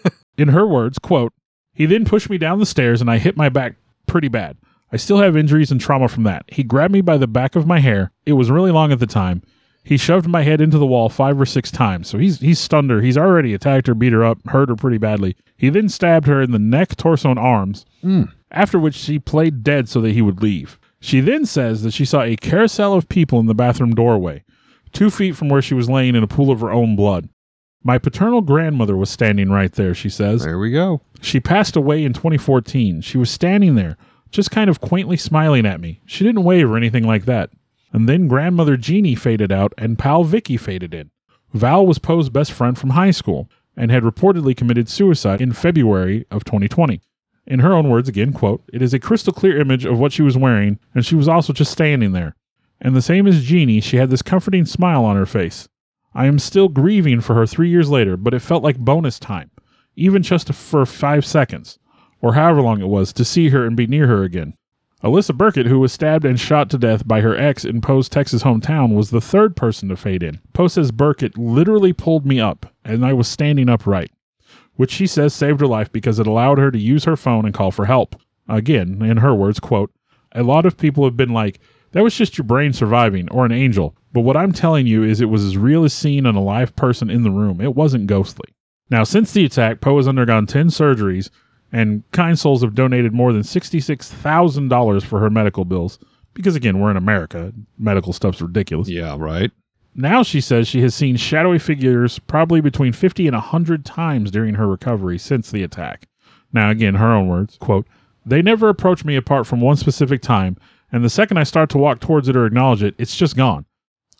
In 0.38 0.48
her 0.48 0.66
words, 0.66 0.98
quote, 0.98 1.32
he 1.72 1.86
then 1.86 2.04
pushed 2.04 2.28
me 2.30 2.38
down 2.38 2.58
the 2.58 2.66
stairs 2.66 3.00
and 3.00 3.10
I 3.10 3.18
hit 3.18 3.36
my 3.36 3.48
back 3.48 3.76
pretty 4.06 4.28
bad. 4.28 4.56
I 4.90 4.96
still 4.96 5.18
have 5.18 5.36
injuries 5.36 5.70
and 5.70 5.80
trauma 5.80 6.08
from 6.08 6.22
that. 6.24 6.44
He 6.48 6.62
grabbed 6.62 6.92
me 6.92 7.00
by 7.00 7.16
the 7.18 7.26
back 7.26 7.56
of 7.56 7.66
my 7.66 7.80
hair. 7.80 8.10
It 8.24 8.32
was 8.34 8.50
really 8.50 8.70
long 8.70 8.90
at 8.92 8.98
the 8.98 9.06
time. 9.06 9.42
He 9.84 9.96
shoved 9.96 10.26
my 10.26 10.42
head 10.42 10.60
into 10.60 10.78
the 10.78 10.86
wall 10.86 11.08
five 11.08 11.40
or 11.40 11.46
six 11.46 11.70
times. 11.70 12.08
So 12.08 12.18
he's 12.18 12.40
he's 12.40 12.58
stunned 12.58 12.90
her. 12.90 13.00
He's 13.02 13.16
already 13.18 13.54
attacked 13.54 13.86
her, 13.86 13.94
beat 13.94 14.12
her 14.12 14.24
up, 14.24 14.38
hurt 14.48 14.68
her 14.68 14.74
pretty 14.76 14.98
badly. 14.98 15.36
He 15.56 15.68
then 15.68 15.88
stabbed 15.88 16.26
her 16.26 16.42
in 16.42 16.50
the 16.50 16.58
neck, 16.58 16.96
torso, 16.96 17.30
and 17.30 17.38
arms. 17.38 17.84
Hmm. 18.00 18.24
After 18.50 18.78
which 18.80 18.94
she 18.96 19.18
played 19.20 19.62
dead 19.62 19.88
so 19.88 20.00
that 20.00 20.12
he 20.12 20.22
would 20.22 20.42
leave. 20.42 20.78
She 21.00 21.20
then 21.20 21.46
says 21.46 21.82
that 21.82 21.92
she 21.92 22.04
saw 22.04 22.22
a 22.22 22.36
carousel 22.36 22.94
of 22.94 23.08
people 23.08 23.38
in 23.40 23.46
the 23.46 23.54
bathroom 23.54 23.94
doorway, 23.94 24.44
two 24.92 25.10
feet 25.10 25.36
from 25.36 25.48
where 25.48 25.62
she 25.62 25.74
was 25.74 25.90
laying 25.90 26.14
in 26.14 26.22
a 26.22 26.28
pool 26.28 26.50
of 26.50 26.60
her 26.60 26.70
own 26.70 26.96
blood. 26.96 27.28
My 27.82 27.98
paternal 27.98 28.40
grandmother 28.40 28.96
was 28.96 29.10
standing 29.10 29.50
right 29.50 29.70
there, 29.72 29.94
she 29.94 30.08
says. 30.08 30.42
There 30.42 30.58
we 30.58 30.72
go. 30.72 31.02
She 31.20 31.38
passed 31.38 31.76
away 31.76 32.04
in 32.04 32.12
2014. 32.12 33.00
She 33.02 33.18
was 33.18 33.30
standing 33.30 33.76
there, 33.76 33.96
just 34.30 34.50
kind 34.50 34.68
of 34.68 34.80
quaintly 34.80 35.16
smiling 35.16 35.66
at 35.66 35.80
me. 35.80 36.00
She 36.04 36.24
didn't 36.24 36.42
wave 36.42 36.68
or 36.68 36.76
anything 36.76 37.04
like 37.04 37.26
that. 37.26 37.50
And 37.92 38.08
then 38.08 38.26
grandmother 38.26 38.76
Jeannie 38.76 39.14
faded 39.14 39.52
out 39.52 39.72
and 39.78 39.98
pal 39.98 40.24
Vicky 40.24 40.56
faded 40.56 40.92
in. 40.92 41.10
Val 41.54 41.86
was 41.86 41.98
Poe's 41.98 42.28
best 42.28 42.52
friend 42.52 42.76
from 42.76 42.90
high 42.90 43.12
school 43.12 43.48
and 43.76 43.90
had 43.90 44.02
reportedly 44.02 44.56
committed 44.56 44.88
suicide 44.88 45.40
in 45.40 45.52
February 45.52 46.26
of 46.30 46.44
2020. 46.44 47.00
In 47.46 47.60
her 47.60 47.72
own 47.72 47.88
words, 47.88 48.08
again, 48.08 48.32
quote, 48.32 48.62
it 48.72 48.82
is 48.82 48.92
a 48.92 48.98
crystal 48.98 49.32
clear 49.32 49.60
image 49.60 49.84
of 49.84 49.98
what 49.98 50.12
she 50.12 50.22
was 50.22 50.36
wearing, 50.36 50.78
and 50.94 51.06
she 51.06 51.14
was 51.14 51.28
also 51.28 51.52
just 51.52 51.70
standing 51.70 52.12
there. 52.12 52.34
And 52.80 52.94
the 52.94 53.02
same 53.02 53.26
as 53.26 53.44
Jeannie, 53.44 53.80
she 53.80 53.96
had 53.96 54.10
this 54.10 54.22
comforting 54.22 54.66
smile 54.66 55.04
on 55.04 55.16
her 55.16 55.26
face. 55.26 55.68
I 56.12 56.26
am 56.26 56.38
still 56.38 56.68
grieving 56.68 57.20
for 57.20 57.34
her 57.34 57.46
three 57.46 57.68
years 57.68 57.88
later, 57.88 58.16
but 58.16 58.34
it 58.34 58.40
felt 58.40 58.62
like 58.62 58.78
bonus 58.78 59.18
time, 59.18 59.50
even 59.94 60.22
just 60.22 60.52
for 60.52 60.84
five 60.86 61.24
seconds, 61.24 61.78
or 62.20 62.34
however 62.34 62.62
long 62.62 62.80
it 62.80 62.88
was, 62.88 63.12
to 63.12 63.24
see 63.24 63.50
her 63.50 63.64
and 63.64 63.76
be 63.76 63.86
near 63.86 64.06
her 64.06 64.24
again. 64.24 64.54
Alyssa 65.04 65.36
Burkett, 65.36 65.66
who 65.66 65.78
was 65.78 65.92
stabbed 65.92 66.24
and 66.24 66.40
shot 66.40 66.70
to 66.70 66.78
death 66.78 67.06
by 67.06 67.20
her 67.20 67.36
ex 67.36 67.64
in 67.64 67.80
Poe's 67.80 68.08
Texas 68.08 68.42
hometown, 68.42 68.94
was 68.94 69.10
the 69.10 69.20
third 69.20 69.54
person 69.54 69.88
to 69.90 69.96
fade 69.96 70.22
in. 70.22 70.40
Poe 70.52 70.68
says 70.68 70.90
Burkett 70.90 71.38
literally 71.38 71.92
pulled 71.92 72.26
me 72.26 72.40
up, 72.40 72.66
and 72.84 73.04
I 73.04 73.12
was 73.12 73.28
standing 73.28 73.68
upright, 73.68 74.10
which 74.76 74.90
she 74.90 75.06
says 75.06 75.34
saved 75.34 75.60
her 75.60 75.66
life 75.66 75.90
because 75.90 76.18
it 76.18 76.26
allowed 76.26 76.58
her 76.58 76.70
to 76.70 76.78
use 76.78 77.04
her 77.04 77.16
phone 77.16 77.44
and 77.44 77.54
call 77.54 77.70
for 77.70 77.86
help. 77.86 78.16
Again, 78.48 79.02
in 79.02 79.18
her 79.18 79.34
words, 79.34 79.58
quote, 79.58 79.90
a 80.32 80.42
lot 80.42 80.66
of 80.66 80.76
people 80.76 81.04
have 81.04 81.16
been 81.16 81.32
like, 81.32 81.60
that 81.92 82.02
was 82.02 82.14
just 82.14 82.36
your 82.36 82.44
brain 82.44 82.72
surviving, 82.72 83.28
or 83.30 83.46
an 83.46 83.52
angel. 83.52 83.96
But 84.12 84.20
what 84.20 84.36
I'm 84.36 84.52
telling 84.52 84.86
you 84.86 85.02
is 85.02 85.20
it 85.20 85.30
was 85.30 85.44
as 85.44 85.56
real 85.56 85.84
as 85.84 85.92
seeing 85.92 86.26
an 86.26 86.36
alive 86.36 86.76
person 86.76 87.10
in 87.10 87.22
the 87.22 87.30
room. 87.30 87.60
It 87.60 87.74
wasn't 87.74 88.06
ghostly. 88.06 88.54
Now, 88.90 89.02
since 89.02 89.32
the 89.32 89.44
attack, 89.44 89.80
Poe 89.80 89.96
has 89.96 90.06
undergone 90.06 90.46
10 90.46 90.68
surgeries, 90.68 91.30
and 91.72 92.02
kind 92.12 92.38
souls 92.38 92.62
have 92.62 92.74
donated 92.74 93.12
more 93.12 93.32
than 93.32 93.42
$66,000 93.42 95.02
for 95.02 95.20
her 95.20 95.30
medical 95.30 95.64
bills. 95.64 95.98
Because 96.34 96.54
again, 96.54 96.78
we're 96.78 96.90
in 96.90 96.96
America. 96.96 97.52
Medical 97.78 98.12
stuff's 98.12 98.42
ridiculous. 98.42 98.88
Yeah, 98.88 99.16
right. 99.18 99.50
Now 99.98 100.22
she 100.22 100.42
says 100.42 100.68
she 100.68 100.82
has 100.82 100.94
seen 100.94 101.16
shadowy 101.16 101.58
figures 101.58 102.18
probably 102.18 102.60
between 102.60 102.92
50 102.92 103.26
and 103.26 103.34
100 103.34 103.82
times 103.86 104.30
during 104.30 104.54
her 104.54 104.68
recovery 104.68 105.16
since 105.16 105.50
the 105.50 105.62
attack. 105.62 106.06
Now, 106.52 106.70
again, 106.70 106.96
her 106.96 107.14
own 107.14 107.28
words, 107.28 107.56
quote, 107.56 107.86
They 108.26 108.42
never 108.42 108.68
approach 108.68 109.06
me 109.06 109.16
apart 109.16 109.46
from 109.46 109.62
one 109.62 109.76
specific 109.76 110.20
time, 110.20 110.58
and 110.92 111.02
the 111.02 111.08
second 111.08 111.38
I 111.38 111.44
start 111.44 111.70
to 111.70 111.78
walk 111.78 112.00
towards 112.00 112.28
it 112.28 112.36
or 112.36 112.44
acknowledge 112.44 112.82
it, 112.82 112.94
it's 112.98 113.16
just 113.16 113.36
gone. 113.36 113.64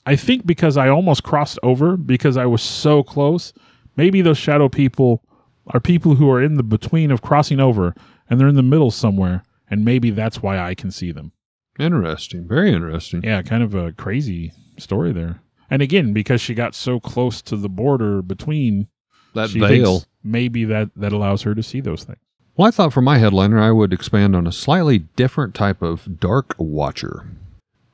I 0.07 0.17
think 0.17 0.47
because 0.47 0.79
I 0.79 0.89
almost 0.89 1.25
crossed 1.25 1.59
over 1.63 1.99
because 1.99 2.39
I 2.39 2.47
was 2.47 2.63
so 2.63 3.03
close, 3.03 3.53
maybe 3.97 4.23
those 4.23 4.39
shadow 4.39 4.71
people 4.71 5.23
are 5.69 5.81
people 5.81 6.15
who 6.15 6.31
are 6.31 6.43
in 6.43 6.55
the 6.55 6.63
between 6.63 7.11
of 7.11 7.21
crossing 7.21 7.61
over 7.61 7.95
and 8.31 8.41
they're 8.41 8.49
in 8.49 8.55
the 8.55 8.63
middle 8.63 8.91
somewhere, 8.91 9.43
and 9.69 9.85
maybe 9.85 10.11
that's 10.11 10.43
why 10.43 10.59
I 10.59 10.75
can 10.75 10.91
see 10.91 11.13
them. 11.13 11.33
Interesting. 11.79 12.49
Very 12.49 12.73
interesting. 12.73 13.23
Yeah, 13.23 13.43
kind 13.43 13.63
of 13.63 13.75
a 13.75 13.93
crazy 13.93 14.53
story 14.79 15.13
there. 15.13 15.43
And 15.71 15.83
again, 15.83 16.13
because 16.13 16.41
she 16.41 16.55
got 16.55 16.75
so 16.75 17.01
close 17.01 17.43
to 17.43 17.57
the 17.57 17.69
border 17.69 18.23
between 18.23 18.89
That 19.35 19.51
she 19.51 19.61
veil. 19.61 20.05
maybe 20.23 20.65
that 20.65 20.91
that 20.97 21.13
allows 21.13 21.43
her 21.43 21.55
to 21.55 21.63
see 21.63 21.81
those 21.81 22.05
things. 22.05 22.19
Well, 22.57 22.69
I 22.69 22.71
thought 22.71 22.93
for 22.93 23.03
my 23.03 23.19
headliner, 23.19 23.59
I 23.61 23.71
would 23.71 23.93
expand 23.93 24.35
on 24.35 24.47
a 24.47 24.53
slightly 24.53 25.01
different 25.17 25.55
type 25.55 25.83
of 25.83 26.19
dark 26.21 26.55
watcher. 26.59 27.27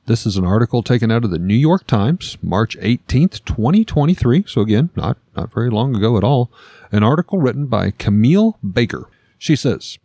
This 0.05 0.25
is 0.25 0.37
an 0.37 0.45
article 0.45 0.83
taken 0.83 1.11
out 1.11 1.23
of 1.25 1.31
the 1.31 1.39
New 1.39 1.55
York 1.55 1.87
Times, 1.87 2.37
March 2.41 2.77
18th, 2.79 3.43
2023. 3.45 4.43
So 4.47 4.61
again, 4.61 4.89
not, 4.95 5.17
not 5.35 5.53
very 5.53 5.69
long 5.69 5.95
ago 5.95 6.17
at 6.17 6.23
all. 6.23 6.51
An 6.91 7.03
article 7.03 7.39
written 7.39 7.67
by 7.67 7.91
Camille 7.91 8.57
Baker. 8.61 9.09
She 9.37 9.55
says, 9.55 9.97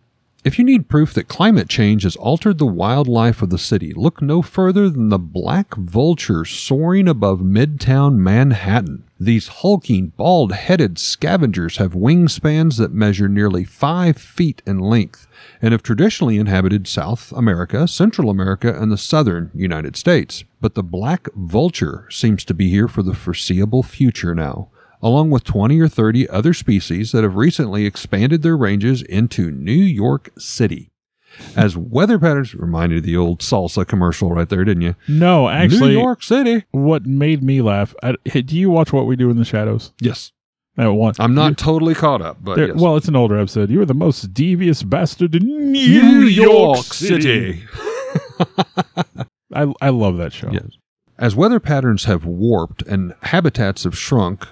if 0.44 0.56
you 0.56 0.64
need 0.64 0.88
proof 0.88 1.12
that 1.14 1.26
climate 1.26 1.68
change 1.68 2.04
has 2.04 2.14
altered 2.14 2.58
the 2.58 2.66
wildlife 2.66 3.42
of 3.42 3.50
the 3.50 3.58
city, 3.58 3.92
look 3.92 4.22
no 4.22 4.40
further 4.40 4.88
than 4.88 5.08
the 5.08 5.18
black 5.18 5.74
vulture 5.74 6.44
soaring 6.44 7.08
above 7.08 7.40
midtown 7.40 8.18
Manhattan. 8.18 9.02
These 9.18 9.48
hulking, 9.48 10.12
bald 10.16 10.52
headed 10.52 10.96
scavengers 10.96 11.78
have 11.78 11.92
wingspans 11.92 12.78
that 12.78 12.92
measure 12.92 13.28
nearly 13.28 13.64
five 13.64 14.16
feet 14.16 14.62
in 14.64 14.78
length 14.78 15.26
and 15.60 15.72
have 15.72 15.82
traditionally 15.82 16.38
inhabited 16.38 16.86
South 16.86 17.32
America, 17.32 17.88
Central 17.88 18.30
America, 18.30 18.80
and 18.80 18.92
the 18.92 18.96
southern 18.96 19.50
United 19.54 19.96
States. 19.96 20.44
But 20.60 20.76
the 20.76 20.84
black 20.84 21.28
vulture 21.34 22.06
seems 22.10 22.44
to 22.44 22.54
be 22.54 22.70
here 22.70 22.86
for 22.86 23.02
the 23.02 23.14
foreseeable 23.14 23.82
future 23.82 24.36
now 24.36 24.68
along 25.02 25.30
with 25.30 25.44
20 25.44 25.78
or 25.80 25.88
30 25.88 26.28
other 26.28 26.52
species 26.54 27.12
that 27.12 27.22
have 27.24 27.36
recently 27.36 27.84
expanded 27.86 28.42
their 28.42 28.56
ranges 28.56 29.02
into 29.02 29.50
New 29.50 29.72
York 29.72 30.30
City. 30.38 30.90
As 31.54 31.76
weather 31.76 32.18
patterns 32.18 32.54
reminded 32.54 33.04
the 33.04 33.16
old 33.16 33.40
salsa 33.40 33.86
commercial 33.86 34.30
right 34.32 34.48
there, 34.48 34.64
didn't 34.64 34.82
you? 34.82 34.96
No, 35.06 35.48
actually, 35.48 35.90
New 35.94 36.00
York 36.00 36.22
City. 36.22 36.64
what 36.72 37.06
made 37.06 37.42
me 37.42 37.60
laugh? 37.62 37.94
I, 38.02 38.12
do 38.40 38.56
you 38.56 38.70
watch 38.70 38.92
What 38.92 39.06
We 39.06 39.14
Do 39.14 39.30
in 39.30 39.36
the 39.38 39.44
Shadows? 39.44 39.92
Yes. 40.00 40.32
That 40.76 40.92
one. 40.92 41.14
I'm 41.18 41.34
not 41.34 41.48
You- 41.50 41.54
totally 41.56 41.94
caught 41.94 42.22
up, 42.22 42.38
but 42.40 42.56
there- 42.56 42.68
yes. 42.68 42.76
Well, 42.80 42.96
it's 42.96 43.08
an 43.08 43.14
older 43.16 43.38
episode. 43.38 43.68
You 43.70 43.80
are 43.82 43.86
the 43.86 43.94
most 43.94 44.32
devious 44.34 44.82
bastard 44.82 45.34
in 45.34 45.72
New, 45.72 46.02
New 46.02 46.20
York 46.22 46.78
City. 46.84 47.62
I 49.52 49.72
I 49.80 49.88
love 49.90 50.16
that 50.18 50.32
show. 50.32 50.50
Yes. 50.50 50.70
As 51.18 51.34
weather 51.34 51.58
patterns 51.60 52.04
have 52.04 52.24
warped 52.24 52.82
and 52.82 53.14
habitats 53.22 53.84
have 53.84 53.98
shrunk, 53.98 54.46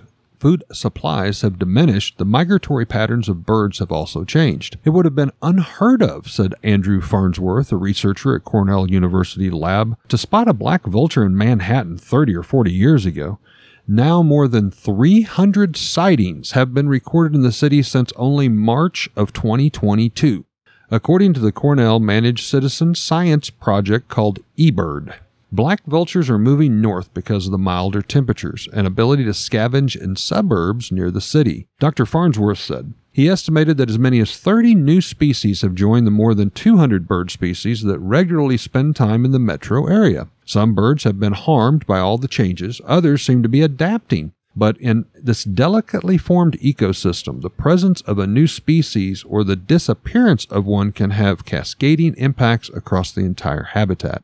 food 0.47 0.62
supplies 0.72 1.40
have 1.40 1.59
diminished, 1.59 2.18
the 2.18 2.24
migratory 2.24 2.86
patterns 2.86 3.28
of 3.28 3.44
birds 3.44 3.80
have 3.80 3.90
also 3.90 4.22
changed. 4.22 4.78
It 4.84 4.90
would 4.90 5.05
have 5.05 5.16
been 5.16 5.32
unheard 5.42 6.05
of, 6.05 6.30
said 6.30 6.55
Andrew 6.62 7.01
Farnsworth, 7.01 7.72
a 7.72 7.76
researcher 7.76 8.36
at 8.36 8.44
Cornell 8.44 8.88
University 8.88 9.51
Lab, 9.51 9.99
to 10.07 10.16
spot 10.16 10.47
a 10.47 10.53
black 10.53 10.84
vulture 10.84 11.24
in 11.24 11.36
Manhattan 11.36 11.99
30 11.99 12.36
or 12.36 12.44
40 12.44 12.70
years 12.70 13.05
ago. 13.05 13.40
Now 13.88 14.22
more 14.22 14.47
than 14.47 14.70
300 14.70 15.76
sightings 15.76 16.53
have 16.53 16.72
been 16.72 16.88
recorded 16.88 17.34
in 17.34 17.42
the 17.42 17.51
city 17.51 17.82
since 17.82 18.12
only 18.14 18.49
March 18.49 19.09
of 19.16 19.32
2022, 19.32 20.44
according 20.92 21.32
to 21.32 21.40
the 21.40 21.51
Cornell 21.51 21.99
managed 21.99 22.44
citizen 22.44 22.94
science 22.94 23.51
project 23.51 24.07
called 24.07 24.38
eBird. 24.57 25.12
Black 25.57 25.86
vultures 25.86 26.28
are 26.28 26.38
moving 26.38 26.82
north 26.82 27.14
because 27.14 27.46
of 27.46 27.50
the 27.50 27.57
milder 27.57 28.02
temperatures 28.02 28.68
and 28.74 28.86
ability 28.86 29.24
to 29.24 29.30
scavenge 29.30 29.96
in 29.96 30.14
suburbs 30.14 30.92
near 30.92 31.11
the 31.11 31.22
city. 31.22 31.66
Dr. 31.80 32.04
Farnsworth 32.04 32.59
said. 32.59 32.92
He 33.11 33.26
estimated 33.26 33.78
that 33.78 33.88
as 33.88 33.98
many 33.98 34.20
as 34.20 34.36
30 34.36 34.74
new 34.74 35.00
species 35.00 35.62
have 35.62 35.74
joined 35.74 36.07
the 36.07 36.11
more 36.11 36.34
than 36.34 36.50
200 36.50 37.09
bird 37.09 37.30
species 37.30 37.80
that 37.84 37.98
regularly 38.00 38.59
spend 38.59 38.96
time 38.96 39.24
in 39.24 39.30
the 39.30 39.38
metro 39.38 39.86
area. 39.86 40.28
Some 40.44 40.74
birds 40.74 41.04
have 41.04 41.18
been 41.18 41.32
harmed 41.32 41.86
by 41.86 42.00
all 42.00 42.18
the 42.18 42.28
changes, 42.28 42.82
others 42.84 43.22
seem 43.22 43.42
to 43.42 43.48
be 43.48 43.62
adapting. 43.62 44.34
But 44.54 44.78
in 44.78 45.07
this 45.14 45.42
delicately 45.42 46.18
formed 46.18 46.61
ecosystem, 46.61 47.40
the 47.40 47.48
presence 47.48 48.02
of 48.02 48.18
a 48.18 48.26
new 48.26 48.46
species 48.46 49.24
or 49.24 49.42
the 49.42 49.57
disappearance 49.57 50.44
of 50.50 50.66
one 50.66 50.92
can 50.92 51.12
have 51.12 51.46
cascading 51.46 52.14
impacts 52.18 52.68
across 52.68 53.11
the 53.11 53.22
entire 53.22 53.64
habitat. 53.72 54.22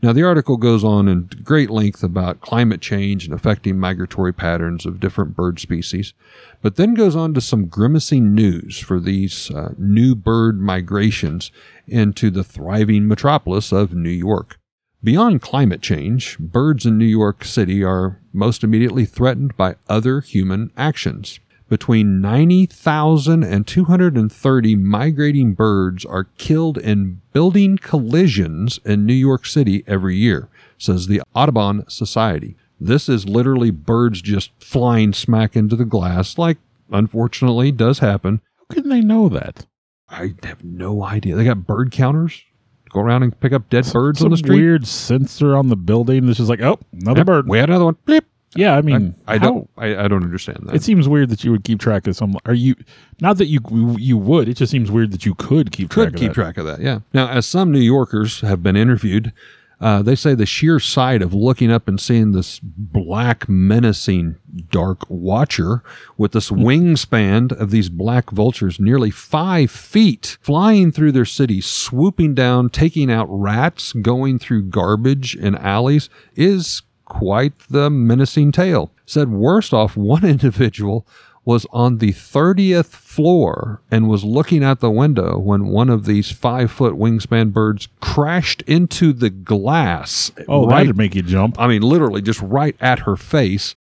Now, 0.00 0.12
the 0.12 0.22
article 0.22 0.56
goes 0.56 0.82
on 0.82 1.08
in 1.08 1.28
great 1.42 1.68
length 1.68 2.02
about 2.02 2.40
climate 2.40 2.80
change 2.80 3.24
and 3.24 3.34
affecting 3.34 3.78
migratory 3.78 4.32
patterns 4.32 4.86
of 4.86 5.00
different 5.00 5.36
bird 5.36 5.60
species, 5.60 6.14
but 6.62 6.76
then 6.76 6.94
goes 6.94 7.14
on 7.14 7.34
to 7.34 7.40
some 7.40 7.66
grimacing 7.66 8.34
news 8.34 8.78
for 8.78 8.98
these 8.98 9.50
uh, 9.50 9.74
new 9.76 10.14
bird 10.14 10.60
migrations 10.60 11.50
into 11.86 12.30
the 12.30 12.44
thriving 12.44 13.06
metropolis 13.06 13.72
of 13.72 13.94
New 13.94 14.10
York. 14.10 14.58
Beyond 15.04 15.42
climate 15.42 15.82
change, 15.82 16.38
birds 16.38 16.86
in 16.86 16.96
New 16.96 17.04
York 17.04 17.44
City 17.44 17.82
are 17.82 18.20
most 18.32 18.62
immediately 18.62 19.04
threatened 19.04 19.56
by 19.56 19.74
other 19.88 20.20
human 20.20 20.70
actions. 20.76 21.40
Between 21.72 22.20
90,000 22.20 23.42
and 23.42 23.66
230 23.66 24.76
migrating 24.76 25.54
birds 25.54 26.04
are 26.04 26.24
killed 26.36 26.76
in 26.76 27.22
building 27.32 27.78
collisions 27.78 28.78
in 28.84 29.06
New 29.06 29.14
York 29.14 29.46
City 29.46 29.82
every 29.86 30.14
year, 30.14 30.50
says 30.76 31.06
the 31.06 31.22
Audubon 31.34 31.88
Society. 31.88 32.56
This 32.78 33.08
is 33.08 33.26
literally 33.26 33.70
birds 33.70 34.20
just 34.20 34.50
flying 34.62 35.14
smack 35.14 35.56
into 35.56 35.74
the 35.74 35.86
glass, 35.86 36.36
like 36.36 36.58
unfortunately 36.90 37.72
does 37.72 38.00
happen. 38.00 38.42
How 38.58 38.74
can 38.74 38.90
they 38.90 39.00
know 39.00 39.30
that? 39.30 39.64
I 40.10 40.34
have 40.42 40.62
no 40.62 41.02
idea. 41.02 41.36
They 41.36 41.44
got 41.44 41.66
bird 41.66 41.90
counters. 41.90 42.42
Go 42.90 43.00
around 43.00 43.22
and 43.22 43.40
pick 43.40 43.54
up 43.54 43.70
dead 43.70 43.90
birds 43.90 44.18
Some 44.18 44.26
on 44.26 44.30
the 44.32 44.36
street. 44.36 44.56
weird 44.56 44.86
sensor 44.86 45.56
on 45.56 45.68
the 45.70 45.76
building 45.76 46.26
This 46.26 46.38
is 46.38 46.50
like, 46.50 46.60
oh, 46.60 46.78
another 46.92 47.20
Yep, 47.20 47.26
bird. 47.26 47.48
We 47.48 47.56
had 47.56 47.70
another 47.70 47.86
one. 47.86 47.96
Bleep. 48.06 48.24
Yeah, 48.54 48.74
I 48.74 48.78
I, 48.78 48.82
mean, 48.82 49.14
I 49.26 49.38
how- 49.38 49.44
don't. 49.44 49.70
I, 49.78 50.04
I 50.04 50.08
don't 50.08 50.22
understand 50.24 50.58
that. 50.66 50.74
It 50.74 50.82
seems 50.82 51.08
weird 51.08 51.30
that 51.30 51.42
you 51.44 51.50
would 51.50 51.64
keep 51.64 51.80
track 51.80 52.06
of 52.06 52.14
some. 52.16 52.36
Are 52.44 52.54
you 52.54 52.74
not 53.20 53.38
that 53.38 53.46
you 53.46 53.60
you 53.98 54.18
would? 54.18 54.48
It 54.48 54.54
just 54.58 54.70
seems 54.70 54.90
weird 54.90 55.10
that 55.12 55.24
you 55.24 55.34
could 55.34 55.72
keep 55.72 55.90
track 55.90 56.06
could 56.08 56.14
of 56.14 56.20
keep 56.20 56.28
that. 56.30 56.34
track 56.34 56.56
of 56.58 56.66
that. 56.66 56.80
Yeah. 56.80 57.00
Now, 57.14 57.28
as 57.28 57.46
some 57.46 57.72
New 57.72 57.80
Yorkers 57.80 58.40
have 58.42 58.62
been 58.62 58.76
interviewed, 58.76 59.32
uh, 59.80 60.00
they 60.02 60.14
say 60.14 60.34
the 60.34 60.46
sheer 60.46 60.78
sight 60.78 61.22
of 61.22 61.32
looking 61.34 61.72
up 61.72 61.88
and 61.88 61.98
seeing 62.00 62.32
this 62.32 62.60
black, 62.62 63.48
menacing, 63.48 64.36
dark 64.70 65.08
watcher 65.08 65.82
with 66.16 66.32
this 66.32 66.50
wingspan 66.50 67.50
of 67.58 67.70
these 67.70 67.88
black 67.88 68.30
vultures, 68.30 68.78
nearly 68.78 69.10
five 69.10 69.70
feet, 69.70 70.36
flying 70.40 70.92
through 70.92 71.10
their 71.12 71.24
city, 71.24 71.60
swooping 71.60 72.34
down, 72.34 72.68
taking 72.70 73.10
out 73.10 73.26
rats, 73.28 73.92
going 73.94 74.38
through 74.38 74.62
garbage 74.64 75.34
and 75.34 75.56
alleys, 75.58 76.08
is 76.36 76.82
quite 77.04 77.58
the 77.70 77.90
menacing 77.90 78.52
tale. 78.52 78.90
Said 79.06 79.30
worst 79.30 79.72
off, 79.72 79.96
one 79.96 80.24
individual 80.36 81.06
was 81.44 81.66
on 81.72 81.98
the 81.98 82.12
30th 82.12 82.86
floor 82.86 83.82
and 83.90 84.08
was 84.08 84.22
looking 84.22 84.62
out 84.62 84.80
the 84.80 84.90
window 84.90 85.38
when 85.38 85.66
one 85.66 85.90
of 85.90 86.04
these 86.04 86.30
five 86.30 86.70
foot 86.70 86.94
wingspan 86.94 87.52
birds 87.52 87.88
crashed 88.00 88.62
into 88.62 89.12
the 89.12 89.30
glass. 89.30 90.30
Oh, 90.46 90.66
right, 90.66 90.82
that'd 90.82 90.96
make 90.96 91.14
you 91.14 91.22
jump. 91.22 91.58
I 91.58 91.66
mean, 91.66 91.82
literally 91.82 92.22
just 92.22 92.40
right 92.40 92.76
at 92.80 93.00
her 93.00 93.16
face. 93.16 93.74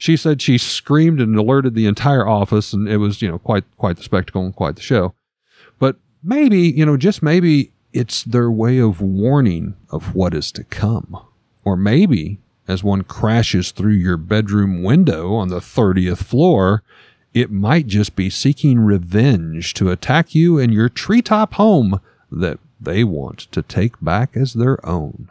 She 0.00 0.16
said 0.16 0.40
she 0.40 0.58
screamed 0.58 1.20
and 1.20 1.36
alerted 1.36 1.74
the 1.74 1.86
entire 1.86 2.26
office, 2.26 2.72
and 2.72 2.88
it 2.88 2.98
was, 2.98 3.20
you 3.20 3.28
know, 3.28 3.38
quite 3.38 3.64
quite 3.78 3.96
the 3.96 4.04
spectacle 4.04 4.44
and 4.44 4.54
quite 4.54 4.76
the 4.76 4.82
show. 4.82 5.12
But 5.80 5.96
maybe, 6.22 6.60
you 6.60 6.86
know, 6.86 6.96
just 6.96 7.20
maybe 7.20 7.72
it's 7.92 8.22
their 8.22 8.48
way 8.48 8.78
of 8.78 9.00
warning 9.00 9.74
of 9.90 10.14
what 10.14 10.34
is 10.34 10.52
to 10.52 10.62
come. 10.62 11.20
Or 11.64 11.76
maybe 11.76 12.38
as 12.68 12.84
one 12.84 13.02
crashes 13.02 13.72
through 13.72 13.94
your 13.94 14.18
bedroom 14.18 14.82
window 14.82 15.34
on 15.34 15.48
the 15.48 15.58
30th 15.58 16.18
floor, 16.18 16.82
it 17.32 17.50
might 17.50 17.86
just 17.86 18.14
be 18.14 18.30
seeking 18.30 18.80
revenge 18.80 19.74
to 19.74 19.90
attack 19.90 20.34
you 20.34 20.58
in 20.58 20.70
your 20.70 20.88
treetop 20.88 21.54
home 21.54 22.00
that 22.30 22.58
they 22.78 23.02
want 23.02 23.38
to 23.38 23.62
take 23.62 24.00
back 24.00 24.36
as 24.36 24.52
their 24.52 24.84
own. 24.86 25.30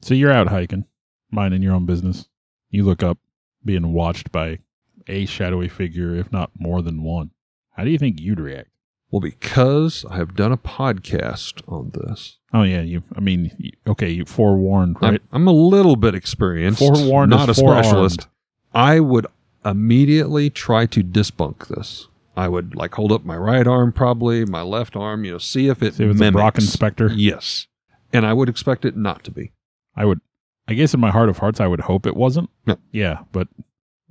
So 0.00 0.14
you're 0.14 0.32
out 0.32 0.48
hiking, 0.48 0.86
minding 1.30 1.62
your 1.62 1.74
own 1.74 1.86
business. 1.86 2.28
You 2.70 2.84
look 2.84 3.02
up, 3.02 3.18
being 3.64 3.92
watched 3.92 4.32
by 4.32 4.60
a 5.06 5.26
shadowy 5.26 5.68
figure, 5.68 6.14
if 6.14 6.32
not 6.32 6.50
more 6.58 6.80
than 6.80 7.02
one. 7.02 7.30
How 7.72 7.84
do 7.84 7.90
you 7.90 7.98
think 7.98 8.20
you'd 8.20 8.40
react? 8.40 8.70
Well, 9.10 9.20
because 9.20 10.04
I 10.10 10.16
have 10.16 10.34
done 10.36 10.52
a 10.52 10.58
podcast 10.58 11.62
on 11.66 11.92
this, 11.94 12.36
Oh 12.52 12.62
yeah, 12.62 12.80
you. 12.82 13.02
I 13.16 13.20
mean, 13.20 13.50
you- 13.58 13.72
okay, 13.86 14.08
you 14.10 14.24
forewarned, 14.24 14.96
I'm, 15.02 15.12
right? 15.12 15.22
I'm 15.32 15.46
a 15.46 15.52
little 15.52 15.96
bit 15.96 16.14
experienced, 16.14 16.78
Forewarned 16.78 17.30
not 17.30 17.48
a 17.48 17.54
specialist. 17.54 18.28
I 18.74 19.00
would 19.00 19.26
immediately 19.64 20.50
try 20.50 20.86
to 20.86 21.02
debunk 21.02 21.68
this. 21.68 22.08
I 22.36 22.48
would 22.48 22.74
like 22.74 22.94
hold 22.94 23.10
up 23.12 23.24
my 23.24 23.36
right 23.36 23.66
arm, 23.66 23.92
probably 23.92 24.44
my 24.44 24.62
left 24.62 24.94
arm, 24.96 25.24
you 25.24 25.32
know, 25.32 25.38
see 25.38 25.68
if 25.68 25.82
it 25.82 25.94
See 25.94 26.04
if 26.04 26.10
it's 26.12 26.20
a 26.20 26.24
mimics. 26.30 26.40
Brocken 26.42 26.68
spectre. 26.68 27.10
Yes, 27.12 27.66
and 28.12 28.24
I 28.26 28.32
would 28.32 28.48
expect 28.48 28.84
it 28.84 28.96
not 28.96 29.24
to 29.24 29.30
be. 29.30 29.52
I 29.96 30.04
would. 30.04 30.20
I 30.68 30.74
guess 30.74 30.92
in 30.94 31.00
my 31.00 31.10
heart 31.10 31.28
of 31.30 31.38
hearts, 31.38 31.60
I 31.60 31.66
would 31.66 31.80
hope 31.80 32.06
it 32.06 32.14
wasn't. 32.16 32.50
Yeah. 32.66 32.74
Yeah, 32.92 33.18
but 33.32 33.48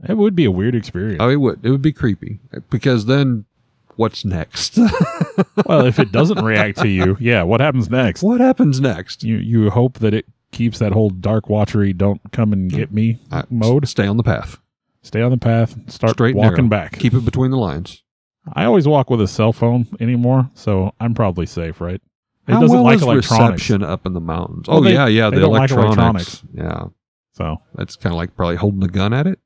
it 0.07 0.17
would 0.17 0.35
be 0.35 0.45
a 0.45 0.51
weird 0.51 0.75
experience. 0.75 1.19
Oh, 1.21 1.29
it 1.29 1.35
would. 1.39 1.59
It 1.63 1.69
would 1.69 1.81
be 1.83 1.93
creepy 1.93 2.39
because 2.69 3.05
then, 3.05 3.45
what's 3.97 4.23
next? 4.25 4.77
well, 5.65 5.85
if 5.85 5.99
it 5.99 6.11
doesn't 6.11 6.43
react 6.43 6.79
to 6.79 6.87
you, 6.87 7.17
yeah, 7.19 7.43
what 7.43 7.59
happens 7.61 7.89
next? 7.89 8.23
what 8.23 8.39
happens 8.39 8.79
next? 8.79 9.23
You 9.23 9.37
you 9.37 9.69
hope 9.69 9.99
that 9.99 10.13
it 10.13 10.25
keeps 10.51 10.79
that 10.79 10.91
whole 10.93 11.09
dark 11.09 11.49
watchery, 11.49 11.93
don't 11.93 12.21
come 12.31 12.53
and 12.53 12.71
get 12.71 12.91
me 12.91 13.19
Uh, 13.31 13.43
mode. 13.49 13.87
Stay 13.87 14.07
on 14.07 14.17
the 14.17 14.23
path. 14.23 14.57
Stay 15.03 15.21
on 15.21 15.31
the 15.31 15.37
path. 15.37 15.75
Start 15.91 16.13
Straight 16.13 16.35
walking 16.35 16.69
narrow. 16.69 16.83
back. 16.83 16.93
Keep 16.99 17.13
it 17.13 17.25
between 17.25 17.51
the 17.51 17.57
lines. 17.57 18.03
I 18.53 18.63
always 18.65 18.87
walk 18.87 19.09
with 19.09 19.19
a 19.21 19.27
cell 19.27 19.51
phone 19.53 19.87
anymore, 19.99 20.49
so 20.53 20.93
I'm 21.01 21.13
probably 21.13 21.45
safe, 21.45 21.81
right? 21.81 22.01
It 22.47 22.53
How 22.53 22.61
doesn't 22.61 22.75
well 22.77 22.83
like 22.85 22.95
is 22.97 23.01
electronics, 23.03 23.51
reception 23.69 23.83
up 23.83 24.05
in 24.05 24.13
the 24.13 24.21
mountains? 24.21 24.67
Well, 24.69 24.77
oh 24.77 24.81
they- 24.83 24.93
yeah, 24.93 25.07
yeah, 25.07 25.29
they 25.29 25.35
the 25.35 25.41
don't 25.41 25.51
like 25.53 25.69
electronics. 25.69 26.43
Yeah, 26.53 26.85
so 27.33 27.57
that's 27.75 27.97
kind 27.97 28.13
of 28.13 28.17
like 28.17 28.35
probably 28.37 28.55
holding 28.55 28.83
a 28.83 28.87
gun 28.87 29.13
at 29.13 29.27
it. 29.27 29.39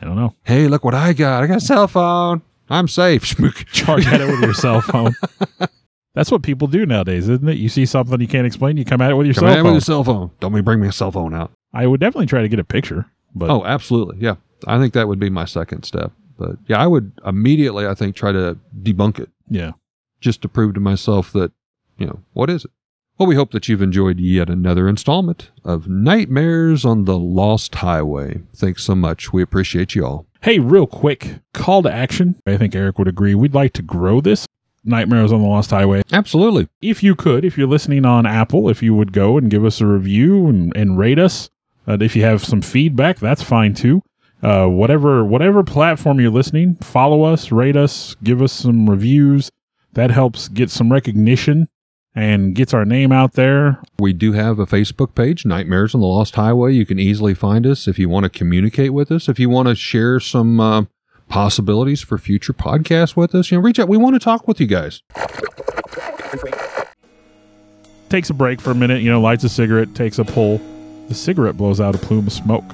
I 0.00 0.04
don't 0.04 0.16
know. 0.16 0.34
Hey, 0.44 0.66
look 0.68 0.84
what 0.84 0.94
I 0.94 1.12
got! 1.12 1.42
I 1.44 1.46
got 1.46 1.58
a 1.58 1.60
cell 1.60 1.86
phone. 1.88 2.42
I'm 2.70 2.88
safe. 2.88 3.24
Schmook. 3.24 3.66
Charge 3.72 4.06
at 4.06 4.20
it 4.20 4.26
with 4.26 4.40
your 4.40 4.54
cell 4.54 4.80
phone. 4.80 5.14
That's 6.14 6.30
what 6.30 6.42
people 6.42 6.66
do 6.66 6.84
nowadays, 6.84 7.28
isn't 7.28 7.48
it? 7.48 7.58
You 7.58 7.68
see 7.68 7.86
something 7.86 8.20
you 8.20 8.26
can't 8.26 8.46
explain, 8.46 8.76
you 8.76 8.84
come 8.84 9.00
at 9.00 9.10
it 9.10 9.14
with 9.14 9.26
your 9.26 9.34
Come 9.34 9.44
cell 9.44 9.54
phone. 9.54 9.64
with 9.74 9.82
a 9.82 9.84
cell 9.84 10.04
phone. 10.04 10.30
Don't 10.40 10.52
me 10.52 10.60
bring 10.60 10.80
me 10.80 10.88
a 10.88 10.92
cell 10.92 11.12
phone 11.12 11.32
out. 11.34 11.52
I 11.72 11.86
would 11.86 12.00
definitely 12.00 12.26
try 12.26 12.42
to 12.42 12.48
get 12.48 12.58
a 12.58 12.64
picture, 12.64 13.06
but 13.34 13.50
Oh, 13.50 13.64
absolutely. 13.64 14.16
Yeah, 14.18 14.36
I 14.66 14.78
think 14.78 14.94
that 14.94 15.06
would 15.06 15.20
be 15.20 15.30
my 15.30 15.44
second 15.44 15.84
step. 15.84 16.12
But 16.36 16.56
yeah, 16.66 16.78
I 16.78 16.86
would 16.86 17.12
immediately, 17.24 17.86
I 17.86 17.94
think, 17.94 18.16
try 18.16 18.32
to 18.32 18.58
debunk 18.82 19.18
it 19.20 19.28
yeah. 19.48 19.72
just 20.20 20.42
to 20.42 20.48
prove 20.48 20.74
to 20.74 20.80
myself 20.80 21.32
that, 21.32 21.52
you 21.98 22.06
know, 22.06 22.20
what 22.32 22.48
is 22.50 22.64
it? 22.64 22.70
Well, 23.18 23.26
we 23.26 23.34
hope 23.34 23.50
that 23.50 23.68
you've 23.68 23.82
enjoyed 23.82 24.20
yet 24.20 24.48
another 24.48 24.88
installment 24.88 25.50
of 25.64 25.88
Nightmares 25.88 26.84
on 26.84 27.04
the 27.04 27.18
Lost 27.18 27.74
Highway. 27.76 28.42
Thanks 28.54 28.84
so 28.84 28.94
much. 28.94 29.32
We 29.32 29.42
appreciate 29.42 29.96
you 29.96 30.06
all. 30.06 30.26
Hey, 30.40 30.60
real 30.60 30.86
quick 30.86 31.40
call 31.52 31.82
to 31.82 31.92
action. 31.92 32.40
I 32.46 32.56
think 32.56 32.74
Eric 32.74 32.98
would 32.98 33.08
agree. 33.08 33.34
We'd 33.34 33.54
like 33.54 33.72
to 33.74 33.82
grow 33.82 34.20
this 34.20 34.46
Nightmares 34.84 35.32
on 35.32 35.42
the 35.42 35.48
Lost 35.48 35.70
Highway. 35.70 36.02
Absolutely. 36.12 36.68
If 36.80 37.02
you 37.02 37.16
could, 37.16 37.44
if 37.44 37.58
you're 37.58 37.66
listening 37.66 38.04
on 38.04 38.24
Apple, 38.24 38.68
if 38.68 38.82
you 38.82 38.94
would 38.94 39.12
go 39.12 39.36
and 39.36 39.50
give 39.50 39.64
us 39.64 39.80
a 39.80 39.86
review 39.86 40.46
and, 40.46 40.74
and 40.76 40.96
rate 40.96 41.18
us. 41.18 41.50
Uh, 41.86 41.98
if 42.00 42.14
you 42.14 42.22
have 42.22 42.44
some 42.44 42.62
feedback, 42.62 43.18
that's 43.18 43.42
fine 43.42 43.74
too. 43.74 44.02
Uh, 44.40 44.66
whatever 44.66 45.24
whatever 45.24 45.64
platform 45.64 46.20
you're 46.20 46.30
listening, 46.30 46.76
follow 46.76 47.24
us, 47.24 47.50
rate 47.50 47.76
us, 47.76 48.14
give 48.22 48.40
us 48.40 48.52
some 48.52 48.88
reviews. 48.88 49.50
That 49.94 50.12
helps 50.12 50.46
get 50.46 50.70
some 50.70 50.92
recognition 50.92 51.68
and 52.18 52.52
gets 52.52 52.74
our 52.74 52.84
name 52.84 53.12
out 53.12 53.34
there. 53.34 53.80
We 54.00 54.12
do 54.12 54.32
have 54.32 54.58
a 54.58 54.66
Facebook 54.66 55.14
page, 55.14 55.46
Nightmares 55.46 55.94
on 55.94 56.00
the 56.00 56.06
Lost 56.08 56.34
Highway. 56.34 56.74
You 56.74 56.84
can 56.84 56.98
easily 56.98 57.32
find 57.32 57.64
us 57.64 57.86
if 57.86 57.96
you 57.96 58.08
want 58.08 58.24
to 58.24 58.28
communicate 58.28 58.92
with 58.92 59.12
us. 59.12 59.28
If 59.28 59.38
you 59.38 59.48
want 59.48 59.68
to 59.68 59.76
share 59.76 60.18
some 60.18 60.58
uh, 60.58 60.84
possibilities 61.28 62.00
for 62.00 62.18
future 62.18 62.52
podcasts 62.52 63.14
with 63.14 63.36
us, 63.36 63.52
you 63.52 63.56
know, 63.56 63.62
reach 63.62 63.78
out. 63.78 63.88
We 63.88 63.98
want 63.98 64.16
to 64.16 64.18
talk 64.18 64.48
with 64.48 64.60
you 64.60 64.66
guys. 64.66 65.02
Takes 68.08 68.30
a 68.30 68.34
break 68.34 68.60
for 68.60 68.72
a 68.72 68.74
minute, 68.74 69.00
you 69.00 69.10
know, 69.10 69.20
lights 69.20 69.44
a 69.44 69.48
cigarette, 69.48 69.94
takes 69.94 70.18
a 70.18 70.24
pull. 70.24 70.60
The 71.06 71.14
cigarette 71.14 71.56
blows 71.56 71.80
out 71.80 71.94
a 71.94 71.98
plume 71.98 72.26
of 72.26 72.32
smoke. 72.32 72.64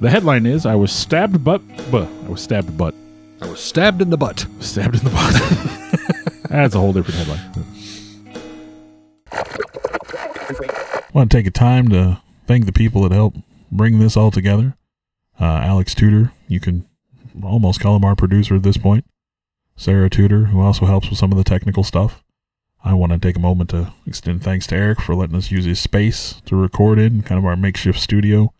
The 0.00 0.08
headline 0.08 0.46
is 0.46 0.64
I 0.64 0.76
was 0.76 0.90
stabbed 0.90 1.44
but 1.44 1.60
buh, 1.90 2.08
I 2.24 2.28
was 2.28 2.40
stabbed 2.40 2.76
butt. 2.78 2.94
I 3.42 3.48
was 3.48 3.60
stabbed 3.60 4.00
in 4.00 4.08
the 4.08 4.16
butt. 4.16 4.46
Stabbed 4.60 4.96
in 4.96 5.04
the 5.04 5.10
butt. 5.10 5.78
That's 6.52 6.74
a 6.74 6.78
whole 6.78 6.92
different 6.92 7.18
headline. 7.18 7.40
I 9.32 11.04
want 11.14 11.30
to 11.30 11.36
take 11.36 11.46
a 11.46 11.50
time 11.50 11.88
to 11.88 12.20
thank 12.46 12.66
the 12.66 12.72
people 12.72 13.02
that 13.02 13.12
helped 13.12 13.38
bring 13.70 13.98
this 13.98 14.18
all 14.18 14.30
together. 14.30 14.76
Uh, 15.40 15.44
Alex 15.44 15.94
Tudor, 15.94 16.32
you 16.48 16.60
can 16.60 16.86
almost 17.42 17.80
call 17.80 17.96
him 17.96 18.04
our 18.04 18.14
producer 18.14 18.56
at 18.56 18.64
this 18.64 18.76
point. 18.76 19.06
Sarah 19.76 20.10
Tudor, 20.10 20.46
who 20.46 20.60
also 20.60 20.84
helps 20.84 21.08
with 21.08 21.18
some 21.18 21.32
of 21.32 21.38
the 21.38 21.44
technical 21.44 21.84
stuff. 21.84 22.22
I 22.84 22.92
want 22.92 23.12
to 23.12 23.18
take 23.18 23.36
a 23.36 23.40
moment 23.40 23.70
to 23.70 23.94
extend 24.06 24.42
thanks 24.42 24.66
to 24.66 24.76
Eric 24.76 25.00
for 25.00 25.14
letting 25.14 25.36
us 25.36 25.50
use 25.50 25.64
his 25.64 25.80
space 25.80 26.42
to 26.44 26.54
record 26.54 26.98
in, 26.98 27.22
kind 27.22 27.38
of 27.38 27.46
our 27.46 27.56
makeshift 27.56 27.98
studio. 27.98 28.52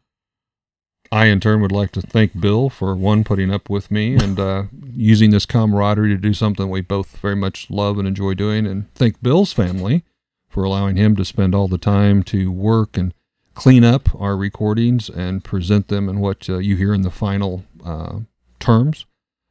I, 1.12 1.26
in 1.26 1.40
turn, 1.40 1.60
would 1.60 1.72
like 1.72 1.92
to 1.92 2.00
thank 2.00 2.40
Bill 2.40 2.70
for 2.70 2.96
one 2.96 3.22
putting 3.22 3.52
up 3.52 3.68
with 3.68 3.90
me 3.90 4.14
and 4.14 4.40
uh, 4.40 4.64
using 4.94 5.30
this 5.30 5.44
camaraderie 5.44 6.08
to 6.08 6.16
do 6.16 6.32
something 6.32 6.70
we 6.70 6.80
both 6.80 7.18
very 7.18 7.36
much 7.36 7.68
love 7.68 7.98
and 7.98 8.08
enjoy 8.08 8.32
doing, 8.32 8.66
and 8.66 8.92
thank 8.94 9.22
Bill's 9.22 9.52
family 9.52 10.04
for 10.48 10.64
allowing 10.64 10.96
him 10.96 11.14
to 11.16 11.24
spend 11.26 11.54
all 11.54 11.68
the 11.68 11.76
time 11.76 12.22
to 12.22 12.50
work 12.50 12.96
and 12.96 13.12
clean 13.52 13.84
up 13.84 14.08
our 14.18 14.34
recordings 14.38 15.10
and 15.10 15.44
present 15.44 15.88
them 15.88 16.08
in 16.08 16.18
what 16.18 16.48
uh, 16.48 16.56
you 16.56 16.76
hear 16.76 16.94
in 16.94 17.02
the 17.02 17.10
final 17.10 17.62
uh, 17.84 18.20
terms, 18.58 19.04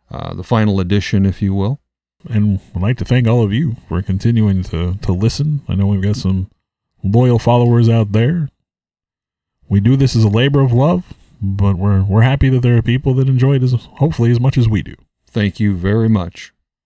uh, 0.09 0.33
the 0.33 0.43
final 0.43 0.79
edition, 0.79 1.27
if 1.27 1.43
you 1.43 1.53
will. 1.53 1.79
And 2.27 2.59
I'd 2.75 2.81
like 2.81 2.97
to 2.97 3.05
thank 3.05 3.27
all 3.27 3.43
of 3.43 3.53
you 3.53 3.75
for 3.87 4.01
continuing 4.01 4.63
to, 4.63 4.95
to 4.95 5.11
listen. 5.11 5.61
I 5.67 5.75
know 5.75 5.85
we've 5.85 6.01
got 6.01 6.15
some 6.15 6.49
loyal 7.03 7.37
followers 7.37 7.87
out 7.87 8.13
there. 8.13 8.49
We 9.69 9.79
do 9.79 9.95
this 9.95 10.15
as 10.15 10.23
a 10.23 10.29
labor 10.29 10.61
of 10.61 10.73
love, 10.73 11.13
but 11.41 11.75
we're 11.77 12.03
we're 12.03 12.21
happy 12.21 12.49
that 12.49 12.61
there 12.61 12.77
are 12.77 12.81
people 12.81 13.13
that 13.15 13.27
enjoy 13.27 13.55
it 13.55 13.63
as 13.63 13.73
hopefully 13.73 14.31
as 14.31 14.39
much 14.39 14.57
as 14.57 14.69
we 14.69 14.81
do. 14.81 14.95
Thank 15.27 15.59
you 15.59 15.75
very 15.75 16.09
much. 16.09 16.53